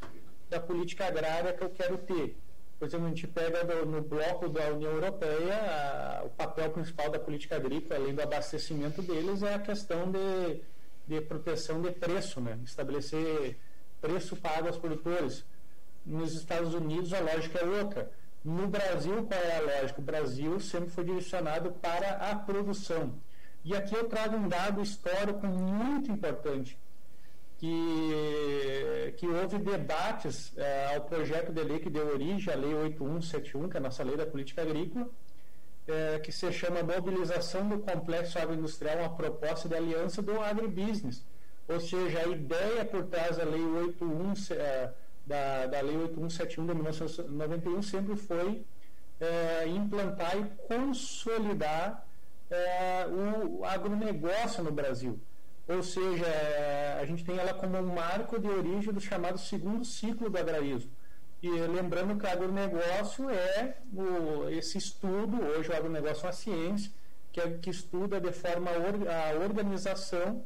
da 0.49 0.59
política 0.59 1.07
agrária 1.07 1.53
que 1.53 1.63
eu 1.63 1.71
quero 1.71 1.99
ter. 1.99 2.37
Por 2.79 2.89
exemplo, 2.89 3.07
a 3.07 3.09
gente 3.11 3.27
pega 3.27 3.63
no, 3.65 3.87
no 3.87 4.03
bloco 4.03 4.49
da 4.49 4.73
União 4.73 4.93
Europeia, 4.93 5.55
a, 5.55 6.25
o 6.25 6.31
papel 6.31 6.71
principal 6.71 7.11
da 7.11 7.19
política 7.19 7.57
agrícola, 7.57 8.01
além 8.01 8.15
do 8.15 8.23
abastecimento 8.23 9.03
deles, 9.03 9.43
é 9.43 9.55
a 9.55 9.59
questão 9.59 10.11
de, 10.11 10.61
de 11.07 11.21
proteção 11.21 11.81
de 11.81 11.91
preço, 11.93 12.41
né? 12.41 12.59
estabelecer 12.65 13.59
preço 14.01 14.37
pago 14.37 14.67
aos 14.67 14.79
produtores. 14.79 15.45
Nos 16.05 16.35
Estados 16.35 16.75
Unidos 16.75 17.13
a 17.13 17.21
lógica 17.21 17.59
é 17.59 17.65
outra. 17.65 18.11
No 18.45 18.67
Brasil, 18.67 19.25
qual 19.25 19.41
é 19.41 19.57
a 19.57 19.81
lógica? 19.81 20.01
O 20.01 20.05
Brasil 20.05 20.61
sempre 20.61 20.91
foi 20.91 21.05
direcionado 21.05 21.73
para 21.73 22.31
a 22.31 22.37
produção. 22.37 23.15
E 23.65 23.75
aqui 23.75 23.95
eu 23.95 24.07
trago 24.07 24.37
um 24.37 24.47
dado 24.47 24.83
histórico 24.83 25.47
muito 25.47 26.13
importante 26.13 26.77
que, 27.57 29.15
que 29.17 29.27
houve 29.27 29.57
debates 29.57 30.53
é, 30.57 30.95
ao 30.95 31.01
projeto 31.01 31.51
de 31.51 31.63
lei 31.63 31.79
que 31.79 31.89
deu 31.89 32.07
origem 32.09 32.53
à 32.53 32.57
Lei 32.57 32.75
8171, 32.75 33.71
que 33.71 33.77
é 33.79 33.81
a 33.81 33.83
nossa 33.83 34.03
lei 34.03 34.19
da 34.19 34.27
política 34.27 34.61
agrícola, 34.61 35.09
é, 35.89 36.19
que 36.19 36.31
se 36.31 36.53
chama 36.53 36.83
Mobilização 36.83 37.67
do 37.67 37.79
Complexo 37.79 38.39
Agroindustrial, 38.39 38.99
uma 38.99 39.17
proposta 39.17 39.67
de 39.67 39.75
aliança 39.75 40.21
do 40.21 40.39
agribusiness. 40.43 41.25
Ou 41.67 41.81
seja, 41.81 42.21
a 42.21 42.27
ideia 42.27 42.85
por 42.85 43.05
trás 43.07 43.39
da 43.39 43.45
Lei 43.45 43.65
81, 43.65 44.35
é, 44.51 44.91
da, 45.27 45.67
da 45.67 45.81
Lei 45.81 45.97
8171 45.97 46.67
de 46.67 46.75
1991 46.75 47.83
sempre 47.83 48.17
foi 48.17 48.63
é, 49.19 49.67
implantar 49.69 50.37
e 50.37 50.45
consolidar 50.69 52.04
é, 52.51 53.07
o 53.07 53.65
agronegócio 53.65 54.63
no 54.63 54.73
Brasil. 54.73 55.19
Ou 55.67 55.83
seja, 55.83 56.27
a 57.01 57.05
gente 57.07 57.25
tem 57.25 57.39
ela 57.39 57.55
como 57.55 57.79
um 57.79 57.95
marco 57.95 58.39
de 58.39 58.49
origem 58.49 58.93
do 58.93 59.01
chamado 59.01 59.39
segundo 59.39 59.85
ciclo 59.85 60.29
do 60.29 60.39
agrarismo. 60.39 60.91
E 61.43 61.49
lembrando 61.49 62.19
que 62.19 62.27
o 62.27 62.31
agronegócio 62.31 63.29
é 63.31 63.77
o, 63.93 64.49
esse 64.49 64.79
estudo, 64.79 65.43
hoje 65.43 65.71
o 65.71 65.77
agronegócio 65.77 66.23
é 66.23 66.27
uma 66.27 66.33
ciência, 66.33 66.91
que, 67.33 67.41
é, 67.41 67.51
que 67.59 67.71
estuda 67.71 68.21
de 68.21 68.33
forma 68.33 68.71
or, 68.71 69.09
a 69.09 69.45
organização 69.45 70.45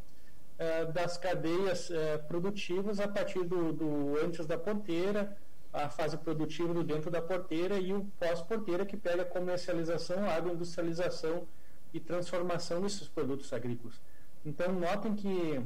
é, 0.58 0.86
das 0.86 1.16
cadeias 1.16 1.90
é, 1.90 2.18
produtivas 2.18 2.98
a 2.98 3.06
partir 3.06 3.44
do, 3.44 3.72
do, 3.72 4.18
antes 4.24 4.46
da 4.46 4.56
porteira, 4.56 5.36
a 5.72 5.88
fase 5.88 6.16
produtiva 6.16 6.72
do 6.72 6.82
dentro 6.82 7.10
da 7.10 7.20
porteira 7.20 7.78
e 7.78 7.92
o 7.92 8.04
pós-porteira 8.18 8.86
que 8.86 8.96
pega 8.96 9.22
a 9.22 9.26
comercialização, 9.26 10.24
a 10.24 10.34
agroindustrialização 10.34 11.46
e 11.92 12.00
transformação 12.00 12.80
desses 12.80 13.08
produtos 13.08 13.52
agrícolas. 13.52 14.00
Então, 14.44 14.72
notem 14.72 15.14
que 15.14 15.60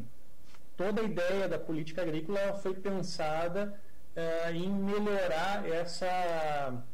toda 0.76 1.00
a 1.00 1.04
ideia 1.04 1.48
da 1.48 1.58
política 1.58 2.02
agrícola 2.02 2.54
foi 2.54 2.74
pensada 2.74 3.78
eh, 4.16 4.52
em 4.52 4.70
melhorar 4.70 5.68
essa, 5.68 6.84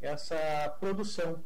essa 0.00 0.76
produção. 0.80 1.42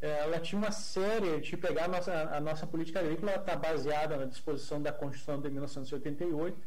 Eh, 0.00 0.18
ela 0.20 0.40
tinha 0.40 0.58
uma 0.58 0.72
série 0.72 1.40
de 1.40 1.56
pegar 1.56 1.84
a 1.84 1.88
nossa, 1.88 2.12
a 2.12 2.40
nossa 2.40 2.66
política 2.66 3.00
agrícola, 3.00 3.36
está 3.36 3.56
baseada 3.56 4.16
na 4.16 4.24
disposição 4.24 4.82
da 4.82 4.92
Constituição 4.92 5.40
de 5.40 5.50
1988, 5.50 6.58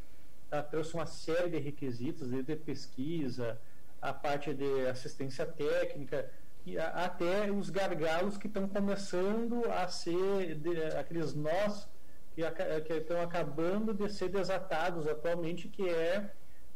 ela 0.52 0.64
trouxe 0.64 0.94
uma 0.94 1.06
série 1.06 1.50
de 1.50 1.58
requisitos, 1.58 2.30
desde 2.30 2.56
pesquisa, 2.56 3.60
a 4.02 4.14
parte 4.14 4.54
de 4.54 4.88
assistência 4.88 5.46
técnica, 5.46 6.30
até 6.94 7.52
os 7.52 7.70
gargalos 7.70 8.38
que 8.38 8.48
estão 8.48 8.68
começando 8.68 9.64
a 9.72 9.88
ser 9.88 10.56
de, 10.56 10.82
aqueles 10.98 11.34
nós 11.34 11.88
que, 12.34 12.42
que 12.82 12.94
estão 12.94 13.22
acabando 13.22 13.94
de 13.94 14.12
ser 14.12 14.30
desatados 14.30 15.08
atualmente, 15.08 15.68
que 15.68 15.88
é, 15.88 16.32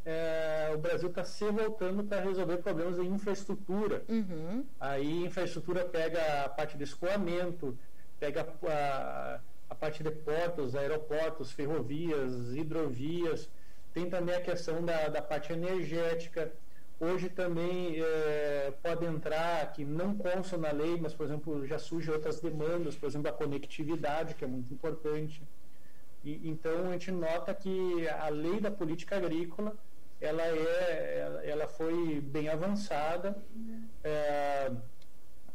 é 0.06 0.72
o 0.74 0.78
Brasil 0.78 1.10
está 1.10 1.24
se 1.24 1.50
voltando 1.52 2.04
para 2.04 2.22
resolver 2.22 2.58
problemas 2.58 2.96
de 2.96 3.06
infraestrutura. 3.06 4.04
Uhum. 4.08 4.64
Aí 4.80 5.26
infraestrutura 5.26 5.84
pega 5.84 6.46
a 6.46 6.50
parte 6.50 6.78
de 6.78 6.84
escoamento, 6.84 7.78
pega 8.20 8.48
a, 8.68 9.40
a 9.70 9.76
parte 9.76 10.04
de 10.04 10.12
portos, 10.12 10.76
aeroportos, 10.76 11.52
ferrovias, 11.52 12.56
hidrovias, 12.56 13.50
tem 13.94 14.10
também 14.10 14.36
a 14.36 14.42
questão 14.42 14.84
da, 14.84 15.08
da 15.08 15.22
parte 15.22 15.52
energética. 15.52 16.54
Hoje 17.00 17.30
também 17.30 17.96
é, 17.98 18.74
pode 18.84 19.06
entrar, 19.06 19.72
que 19.72 19.86
não 19.86 20.18
consta 20.18 20.58
na 20.58 20.70
lei, 20.72 21.00
mas, 21.00 21.14
por 21.14 21.26
exemplo, 21.26 21.66
já 21.66 21.80
surgem 21.80 22.14
outras 22.14 22.42
demandas, 22.42 22.96
por 22.96 23.08
exemplo, 23.08 23.30
a 23.30 23.32
conectividade, 23.32 24.36
que 24.36 24.44
é 24.44 24.48
muito 24.48 24.74
importante. 24.74 25.42
E, 26.26 26.50
então, 26.50 26.90
a 26.90 26.92
gente 26.92 27.10
nota 27.12 27.54
que 27.54 28.06
a 28.10 28.28
lei 28.28 28.60
da 28.60 28.70
política 28.70 29.16
agrícola, 29.16 29.74
ela, 30.20 30.42
é, 30.44 31.42
ela 31.46 31.68
foi 31.68 32.20
bem 32.20 32.50
avançada, 32.50 33.34
é, 34.04 34.70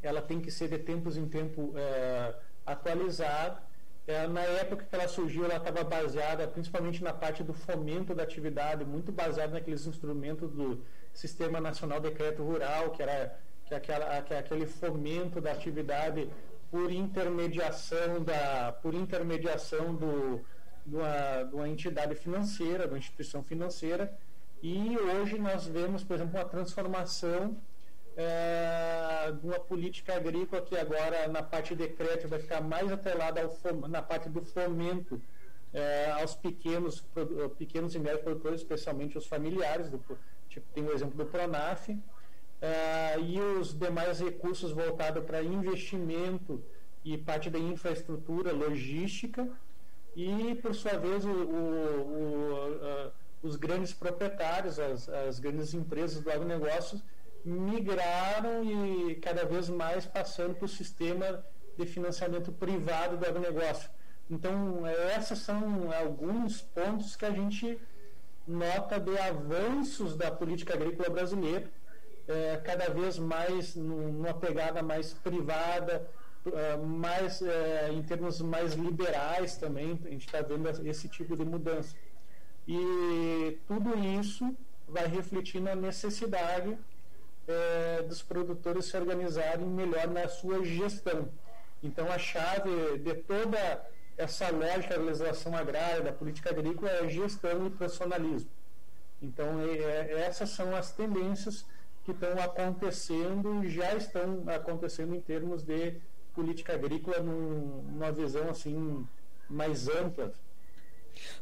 ela 0.03 0.23
tem 0.23 0.41
que 0.41 0.51
ser 0.51 0.69
de 0.69 0.79
tempos 0.79 1.19
em 1.19 1.29
tempo 1.29 1.75
é, 1.77 2.35
atualizada. 2.65 3.63
É, 4.07 4.27
na 4.27 4.43
época 4.43 4.85
que 4.85 4.95
ela 4.95 5.09
surgiu, 5.09 5.45
ela 5.45 5.57
estava 5.57 5.83
baseada 5.83 6.47
principalmente 6.47 7.03
na 7.03 7.13
parte 7.13 7.43
do 7.43 7.55
fomento 7.55 8.15
da 8.15 8.23
atividade, 8.23 8.85
muito 8.85 9.11
baseada 9.11 9.55
naqueles 9.55 9.87
instrumentos 9.87 10.51
do 10.53 10.85
Sistema 11.13 11.59
Nacional 11.59 12.01
Decreto 12.01 12.43
Rural, 12.43 12.91
que 12.91 13.03
era 13.03 13.39
que 13.65 13.75
aquela, 13.75 14.21
que 14.21 14.35
é 14.35 14.39
aquele 14.39 14.67
fomento 14.67 15.41
da 15.41 15.53
atividade 15.53 16.29
por 16.71 16.93
intermediação 16.93 18.23
da 18.23 18.73
por 18.83 18.93
intermediação 18.95 19.95
do, 19.95 20.45
de, 20.85 20.97
uma, 20.97 21.43
de 21.45 21.55
uma 21.55 21.69
entidade 21.69 22.15
financeira, 22.15 22.85
de 22.87 22.93
uma 22.93 22.99
instituição 22.99 23.43
financeira, 23.43 24.13
e 24.63 24.99
hoje 24.99 25.39
nós 25.39 25.67
vemos, 25.67 26.05
por 26.05 26.17
exemplo, 26.17 26.39
uma 26.39 26.45
transformação 26.45 27.57
é, 28.17 29.33
de 29.33 29.47
uma 29.47 29.59
política 29.59 30.15
agrícola 30.15 30.63
que 30.63 30.77
agora 30.77 31.27
na 31.29 31.43
parte 31.43 31.75
de 31.75 31.87
decreto 31.87 32.29
vai 32.29 32.39
ficar 32.39 32.61
mais 32.61 32.91
atrelada 32.91 33.43
ao, 33.43 33.89
na 33.89 34.03
parte 34.03 34.29
do 34.29 34.43
fomento 34.43 35.21
é, 35.73 36.11
aos 36.13 36.35
pequenos, 36.35 37.05
pequenos 37.59 37.95
e 37.95 37.99
médios 37.99 38.23
produtores, 38.23 38.61
especialmente 38.61 39.19
os 39.19 39.27
familiares, 39.27 39.89
do, 39.89 39.99
Tipo, 40.55 40.67
tem 40.73 40.85
o 40.85 40.93
exemplo 40.93 41.17
do 41.17 41.27
Pronaf, 41.27 41.89
uh, 41.91 42.01
e 43.21 43.41
os 43.41 43.77
demais 43.77 44.21
recursos 44.21 44.71
voltados 44.71 45.25
para 45.25 45.43
investimento 45.43 46.63
e 47.05 47.19
parte 47.19 47.51
da 47.51 47.59
infraestrutura 47.59 48.53
logística, 48.53 49.49
e, 50.15 50.55
por 50.63 50.73
sua 50.73 50.97
vez, 50.97 51.25
o, 51.25 51.29
o, 51.29 51.33
o, 51.33 53.09
uh, 53.09 53.13
os 53.43 53.57
grandes 53.57 53.93
proprietários, 53.93 54.79
as, 54.79 55.09
as 55.09 55.41
grandes 55.41 55.75
empresas 55.75 56.23
do 56.23 56.31
agronegócio, 56.31 57.03
migraram 57.45 58.65
e 58.65 59.17
cada 59.17 59.45
vez 59.45 59.69
mais 59.69 60.07
passando 60.07 60.55
para 60.55 60.65
o 60.65 60.69
sistema 60.69 61.45
de 61.77 61.87
financiamento 61.87 62.51
privado 62.53 63.17
do 63.17 63.27
agronegócio. 63.27 63.91
Então, 64.31 64.83
esses 65.17 65.39
são 65.41 65.91
alguns 65.93 66.63
pontos 66.63 67.15
que 67.15 67.27
a 67.27 67.31
gente 67.31 67.79
nota 68.47 68.99
de 68.99 69.19
avanços 69.19 70.17
da 70.17 70.31
política 70.31 70.75
agrícola 70.75 71.11
brasileira, 71.11 71.71
é, 72.27 72.57
cada 72.65 72.89
vez 72.89 73.19
mais 73.19 73.75
numa 73.77 74.33
pegada 74.33 74.83
mais 74.83 75.13
privada, 75.13 76.09
é, 76.47 76.77
mais 76.77 77.43
é, 77.43 77.91
em 77.93 78.03
termos 78.03 78.41
mais 78.41 78.75
liberais 78.75 79.57
também, 79.57 79.99
a 80.05 80.09
gente 80.09 80.27
está 80.27 80.41
vendo 80.41 80.69
esse 80.89 81.09
tipo 81.09 81.37
de 81.37 81.45
mudança. 81.45 81.95
E 82.67 83.59
tudo 83.67 83.91
isso 84.21 84.57
vai 84.89 85.07
refletir 85.07 85.61
na 85.61 85.75
necessidade 85.75 86.79
é, 87.47 88.03
dos 88.03 88.23
produtores 88.23 88.87
se 88.87 88.97
organizarem 88.97 89.67
melhor 89.67 90.09
na 90.09 90.29
sua 90.29 90.65
gestão. 90.65 91.29
Então, 91.83 92.11
a 92.11 92.19
chave 92.19 92.99
de 92.99 93.15
toda 93.15 93.87
essa 94.17 94.49
lógica 94.51 94.97
da 94.97 95.05
legislação 95.05 95.57
agrária, 95.57 96.03
da 96.03 96.13
política 96.13 96.51
agrícola, 96.51 96.91
é 96.91 97.09
gestão 97.09 97.67
e 97.67 97.71
profissionalismo. 97.71 98.51
Então, 99.21 99.61
é, 99.61 99.77
é, 99.77 100.21
essas 100.27 100.51
são 100.51 100.75
as 100.75 100.93
tendências 100.93 101.65
que 102.05 102.13
estão 102.13 102.39
acontecendo 102.43 103.65
e 103.65 103.71
já 103.71 103.95
estão 103.95 104.45
acontecendo 104.47 105.15
em 105.15 105.21
termos 105.21 105.63
de 105.63 105.95
política 106.35 106.75
agrícola 106.75 107.21
num, 107.21 107.83
numa 107.83 108.13
visão 108.13 108.51
assim 108.51 109.07
mais 109.49 109.89
ampla. 109.89 110.33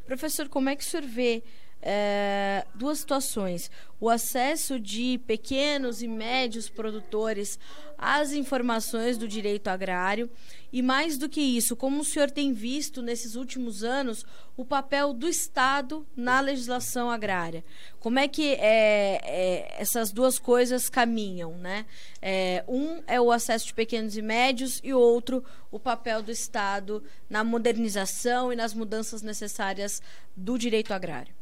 Professor, 0.06 0.48
como 0.48 0.68
é 0.68 0.76
que 0.76 0.82
o 0.82 0.86
senhor 0.86 1.06
vê 1.06 1.42
é, 1.82 2.64
duas 2.74 2.98
situações. 2.98 3.70
O 4.00 4.08
acesso 4.08 4.78
de 4.78 5.20
pequenos 5.26 6.02
e 6.02 6.08
médios 6.08 6.68
produtores 6.68 7.58
às 7.98 8.32
informações 8.32 9.16
do 9.16 9.28
direito 9.28 9.68
agrário 9.68 10.28
e, 10.72 10.82
mais 10.82 11.18
do 11.18 11.28
que 11.28 11.40
isso, 11.40 11.76
como 11.76 12.00
o 12.00 12.04
senhor 12.04 12.30
tem 12.30 12.52
visto 12.52 13.00
nesses 13.02 13.36
últimos 13.36 13.84
anos 13.84 14.24
o 14.56 14.64
papel 14.64 15.12
do 15.12 15.28
Estado 15.28 16.06
na 16.16 16.40
legislação 16.40 17.10
agrária. 17.10 17.64
Como 18.00 18.18
é 18.18 18.26
que 18.26 18.54
é, 18.54 19.20
é, 19.22 19.76
essas 19.78 20.10
duas 20.10 20.38
coisas 20.38 20.88
caminham? 20.88 21.56
Né? 21.58 21.86
É, 22.20 22.64
um 22.66 23.02
é 23.06 23.20
o 23.20 23.30
acesso 23.30 23.66
de 23.66 23.74
pequenos 23.74 24.16
e 24.16 24.22
médios 24.22 24.80
e 24.82 24.92
outro 24.92 25.44
o 25.70 25.78
papel 25.78 26.22
do 26.22 26.30
Estado 26.32 27.04
na 27.30 27.44
modernização 27.44 28.52
e 28.52 28.56
nas 28.56 28.74
mudanças 28.74 29.22
necessárias 29.22 30.02
do 30.36 30.58
direito 30.58 30.92
agrário. 30.92 31.41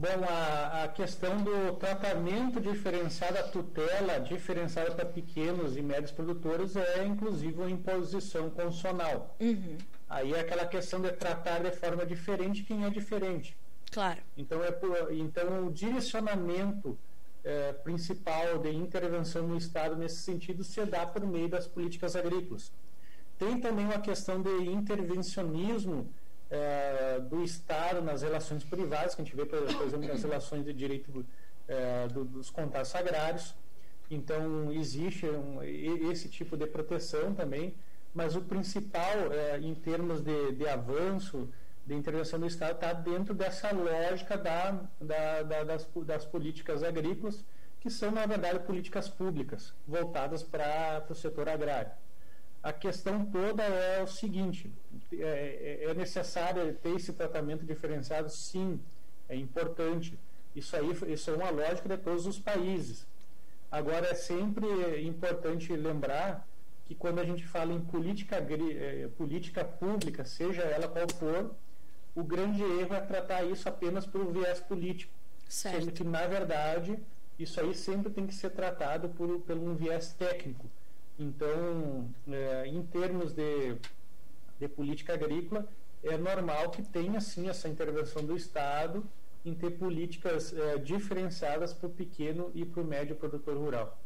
Bom, 0.00 0.24
a, 0.26 0.84
a, 0.84 0.88
questão 0.88 1.44
do 1.44 1.76
tratamento 1.76 2.58
diferenciado, 2.58 3.36
a 3.36 3.42
tutela 3.42 4.18
diferenciada 4.18 4.92
para 4.92 5.04
pequenos 5.04 5.76
e 5.76 5.82
médios 5.82 6.10
produtores 6.10 6.74
é, 6.74 7.04
inclusive, 7.04 7.52
uma 7.52 7.70
imposição 7.70 8.48
constitucional. 8.48 9.36
Uhum. 9.38 9.76
Aí 10.08 10.32
é 10.32 10.40
aquela 10.40 10.64
questão 10.64 11.02
de 11.02 11.12
tratar 11.12 11.62
de 11.62 11.70
forma 11.72 12.06
diferente 12.06 12.62
quem 12.62 12.86
é 12.86 12.88
diferente. 12.88 13.54
Claro. 13.92 14.20
Então, 14.38 14.64
é 14.64 14.74
então 15.10 15.66
o 15.66 15.70
direcionamento 15.70 16.98
é, 17.44 17.74
principal 17.74 18.56
de 18.56 18.70
intervenção 18.70 19.46
no 19.46 19.58
Estado 19.58 19.96
nesse 19.96 20.22
sentido 20.22 20.64
se 20.64 20.82
dá 20.86 21.04
por 21.04 21.26
meio 21.26 21.50
das 21.50 21.66
políticas 21.66 22.16
agrícolas. 22.16 22.72
Tem 23.38 23.60
também 23.60 23.84
uma 23.84 24.00
questão 24.00 24.40
de 24.40 24.64
intervencionismo 24.64 26.10
é, 26.50 27.20
do 27.20 27.42
Estado 27.42 28.02
nas 28.02 28.22
relações 28.22 28.64
privadas, 28.64 29.14
que 29.14 29.22
a 29.22 29.24
gente 29.24 29.36
vê, 29.36 29.46
por 29.46 29.58
exemplo, 29.58 30.08
nas 30.08 30.22
relações 30.22 30.64
de 30.64 30.72
direito 30.72 31.24
é, 31.68 32.08
do, 32.08 32.24
dos 32.24 32.50
contratos 32.50 32.94
agrários. 32.94 33.54
Então, 34.10 34.72
existe 34.72 35.26
um, 35.26 35.62
esse 35.62 36.28
tipo 36.28 36.56
de 36.56 36.66
proteção 36.66 37.32
também, 37.32 37.74
mas 38.12 38.34
o 38.34 38.42
principal, 38.42 39.32
é, 39.32 39.58
em 39.60 39.74
termos 39.74 40.20
de, 40.20 40.52
de, 40.52 40.66
avanço, 40.66 41.48
de 41.86 41.94
intervenção 41.94 42.40
do 42.40 42.46
Estado, 42.46 42.74
está 42.74 42.92
dentro 42.92 43.32
dessa 43.32 43.70
lógica 43.72 44.36
da, 44.36 44.72
da, 45.00 45.42
da, 45.44 45.64
das, 45.64 45.88
das 46.04 46.24
políticas 46.24 46.82
agrícolas, 46.82 47.44
que 47.78 47.88
são, 47.88 48.10
na 48.10 48.26
verdade, 48.26 48.58
políticas 48.60 49.08
públicas, 49.08 49.72
voltadas 49.86 50.42
para 50.42 51.06
o 51.08 51.14
setor 51.14 51.48
agrário. 51.48 51.92
A 52.62 52.72
questão 52.72 53.24
toda 53.24 53.62
é 53.62 54.02
o 54.02 54.06
seguinte: 54.06 54.70
é, 55.12 55.80
é, 55.82 55.90
é 55.90 55.94
necessário 55.94 56.74
ter 56.74 56.94
esse 56.94 57.12
tratamento 57.12 57.64
diferenciado? 57.64 58.28
Sim, 58.28 58.80
é 59.28 59.36
importante. 59.36 60.18
Isso 60.54 60.76
aí 60.76 60.90
isso 61.12 61.30
é 61.30 61.34
uma 61.34 61.50
lógica 61.50 61.88
de 61.88 61.96
todos 61.96 62.26
os 62.26 62.38
países. 62.38 63.06
Agora, 63.70 64.08
é 64.08 64.14
sempre 64.14 64.66
importante 65.06 65.74
lembrar 65.74 66.46
que 66.86 66.94
quando 66.94 67.20
a 67.20 67.24
gente 67.24 67.46
fala 67.46 67.72
em 67.72 67.80
política, 67.80 68.36
é, 68.36 69.08
política 69.16 69.64
pública, 69.64 70.24
seja 70.24 70.62
ela 70.62 70.88
qual 70.88 71.08
for, 71.08 71.54
o 72.16 72.24
grande 72.24 72.62
erro 72.62 72.94
é 72.94 73.00
tratar 73.00 73.44
isso 73.44 73.68
apenas 73.68 74.04
por 74.06 74.26
viés 74.32 74.58
político. 74.60 75.12
Certo. 75.48 75.78
Sendo 75.78 75.92
que, 75.92 76.04
na 76.04 76.26
verdade, 76.26 76.98
isso 77.38 77.60
aí 77.60 77.74
sempre 77.74 78.12
tem 78.12 78.26
que 78.26 78.34
ser 78.34 78.50
tratado 78.50 79.08
por, 79.10 79.40
por 79.40 79.56
um 79.56 79.74
viés 79.76 80.12
técnico 80.12 80.68
então, 81.20 82.08
é, 82.26 82.66
em 82.66 82.82
termos 82.82 83.34
de, 83.34 83.76
de 84.58 84.68
política 84.68 85.12
agrícola, 85.12 85.68
é 86.02 86.16
normal 86.16 86.70
que 86.70 86.82
tenha 86.82 87.20
sim 87.20 87.48
essa 87.48 87.68
intervenção 87.68 88.24
do 88.24 88.34
Estado 88.34 89.04
em 89.44 89.54
ter 89.54 89.72
políticas 89.72 90.54
é, 90.54 90.78
diferenciadas 90.78 91.74
para 91.74 91.88
o 91.88 91.90
pequeno 91.90 92.50
e 92.54 92.64
para 92.64 92.82
o 92.82 92.84
médio 92.84 93.16
produtor 93.16 93.54
rural. 93.58 93.98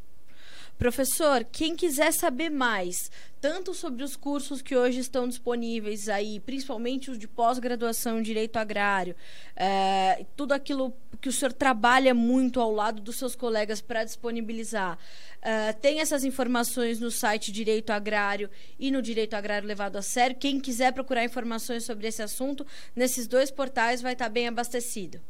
Professor, 0.79 1.45
quem 1.45 1.77
quiser 1.77 2.12
saber 2.12 2.51
mais, 2.51 3.11
tanto 3.41 3.72
sobre 3.72 4.03
os 4.03 4.16
cursos 4.16 4.61
que 4.61 4.77
hoje 4.77 4.99
estão 4.99 5.29
disponíveis 5.29 6.09
aí, 6.09 6.41
principalmente 6.41 7.12
os 7.12 7.18
de 7.18 7.29
pós-graduação 7.29 8.18
em 8.18 8.22
Direito 8.22 8.57
Agrário, 8.57 9.14
é, 9.55 10.27
tudo 10.37 10.53
aquilo 10.53 10.93
que 11.20 11.29
o 11.29 11.33
senhor 11.33 11.53
trabalha 11.53 12.12
muito 12.12 12.61
ao 12.61 12.72
lado 12.72 13.01
dos 13.01 13.16
seus 13.16 13.37
colegas 13.37 13.81
para 13.81 14.03
disponibilizar, 14.03 14.99
é, 15.41 15.72
tem 15.72 16.01
essas 16.01 16.25
informações 16.25 16.99
no 16.99 17.11
site 17.11 17.53
Direito 17.53 17.91
Agrário 17.91 18.51
e 18.79 18.91
no 18.91 19.01
Direito 19.01 19.35
Agrário 19.35 19.68
Levado 19.68 19.97
a 19.97 20.03
Sério. 20.03 20.37
Quem 20.37 20.59
quiser 20.59 20.93
procurar 20.93 21.25
informações 21.25 21.85
sobre 21.85 22.09
esse 22.09 22.20
assunto, 22.20 22.66
nesses 22.97 23.29
dois 23.29 23.51
portais 23.51 24.03
vai 24.03 24.14
estar 24.14 24.29
bem 24.29 24.49
abastecido 24.49 25.20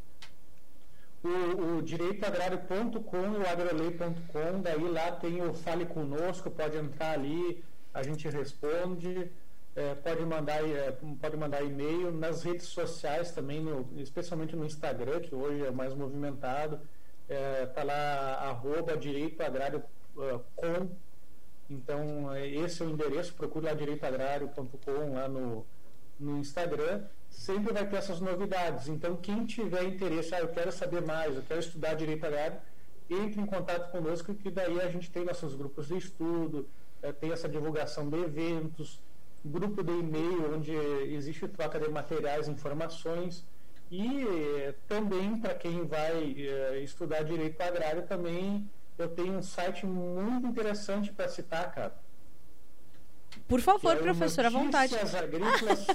o, 1.28 1.78
o 1.78 1.82
direitoagrário.com 1.82 3.34
e 3.34 3.38
o 3.38 3.48
agrolei.com, 3.48 4.60
daí 4.62 4.88
lá 4.88 5.12
tem 5.12 5.42
o 5.42 5.54
Fale 5.54 5.86
Conosco, 5.86 6.50
pode 6.50 6.76
entrar 6.76 7.12
ali, 7.12 7.64
a 7.92 8.02
gente 8.02 8.28
responde, 8.28 9.30
é, 9.74 9.94
pode 9.94 10.24
mandar 10.24 10.62
é, 10.68 10.92
pode 11.20 11.36
mandar 11.36 11.62
e-mail 11.62 12.12
nas 12.12 12.42
redes 12.42 12.66
sociais 12.66 13.32
também, 13.32 13.60
no, 13.60 13.88
especialmente 13.96 14.54
no 14.54 14.66
Instagram, 14.66 15.20
que 15.20 15.34
hoje 15.34 15.64
é 15.64 15.70
mais 15.70 15.94
movimentado, 15.94 16.78
é, 17.28 17.66
tá 17.66 17.82
lá 17.82 18.34
arroba 18.42 18.96
direitoagrário.com, 18.96 20.88
então 21.70 22.36
esse 22.36 22.82
é 22.82 22.86
o 22.86 22.90
endereço, 22.90 23.34
procure 23.34 23.64
lá 23.64 23.72
direitoagrário.com 23.72 25.14
lá 25.14 25.26
no, 25.26 25.64
no 26.18 26.38
Instagram 26.38 27.02
sempre 27.28 27.72
vai 27.72 27.86
ter 27.86 27.96
essas 27.96 28.20
novidades. 28.20 28.88
Então, 28.88 29.16
quem 29.16 29.44
tiver 29.44 29.84
interesse, 29.84 30.34
ah, 30.34 30.40
eu 30.40 30.48
quero 30.48 30.70
saber 30.72 31.02
mais, 31.02 31.34
eu 31.34 31.42
quero 31.42 31.60
estudar 31.60 31.94
direito 31.94 32.24
agrário, 32.24 32.58
entre 33.10 33.40
em 33.40 33.46
contato 33.46 33.90
conosco, 33.90 34.34
que 34.34 34.50
daí 34.50 34.80
a 34.80 34.88
gente 34.88 35.10
tem 35.10 35.24
nossos 35.24 35.54
grupos 35.54 35.88
de 35.88 35.96
estudo, 35.96 36.68
é, 37.02 37.12
tem 37.12 37.32
essa 37.32 37.48
divulgação 37.48 38.08
de 38.08 38.16
eventos, 38.16 39.02
grupo 39.44 39.82
de 39.82 39.92
e-mail, 39.92 40.54
onde 40.54 40.72
existe 40.72 41.46
troca 41.48 41.78
de 41.78 41.88
materiais, 41.88 42.48
informações. 42.48 43.44
E 43.90 44.26
é, 44.26 44.74
também, 44.88 45.38
para 45.38 45.54
quem 45.54 45.84
vai 45.84 46.34
é, 46.38 46.78
estudar 46.78 47.22
direito 47.22 47.60
agrário, 47.60 48.06
também 48.06 48.68
eu 48.96 49.08
tenho 49.08 49.34
um 49.34 49.42
site 49.42 49.84
muito 49.84 50.46
interessante 50.46 51.12
para 51.12 51.28
citar, 51.28 51.70
cara. 51.74 52.03
Por 53.48 53.60
favor, 53.60 53.96
é 53.96 54.00
professor, 54.00 54.46
à 54.46 54.50
vontade. 54.50 54.94
Agrícolas 54.94 55.86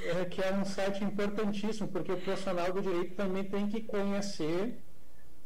é, 0.00 0.24
que 0.26 0.42
é 0.42 0.52
um 0.52 0.64
site 0.64 1.02
importantíssimo, 1.02 1.88
porque 1.88 2.12
o 2.12 2.20
profissional 2.20 2.72
do 2.72 2.80
direito 2.80 3.14
também 3.14 3.44
tem 3.44 3.68
que 3.68 3.80
conhecer 3.80 4.78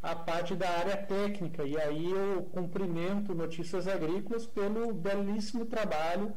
a 0.02 0.14
parte 0.14 0.54
da 0.54 0.68
área 0.68 0.96
técnica. 0.96 1.64
E 1.64 1.78
aí 1.78 2.10
eu 2.10 2.42
cumprimento 2.52 3.34
Notícias 3.34 3.86
Agrícolas 3.86 4.46
pelo 4.46 4.92
belíssimo 4.92 5.66
trabalho 5.66 6.32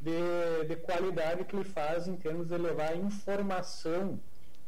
de, 0.00 0.64
de 0.66 0.76
qualidade 0.76 1.44
que 1.44 1.56
ele 1.56 1.64
faz 1.64 2.08
em 2.08 2.16
termos 2.16 2.48
de 2.48 2.56
levar 2.56 2.96
informação, 2.96 4.18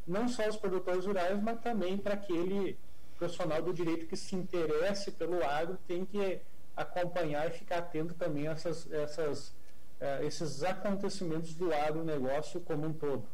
não 0.06 0.28
só 0.28 0.44
aos 0.44 0.56
produtores 0.56 1.06
rurais, 1.06 1.40
mas 1.42 1.60
também 1.60 1.96
para 1.96 2.14
aquele 2.14 2.76
profissional 3.16 3.62
do 3.62 3.72
direito 3.72 4.06
que 4.06 4.16
se 4.16 4.34
interesse 4.34 5.12
pelo 5.12 5.44
agro, 5.44 5.78
tem 5.86 6.04
que 6.04 6.40
acompanhar 6.76 7.46
e 7.48 7.50
ficar 7.50 7.78
atento 7.78 8.14
também 8.14 8.48
a 8.48 8.52
essas, 8.52 8.90
essas 8.92 9.54
é, 10.02 10.24
esses 10.26 10.64
acontecimentos 10.64 11.54
do 11.54 11.72
agronegócio 11.72 12.60
como 12.60 12.86
um 12.86 12.92
todo. 12.92 13.24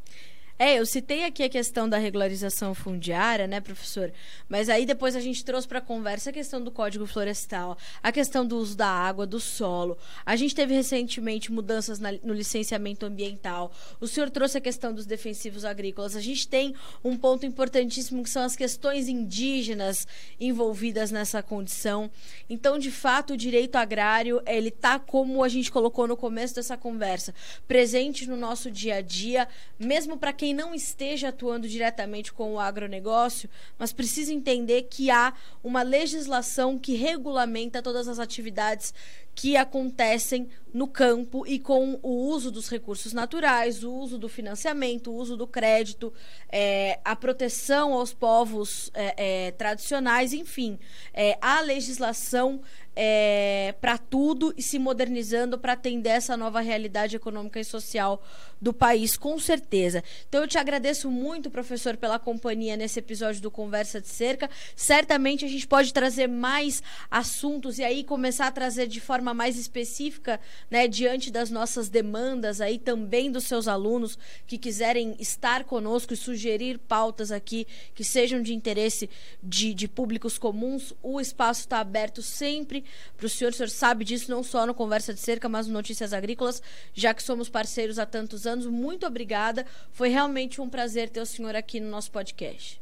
É, 0.60 0.80
eu 0.80 0.84
citei 0.84 1.24
aqui 1.24 1.44
a 1.44 1.48
questão 1.48 1.88
da 1.88 1.98
regularização 1.98 2.74
fundiária, 2.74 3.46
né, 3.46 3.60
professor? 3.60 4.12
Mas 4.48 4.68
aí 4.68 4.84
depois 4.84 5.14
a 5.14 5.20
gente 5.20 5.44
trouxe 5.44 5.68
para 5.68 5.78
a 5.78 5.82
conversa 5.82 6.30
a 6.30 6.32
questão 6.32 6.60
do 6.60 6.72
Código 6.72 7.06
Florestal, 7.06 7.78
a 8.02 8.10
questão 8.10 8.44
do 8.44 8.56
uso 8.56 8.76
da 8.76 8.88
água, 8.88 9.24
do 9.24 9.38
solo. 9.38 9.96
A 10.26 10.34
gente 10.34 10.56
teve 10.56 10.74
recentemente 10.74 11.52
mudanças 11.52 12.00
na, 12.00 12.10
no 12.24 12.34
licenciamento 12.34 13.06
ambiental. 13.06 13.70
O 14.00 14.08
senhor 14.08 14.30
trouxe 14.30 14.58
a 14.58 14.60
questão 14.60 14.92
dos 14.92 15.06
defensivos 15.06 15.64
agrícolas. 15.64 16.16
A 16.16 16.20
gente 16.20 16.48
tem 16.48 16.74
um 17.04 17.16
ponto 17.16 17.46
importantíssimo 17.46 18.24
que 18.24 18.30
são 18.30 18.42
as 18.42 18.56
questões 18.56 19.08
indígenas 19.08 20.08
envolvidas 20.40 21.12
nessa 21.12 21.40
condição. 21.40 22.10
Então, 22.50 22.80
de 22.80 22.90
fato, 22.90 23.34
o 23.34 23.36
direito 23.36 23.76
agrário, 23.76 24.42
ele 24.44 24.72
tá 24.72 24.98
como 24.98 25.44
a 25.44 25.48
gente 25.48 25.70
colocou 25.70 26.08
no 26.08 26.16
começo 26.16 26.56
dessa 26.56 26.76
conversa, 26.76 27.32
presente 27.68 28.26
no 28.26 28.36
nosso 28.36 28.72
dia 28.72 28.96
a 28.96 29.00
dia, 29.00 29.46
mesmo 29.78 30.16
para 30.18 30.32
quem 30.32 30.47
quem 30.48 30.54
não 30.54 30.74
esteja 30.74 31.28
atuando 31.28 31.68
diretamente 31.68 32.32
com 32.32 32.54
o 32.54 32.58
agronegócio, 32.58 33.50
mas 33.78 33.92
precisa 33.92 34.32
entender 34.32 34.84
que 34.84 35.10
há 35.10 35.34
uma 35.62 35.82
legislação 35.82 36.78
que 36.78 36.94
regulamenta 36.94 37.82
todas 37.82 38.08
as 38.08 38.18
atividades 38.18 38.94
que 39.34 39.58
acontecem 39.58 40.48
no 40.72 40.88
campo 40.88 41.46
e 41.46 41.58
com 41.58 42.00
o 42.02 42.28
uso 42.28 42.50
dos 42.50 42.70
recursos 42.70 43.12
naturais, 43.12 43.84
o 43.84 43.92
uso 43.92 44.16
do 44.16 44.28
financiamento, 44.28 45.10
o 45.10 45.16
uso 45.16 45.36
do 45.36 45.46
crédito, 45.46 46.12
é, 46.50 46.98
a 47.04 47.14
proteção 47.14 47.92
aos 47.92 48.14
povos 48.14 48.90
é, 48.94 49.48
é, 49.48 49.50
tradicionais, 49.52 50.32
enfim, 50.32 50.78
é, 51.12 51.36
a 51.42 51.60
legislação 51.60 52.62
é, 53.00 53.76
para 53.80 53.96
tudo 53.96 54.52
e 54.56 54.62
se 54.62 54.76
modernizando 54.76 55.56
para 55.56 55.74
atender 55.74 56.08
essa 56.08 56.36
nova 56.36 56.60
realidade 56.60 57.14
econômica 57.14 57.60
e 57.60 57.64
social 57.64 58.20
do 58.60 58.72
país, 58.72 59.16
com 59.16 59.38
certeza. 59.38 60.02
Então 60.28 60.40
eu 60.40 60.48
te 60.48 60.58
agradeço 60.58 61.08
muito, 61.08 61.48
professor, 61.48 61.96
pela 61.96 62.18
companhia 62.18 62.76
nesse 62.76 62.98
episódio 62.98 63.40
do 63.40 63.52
Conversa 63.52 64.00
de 64.00 64.08
Cerca. 64.08 64.50
Certamente 64.74 65.44
a 65.44 65.48
gente 65.48 65.64
pode 65.64 65.92
trazer 65.92 66.26
mais 66.26 66.82
assuntos 67.08 67.78
e 67.78 67.84
aí 67.84 68.02
começar 68.02 68.48
a 68.48 68.50
trazer 68.50 68.88
de 68.88 69.00
forma 69.00 69.32
mais 69.32 69.56
específica, 69.56 70.40
né, 70.68 70.88
diante 70.88 71.30
das 71.30 71.50
nossas 71.50 71.88
demandas 71.88 72.60
aí 72.60 72.80
também 72.80 73.30
dos 73.30 73.44
seus 73.44 73.68
alunos 73.68 74.18
que 74.44 74.58
quiserem 74.58 75.14
estar 75.20 75.62
conosco 75.62 76.14
e 76.14 76.16
sugerir 76.16 76.80
pautas 76.80 77.30
aqui 77.30 77.64
que 77.94 78.02
sejam 78.02 78.42
de 78.42 78.52
interesse 78.52 79.08
de, 79.40 79.72
de 79.72 79.86
públicos 79.86 80.36
comuns. 80.36 80.92
O 81.00 81.20
espaço 81.20 81.60
está 81.60 81.78
aberto 81.78 82.22
sempre 82.22 82.87
para 83.16 83.26
o 83.26 83.28
senhor. 83.28 83.50
O 83.50 83.54
senhor 83.54 83.68
sabe 83.68 84.04
disso 84.04 84.30
não 84.30 84.42
só 84.42 84.66
no 84.66 84.74
Conversa 84.74 85.14
de 85.14 85.20
Cerca, 85.20 85.48
mas 85.48 85.66
no 85.66 85.72
Notícias 85.72 86.12
Agrícolas, 86.12 86.62
já 86.94 87.14
que 87.14 87.22
somos 87.22 87.48
parceiros 87.48 87.98
há 87.98 88.06
tantos 88.06 88.46
anos. 88.46 88.66
Muito 88.66 89.06
obrigada. 89.06 89.66
Foi 89.92 90.08
realmente 90.08 90.60
um 90.60 90.68
prazer 90.68 91.08
ter 91.08 91.20
o 91.20 91.26
senhor 91.26 91.54
aqui 91.54 91.80
no 91.80 91.90
nosso 91.90 92.10
podcast. 92.10 92.80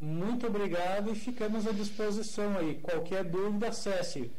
Muito 0.00 0.46
obrigado 0.46 1.10
e 1.10 1.14
ficamos 1.14 1.66
à 1.66 1.72
disposição 1.72 2.56
aí. 2.58 2.74
Qualquer 2.82 3.24
dúvida, 3.24 3.68
acesse 3.68 4.30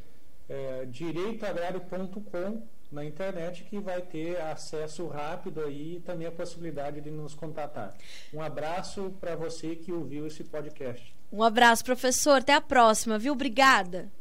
é, 0.47 0.85
direitoagrário.com 0.85 2.61
na 2.91 3.03
internet 3.03 3.63
que 3.63 3.79
vai 3.79 4.01
ter 4.01 4.39
acesso 4.39 5.07
rápido 5.07 5.61
aí 5.61 5.97
e 5.97 5.99
também 5.99 6.27
a 6.27 6.31
possibilidade 6.31 7.01
de 7.01 7.09
nos 7.09 7.33
contatar. 7.33 7.95
Um 8.33 8.41
abraço 8.41 9.13
para 9.19 9.35
você 9.35 9.75
que 9.75 9.91
ouviu 9.91 10.27
esse 10.27 10.43
podcast. 10.43 11.16
Um 11.31 11.43
abraço, 11.43 11.83
professor. 11.83 12.39
Até 12.39 12.53
a 12.53 12.61
próxima, 12.61 13.19
viu? 13.19 13.33
Obrigada. 13.33 14.11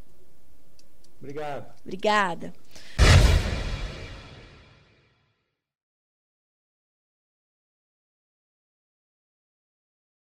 Obrigado. 1.21 1.67
Obrigada. 1.85 2.53